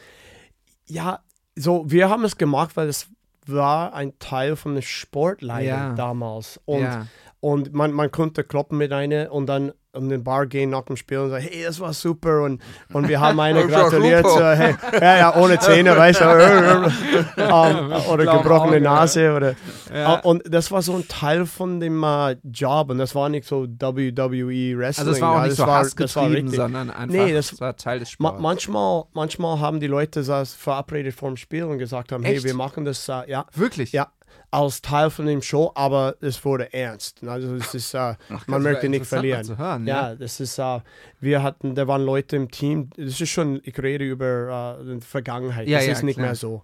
ja, 0.88 1.20
so, 1.56 1.90
wir 1.90 2.10
haben 2.10 2.26
es 2.26 2.38
gemacht, 2.38 2.76
weil 2.76 2.90
es 2.90 3.08
war 3.52 3.94
ein 3.94 4.18
Teil 4.20 4.56
von 4.56 4.76
der 4.76 4.82
Sportleitung 4.82 5.68
Ja. 5.68 5.94
damals. 5.94 6.60
Und, 6.66 6.82
ja. 6.84 7.08
und 7.40 7.74
man, 7.74 7.92
man 7.92 8.12
konnte 8.12 8.44
kloppen 8.44 8.78
mit 8.78 8.92
einer 8.92 9.32
und 9.32 9.48
dann 9.48 9.72
in 9.96 10.10
den 10.10 10.24
Bar 10.24 10.48
gehen 10.48 10.72
nach 10.72 10.82
dem 10.86 10.98
Spiel 10.98 11.20
und 11.20 11.30
sagen, 11.30 11.46
hey, 11.48 11.64
das 11.64 11.80
war 11.80 11.94
super. 11.94 12.42
Und, 12.44 12.62
und 12.94 13.08
wir 13.08 13.20
haben 13.20 13.40
eine 13.40 13.62
Das 13.62 13.72
gratuliert. 13.72 14.26
So, 14.28 14.40
hey, 14.44 14.76
ja, 15.00 15.18
ja, 15.18 15.36
ohne 15.36 15.60
Zähne, 15.60 15.96
weißt 15.98 16.20
du. 16.22 16.24
ähm, 17.38 17.92
oder 18.12 18.26
gebrochene 18.38 18.82
Nase. 18.82 19.34
Oder, 19.36 19.56
Ja. 19.94 20.16
Ah, 20.16 20.20
Und 20.24 20.44
das 20.52 20.72
war 20.72 20.82
so 20.82 20.94
ein 20.96 21.08
Teil 21.08 21.46
von 21.46 21.80
dem 21.80 22.04
äh, 22.04 22.36
Job 22.44 22.90
und 22.90 22.98
das 22.98 23.14
war 23.14 23.30
nicht 23.30 23.48
so 23.48 23.68
WWE 23.68 24.78
Wrestling. 24.78 25.08
Also 25.08 25.12
es 25.12 25.22
war 25.22 25.32
auch 25.36 25.40
nicht 25.42 25.52
das 25.52 25.58
so 25.58 25.68
war, 25.68 25.84
das 25.84 26.16
war 26.16 26.30
richtig. 26.32 26.56
sondern 26.56 26.90
einfach 26.90 27.14
Nee, 27.14 27.34
das- 27.34 27.52
es 27.54 27.62
war 27.62 27.76
Teil 27.76 28.00
des 28.00 28.18
Ma 28.20 28.30
Sports. 28.30 28.42
manchmal, 28.42 29.04
manchmal 29.14 29.60
haben 29.60 29.80
die 29.80 29.88
Leute 29.88 30.24
das 30.24 30.54
verabredet 30.54 31.14
vor 31.14 31.30
dem 31.30 31.38
Spiel 31.38 31.64
und 31.66 31.78
gesagt 31.78 32.12
haben, 32.12 32.24
Echt? 32.24 32.38
hey, 32.38 32.44
wir 32.46 32.56
machen 32.56 32.86
das, 32.86 33.08
äh, 33.10 33.30
ja, 33.30 33.46
Wirklich? 33.54 33.92
ja, 33.92 34.08
als 34.54 34.82
Teil 34.84 35.10
von 35.10 35.26
dem 35.26 35.42
Show, 35.42 35.72
aber 35.74 36.16
es 36.22 36.46
wurde 36.46 36.72
ernst. 36.74 37.24
Also 37.24 37.56
es 37.56 37.74
ist, 37.74 37.94
äh, 37.96 37.98
man 37.98 38.18
Das 38.30 38.48
war 38.48 38.60
möchte 38.60 38.88
nicht 38.88 39.06
verlieren. 39.08 39.58
Hören, 39.58 39.88
Ja, 39.88 40.14
das 40.14 40.40
ist, 40.40 40.60
äh, 40.60 40.80
wir 41.20 41.42
hatten, 41.42 41.74
da 41.74 41.88
waren 41.88 42.06
Leute 42.06 42.36
im 42.36 42.52
Team, 42.52 42.92
das 42.96 43.20
ist 43.20 43.30
schon, 43.30 43.62
ich 43.64 43.82
rede 43.82 44.06
über 44.06 44.78
äh, 44.80 44.94
die 44.96 45.02
Vergangenheit, 45.02 45.68
Ja, 45.68 45.80
das 45.80 45.88
ja, 45.88 45.94
ist 45.94 46.04
nicht 46.04 46.18
klar. 46.18 46.28
mehr 46.28 46.36
so. 46.36 46.62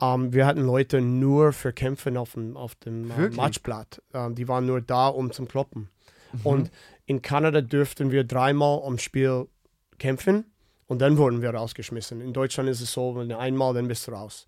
Ähm, 0.00 0.32
wir 0.32 0.46
hatten 0.46 0.62
Leute 0.62 1.00
nur 1.00 1.52
für 1.52 1.72
Kämpfen 1.72 2.16
auf 2.16 2.32
dem, 2.32 2.56
auf 2.56 2.74
dem 2.74 3.10
äh? 3.12 3.28
Matchblatt. 3.30 4.02
Ähm, 4.14 4.34
die 4.34 4.48
waren 4.48 4.66
nur 4.66 4.80
da, 4.80 5.06
um 5.06 5.30
zum 5.30 5.46
Kloppen. 5.46 5.88
Mhm. 6.32 6.40
Und 6.42 6.70
in 7.06 7.22
Kanada 7.22 7.60
dürften 7.60 8.10
wir 8.10 8.24
dreimal 8.24 8.82
am 8.84 8.98
Spiel 8.98 9.46
kämpfen 9.98 10.44
und 10.88 11.00
dann 11.00 11.16
wurden 11.18 11.40
wir 11.40 11.50
rausgeschmissen. 11.50 12.20
In 12.20 12.32
Deutschland 12.32 12.68
ist 12.68 12.80
es 12.80 12.92
so, 12.92 13.14
wenn 13.16 13.28
du 13.28 13.38
einmal, 13.38 13.74
dann 13.74 13.86
bist 13.86 14.08
du 14.08 14.12
raus. 14.12 14.44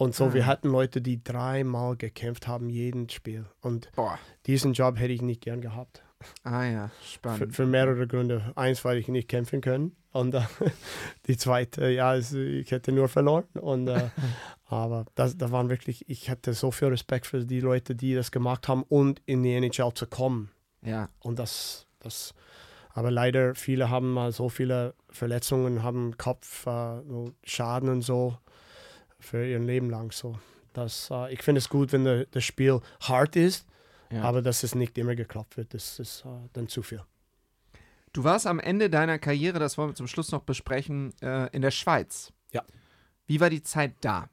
Und 0.00 0.14
so, 0.14 0.24
Ah. 0.26 0.32
wir 0.34 0.46
hatten 0.46 0.68
Leute, 0.70 1.02
die 1.02 1.22
dreimal 1.22 1.94
gekämpft 1.96 2.48
haben, 2.48 2.70
jeden 2.70 3.10
Spiel. 3.10 3.44
Und 3.60 3.90
Boah. 3.94 4.18
diesen 4.46 4.72
Job 4.72 4.98
hätte 4.98 5.12
ich 5.12 5.20
nicht 5.20 5.42
gern 5.42 5.60
gehabt. 5.60 6.02
Ah 6.42 6.64
ja, 6.64 6.88
Für, 6.88 7.12
spannend. 7.12 7.54
für 7.54 7.66
mehrere 7.66 8.06
Gründe. 8.06 8.52
Eins, 8.56 8.82
weil 8.84 8.96
ich 8.96 9.08
nicht 9.08 9.28
kämpfen 9.28 9.60
können. 9.60 9.94
Und 10.12 10.34
äh, 10.34 10.40
die 11.26 11.36
zweite, 11.36 11.88
ja, 11.90 12.16
ich 12.16 12.70
hätte 12.70 12.92
nur 12.92 13.08
verloren. 13.08 13.44
Und, 13.60 13.88
äh, 13.88 14.08
aber 14.66 15.04
das, 15.16 15.36
da 15.36 15.50
waren 15.50 15.68
wirklich, 15.68 16.08
ich 16.08 16.30
hatte 16.30 16.54
so 16.54 16.70
viel 16.70 16.88
Respekt 16.88 17.26
für 17.26 17.44
die 17.44 17.60
Leute, 17.60 17.94
die 17.94 18.14
das 18.14 18.30
gemacht 18.30 18.68
haben 18.68 18.82
und 18.84 19.20
in 19.26 19.42
die 19.42 19.52
NHL 19.52 19.92
zu 19.94 20.06
kommen. 20.06 20.50
ja. 20.82 21.10
Und 21.20 21.38
das, 21.38 21.86
das, 21.98 22.32
aber 22.94 23.10
leider, 23.10 23.54
viele 23.54 23.90
haben 23.90 24.12
mal 24.14 24.32
so 24.32 24.48
viele 24.48 24.94
Verletzungen, 25.10 25.82
haben 25.82 26.16
Kopf, 26.16 26.66
äh, 26.66 27.00
und 27.90 28.00
so 28.02 28.38
für 29.20 29.46
ihr 29.46 29.58
Leben 29.58 29.90
lang. 29.90 30.12
So. 30.12 30.38
Das, 30.72 31.08
äh, 31.10 31.32
ich 31.32 31.42
finde 31.42 31.58
es 31.58 31.68
gut, 31.68 31.92
wenn 31.92 32.04
der, 32.04 32.26
das 32.26 32.44
Spiel 32.44 32.80
hart 33.00 33.36
ist, 33.36 33.66
ja. 34.10 34.22
aber 34.22 34.42
dass 34.42 34.62
es 34.62 34.74
nicht 34.74 34.96
immer 34.98 35.14
geklappt 35.14 35.56
wird. 35.56 35.74
Das 35.74 35.98
ist 35.98 36.24
äh, 36.24 36.48
dann 36.52 36.68
zu 36.68 36.82
viel. 36.82 37.02
Du 38.12 38.24
warst 38.24 38.46
am 38.46 38.58
Ende 38.58 38.90
deiner 38.90 39.18
Karriere, 39.18 39.58
das 39.58 39.78
wollen 39.78 39.90
wir 39.90 39.94
zum 39.94 40.08
Schluss 40.08 40.32
noch 40.32 40.42
besprechen, 40.42 41.12
äh, 41.22 41.48
in 41.54 41.62
der 41.62 41.70
Schweiz. 41.70 42.32
Ja. 42.52 42.64
Wie 43.26 43.40
war 43.40 43.50
die 43.50 43.62
Zeit 43.62 43.94
da? 44.00 44.28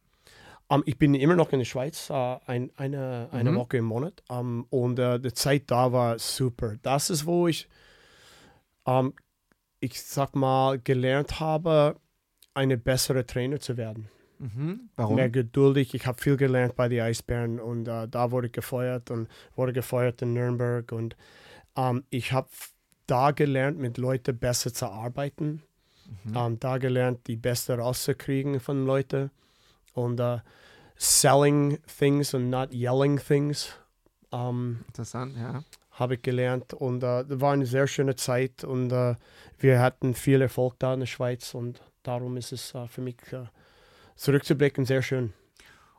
Ähm, 0.70 0.84
ich 0.86 0.98
bin 0.98 1.14
immer 1.14 1.36
noch 1.36 1.52
in 1.52 1.60
der 1.60 1.66
Schweiz, 1.66 2.10
äh, 2.10 2.14
ein, 2.46 2.72
eine, 2.76 3.30
eine 3.32 3.52
Mhm. 3.52 3.56
Woche 3.56 3.78
im 3.78 3.86
Monat. 3.86 4.24
Ähm, 4.30 4.66
und 4.70 4.98
äh, 5.00 5.20
die 5.20 5.34
Zeit 5.34 5.64
da 5.68 5.92
war 5.92 6.18
super. 6.20 6.76
Das 6.82 7.10
ist, 7.10 7.26
wo 7.26 7.48
ich, 7.48 7.70
ähm, 8.86 9.14
ich 9.80 10.02
sag 10.02 10.36
mal, 10.36 10.80
gelernt 10.80 11.40
habe, 11.40 11.98
eine 12.56 12.78
bessere 12.78 13.26
Trainer 13.28 13.60
zu 13.60 13.78
werden. 13.78 14.10
Mhm. 14.40 14.90
Warum? 14.96 15.16
Mehr 15.16 15.30
geduldig. 15.30 15.94
Ich 15.94 16.06
habe 16.06 16.22
viel 16.22 16.38
gelernt 16.38 16.76
bei 16.76 16.88
den 16.88 17.02
Eisbären 17.02 17.60
und 17.60 17.88
äh, 17.88 18.08
da 18.08 18.32
wurde 18.32 18.48
ich 18.48 18.54
gefeuert 18.54 19.12
und 19.12 19.28
wurde 19.56 19.74
gefeuert 19.74 20.22
in 20.22 20.34
Nürnberg. 20.34 20.92
Und 20.92 21.16
ähm, 21.76 22.04
ich 22.10 22.32
habe 22.32 22.50
da 23.08 23.32
gelernt, 23.32 23.80
mit 23.80 23.98
Leuten 23.98 24.38
besser 24.38 24.74
zu 24.74 24.88
arbeiten. 24.88 25.64
Mhm. 26.24 26.36
Ähm, 26.36 26.60
da 26.60 26.78
gelernt, 26.78 27.28
die 27.28 27.36
Beste 27.36 27.78
rauszukriegen 27.78 28.60
von 28.60 28.86
Leuten. 28.86 29.32
Und 29.94 30.20
äh, 30.20 30.40
selling 30.96 31.80
things 31.98 32.34
und 32.34 32.50
not 32.50 32.74
yelling 32.74 33.18
things 33.18 33.74
ähm, 34.32 34.84
Interessant, 34.88 35.38
ja. 35.38 35.64
habe 35.92 36.16
ich 36.16 36.22
gelernt. 36.22 36.74
Und 36.74 37.04
äh, 37.04 37.26
das 37.26 37.42
war 37.42 37.54
eine 37.54 37.66
sehr 37.66 37.88
schöne 37.88 38.16
Zeit. 38.16 38.64
Und 38.64 38.92
äh, 38.92 39.16
wir 39.60 39.80
hatten 39.80 40.14
viel 40.14 40.42
Erfolg 40.42 40.76
da 40.80 40.94
in 40.94 41.02
der 41.02 41.08
Schweiz. 41.08 41.54
Und 41.54 41.82
darum 42.04 42.38
ist 42.38 42.52
es 42.52 42.74
äh, 42.76 42.88
für 42.88 43.02
mich 43.02 43.18
äh, 43.32 43.46
zurückzublicken 44.18 44.86
sehr 44.86 45.02
schön. 45.02 45.34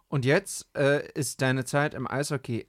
Und 0.08 0.24
jetzt 0.24 0.68
äh, 0.76 1.06
ist 1.12 1.40
deine 1.42 1.64
Zeit 1.64 1.94
im 1.94 2.06
Eishockey 2.10 2.66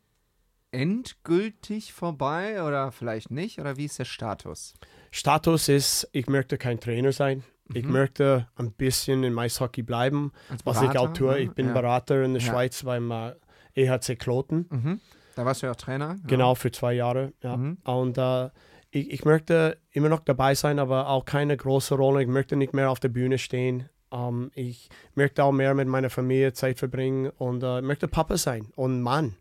endgültig 0.71 1.93
vorbei 1.93 2.63
oder 2.63 2.91
vielleicht 2.91 3.31
nicht? 3.31 3.59
Oder 3.59 3.77
wie 3.77 3.85
ist 3.85 3.99
der 3.99 4.05
Status? 4.05 4.73
Status 5.11 5.67
ist, 5.67 6.07
ich 6.11 6.27
möchte 6.27 6.57
kein 6.57 6.79
Trainer 6.79 7.11
sein. 7.11 7.43
Ich 7.73 7.85
Mhm. 7.85 7.91
möchte 7.91 8.47
ein 8.55 8.71
bisschen 8.71 9.23
im 9.23 9.37
Eishockey 9.37 9.83
bleiben, 9.83 10.31
was 10.63 10.81
ich 10.81 10.97
auch 10.97 11.13
tue. 11.13 11.31
ne? 11.33 11.39
Ich 11.39 11.51
bin 11.51 11.67
ja. 11.67 11.73
Berater 11.73 12.23
in 12.23 12.33
der 12.33 12.41
Ja. 12.41 12.49
Schweiz 12.51 12.83
beim 12.83 13.11
äh, 13.11 13.33
EHC 13.75 14.15
Kloten. 14.15 14.65
Mhm. 14.69 15.01
Da 15.35 15.45
warst 15.45 15.61
du 15.61 15.67
ja 15.67 15.71
auch 15.71 15.77
Trainer. 15.77 16.17
Genau, 16.25 16.55
für 16.55 16.71
zwei 16.71 16.93
Jahre. 16.93 17.33
Ja. 17.43 17.55
Mhm. 17.57 17.77
Und 17.83 18.17
äh, 18.17 18.49
ich, 18.91 19.11
ich 19.11 19.25
möchte 19.25 19.77
immer 19.91 20.09
noch 20.09 20.21
dabei 20.21 20.55
sein, 20.55 20.79
aber 20.79 21.07
auch 21.09 21.25
keine 21.25 21.55
große 21.55 21.93
Rolle. 21.95 22.23
Ich 22.23 22.27
möchte 22.27 22.55
nicht 22.55 22.73
mehr 22.73 22.89
auf 22.89 22.99
der 22.99 23.09
Bühne 23.09 23.37
stehen. 23.37 23.87
Ähm, 24.11 24.51
ich 24.55 24.89
möchte 25.15 25.43
auch 25.43 25.51
mehr 25.51 25.73
mit 25.73 25.87
meiner 25.87 26.09
Familie 26.09 26.53
Zeit 26.53 26.79
verbringen 26.79 27.29
und 27.37 27.63
äh, 27.63 27.81
möchte 27.81 28.07
Papa 28.07 28.37
sein 28.37 28.67
und 28.75 29.01
Mann. 29.01 29.35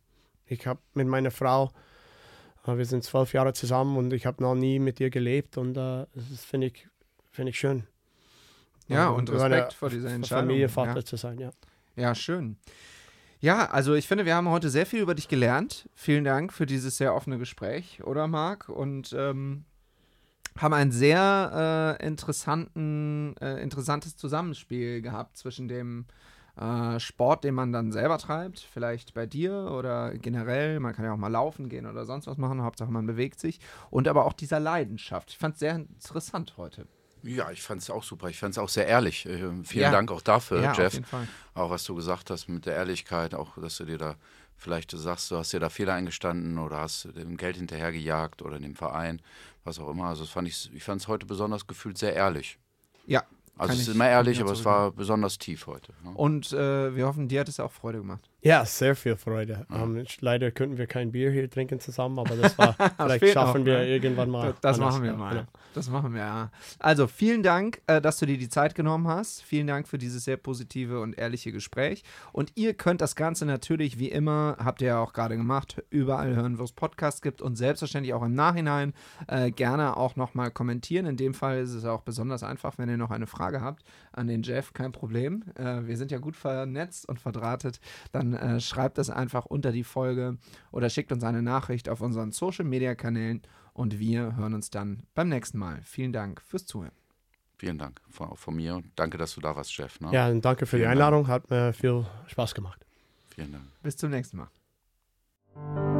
Ich 0.46 0.66
habe 0.66 0.80
mit 0.94 1.06
meiner 1.06 1.30
Frau, 1.30 1.70
äh, 2.66 2.76
wir 2.76 2.84
sind 2.84 3.04
zwölf 3.04 3.32
Jahre 3.32 3.52
zusammen 3.52 3.96
und 3.96 4.12
ich 4.12 4.26
habe 4.26 4.42
noch 4.42 4.54
nie 4.54 4.78
mit 4.78 5.00
ihr 5.00 5.10
gelebt 5.10 5.58
und 5.58 5.76
äh, 5.76 6.06
das 6.14 6.44
finde 6.44 6.68
ich, 6.68 6.88
finde 7.30 7.50
ich 7.50 7.58
schön. 7.58 7.84
Ja, 8.88 9.08
und 9.08 9.30
eine 9.30 9.42
Respekt 9.42 9.74
vor 9.74 9.90
dieser 9.90 10.10
Entscheidung. 10.10 10.48
Familie, 10.48 10.68
Vater 10.68 10.96
ja. 10.96 11.04
zu 11.04 11.16
sein, 11.16 11.38
ja. 11.38 11.50
Ja, 11.96 12.14
schön. 12.14 12.56
Ja, 13.40 13.66
also 13.66 13.94
ich 13.94 14.08
finde, 14.08 14.24
wir 14.24 14.34
haben 14.34 14.48
heute 14.48 14.70
sehr 14.70 14.86
viel 14.86 15.00
über 15.00 15.14
dich 15.14 15.28
gelernt. 15.28 15.88
Vielen 15.94 16.24
Dank 16.24 16.52
für 16.52 16.66
dieses 16.66 16.96
sehr 16.96 17.14
offene 17.14 17.38
Gespräch, 17.38 18.02
oder 18.02 18.26
Marc? 18.26 18.68
Und 18.68 19.14
ähm, 19.16 19.64
haben 20.56 20.74
ein 20.74 20.92
sehr 20.92 21.96
äh, 22.00 22.06
interessanten, 22.06 23.36
äh, 23.40 23.62
interessantes 23.62 24.16
Zusammenspiel 24.16 25.02
gehabt 25.02 25.36
zwischen 25.36 25.68
dem 25.68 26.06
äh, 26.60 26.98
Sport, 26.98 27.44
den 27.44 27.54
man 27.54 27.72
dann 27.72 27.92
selber 27.92 28.18
treibt, 28.18 28.58
vielleicht 28.60 29.14
bei 29.14 29.26
dir 29.26 29.70
oder 29.72 30.12
generell. 30.18 30.80
Man 30.80 30.94
kann 30.94 31.04
ja 31.04 31.12
auch 31.12 31.16
mal 31.18 31.28
laufen 31.28 31.68
gehen 31.68 31.86
oder 31.86 32.04
sonst 32.04 32.26
was 32.26 32.36
machen. 32.38 32.62
Hauptsache, 32.62 32.90
man 32.90 33.06
bewegt 33.06 33.38
sich. 33.38 33.60
Und 33.90 34.08
aber 34.08 34.24
auch 34.26 34.32
dieser 34.32 34.58
Leidenschaft. 34.60 35.30
Ich 35.30 35.38
fand 35.38 35.54
es 35.54 35.60
sehr 35.60 35.76
interessant 35.76 36.54
heute. 36.56 36.86
Ja, 37.22 37.50
ich 37.50 37.62
fand 37.62 37.82
es 37.82 37.90
auch 37.90 38.02
super. 38.04 38.28
Ich 38.28 38.38
fand 38.38 38.54
es 38.54 38.58
auch 38.58 38.68
sehr 38.68 38.86
ehrlich. 38.86 39.26
Äh, 39.26 39.38
vielen 39.64 39.82
Ja. 39.84 39.90
Dank 39.90 40.10
auch 40.10 40.22
dafür, 40.22 40.62
ja, 40.62 40.70
auf 40.72 40.78
Jeff. 40.78 40.94
jeden 40.94 41.04
Fall. 41.04 41.26
Auch 41.54 41.70
was 41.70 41.84
du 41.84 41.94
gesagt 41.94 42.30
hast 42.30 42.48
mit 42.48 42.66
der 42.66 42.74
Ehrlichkeit, 42.76 43.34
auch 43.34 43.58
dass 43.60 43.76
du 43.76 43.84
dir 43.84 43.98
da 43.98 44.14
vielleicht 44.58 44.90
sagst, 44.90 45.30
du 45.30 45.36
hast 45.36 45.52
dir 45.52 45.60
da 45.60 45.70
Fehler 45.70 45.94
eingestanden 45.94 46.58
oder 46.58 46.78
hast 46.78 47.04
dem 47.16 47.36
Geld 47.36 47.56
hinterhergejagt 47.56 48.42
oder 48.42 48.58
dem 48.58 48.74
Verein, 48.74 49.22
was 49.64 49.78
auch 49.78 49.88
immer. 49.88 50.06
Also 50.06 50.24
das 50.24 50.30
fand 50.30 50.48
ich, 50.48 50.70
ich 50.74 50.84
fand 50.84 51.00
es 51.00 51.08
heute 51.08 51.24
besonders 51.24 51.66
gefühlt 51.66 51.96
sehr 51.96 52.14
ehrlich. 52.14 52.58
Ja. 53.06 53.24
Also 53.56 53.74
es 53.74 53.80
ist 53.80 53.88
immer 53.88 54.08
ehrlich, 54.08 54.40
aber 54.40 54.52
es 54.52 54.64
war 54.64 54.92
besonders 54.92 55.38
tief 55.38 55.66
heute. 55.66 55.92
Ne? 56.04 56.10
Und 56.14 56.52
äh, 56.52 56.94
wir 56.94 57.06
hoffen, 57.06 57.26
dir 57.26 57.40
hat 57.40 57.48
es 57.48 57.58
auch 57.58 57.72
Freude 57.72 57.98
gemacht. 57.98 58.30
Ja, 58.40 58.64
sehr 58.64 58.94
viel 58.94 59.16
Freude. 59.16 59.66
Ähm, 59.72 60.04
leider 60.20 60.52
könnten 60.52 60.78
wir 60.78 60.86
kein 60.86 61.10
Bier 61.10 61.30
hier 61.30 61.50
trinken 61.50 61.80
zusammen, 61.80 62.18
aber 62.18 62.36
das 62.36 62.56
war, 62.56 62.74
vielleicht 62.96 63.18
fehlt 63.18 63.32
schaffen 63.34 63.60
noch, 63.60 63.66
wir 63.66 63.78
ne? 63.78 63.88
irgendwann 63.88 64.30
mal. 64.30 64.54
Das 64.60 64.78
anders. 64.78 64.94
machen 64.94 65.04
wir 65.04 65.12
mal. 65.14 65.30
genau. 65.30 65.46
Das 65.74 65.90
machen 65.90 66.14
wir, 66.14 66.20
ja. 66.20 66.50
Also 66.78 67.06
vielen 67.06 67.42
Dank, 67.42 67.82
äh, 67.86 68.00
dass 68.00 68.18
du 68.18 68.26
dir 68.26 68.38
die 68.38 68.48
Zeit 68.48 68.74
genommen 68.74 69.08
hast. 69.08 69.42
Vielen 69.42 69.66
Dank 69.66 69.88
für 69.88 69.98
dieses 69.98 70.24
sehr 70.24 70.36
positive 70.36 71.00
und 71.00 71.18
ehrliche 71.18 71.52
Gespräch. 71.52 72.04
Und 72.32 72.52
ihr 72.54 72.74
könnt 72.74 73.00
das 73.00 73.16
Ganze 73.16 73.44
natürlich, 73.44 73.98
wie 73.98 74.08
immer, 74.08 74.56
habt 74.62 74.82
ihr 74.82 74.88
ja 74.88 74.98
auch 75.00 75.12
gerade 75.12 75.36
gemacht, 75.36 75.82
überall 75.90 76.34
hören, 76.34 76.58
wo 76.58 76.64
es 76.64 76.72
Podcasts 76.72 77.22
gibt 77.22 77.42
und 77.42 77.56
selbstverständlich 77.56 78.14
auch 78.14 78.22
im 78.22 78.34
Nachhinein 78.34 78.94
äh, 79.26 79.50
gerne 79.50 79.96
auch 79.96 80.16
nochmal 80.16 80.50
kommentieren. 80.50 81.06
In 81.06 81.16
dem 81.16 81.34
Fall 81.34 81.58
ist 81.58 81.74
es 81.74 81.84
auch 81.84 82.02
besonders 82.02 82.42
einfach, 82.42 82.78
wenn 82.78 82.88
ihr 82.88 82.96
noch 82.96 83.10
eine 83.10 83.26
Frage 83.26 83.48
Frage 83.48 83.60
habt 83.60 83.84
an 84.12 84.26
den 84.26 84.42
Jeff, 84.42 84.72
kein 84.72 84.92
Problem. 84.92 85.44
Äh, 85.54 85.86
wir 85.86 85.96
sind 85.96 86.10
ja 86.10 86.18
gut 86.18 86.36
vernetzt 86.36 87.08
und 87.08 87.20
verdrahtet. 87.20 87.80
Dann 88.12 88.27
äh, 88.34 88.60
schreibt 88.60 88.98
das 88.98 89.10
einfach 89.10 89.46
unter 89.46 89.72
die 89.72 89.84
Folge 89.84 90.38
oder 90.70 90.90
schickt 90.90 91.12
uns 91.12 91.24
eine 91.24 91.42
Nachricht 91.42 91.88
auf 91.88 92.00
unseren 92.00 92.32
Social-Media-Kanälen 92.32 93.42
und 93.72 93.98
wir 93.98 94.36
hören 94.36 94.54
uns 94.54 94.70
dann 94.70 95.02
beim 95.14 95.28
nächsten 95.28 95.58
Mal. 95.58 95.80
Vielen 95.82 96.12
Dank 96.12 96.40
fürs 96.42 96.66
Zuhören. 96.66 96.92
Vielen 97.58 97.78
Dank 97.78 98.00
von, 98.08 98.36
von 98.36 98.54
mir. 98.54 98.82
Danke, 98.94 99.18
dass 99.18 99.34
du 99.34 99.40
da 99.40 99.56
warst, 99.56 99.76
Jeff. 99.76 100.00
Ne? 100.00 100.10
Ja, 100.12 100.28
und 100.28 100.44
danke 100.44 100.66
für 100.66 100.76
Vielen 100.76 100.82
die 100.82 100.92
Einladung. 100.92 101.26
Hat 101.26 101.50
mir 101.50 101.72
viel 101.72 102.06
Spaß 102.26 102.54
gemacht. 102.54 102.84
Vielen 103.34 103.52
Dank. 103.52 103.64
Bis 103.82 103.96
zum 103.96 104.10
nächsten 104.10 104.36
Mal. 104.36 105.97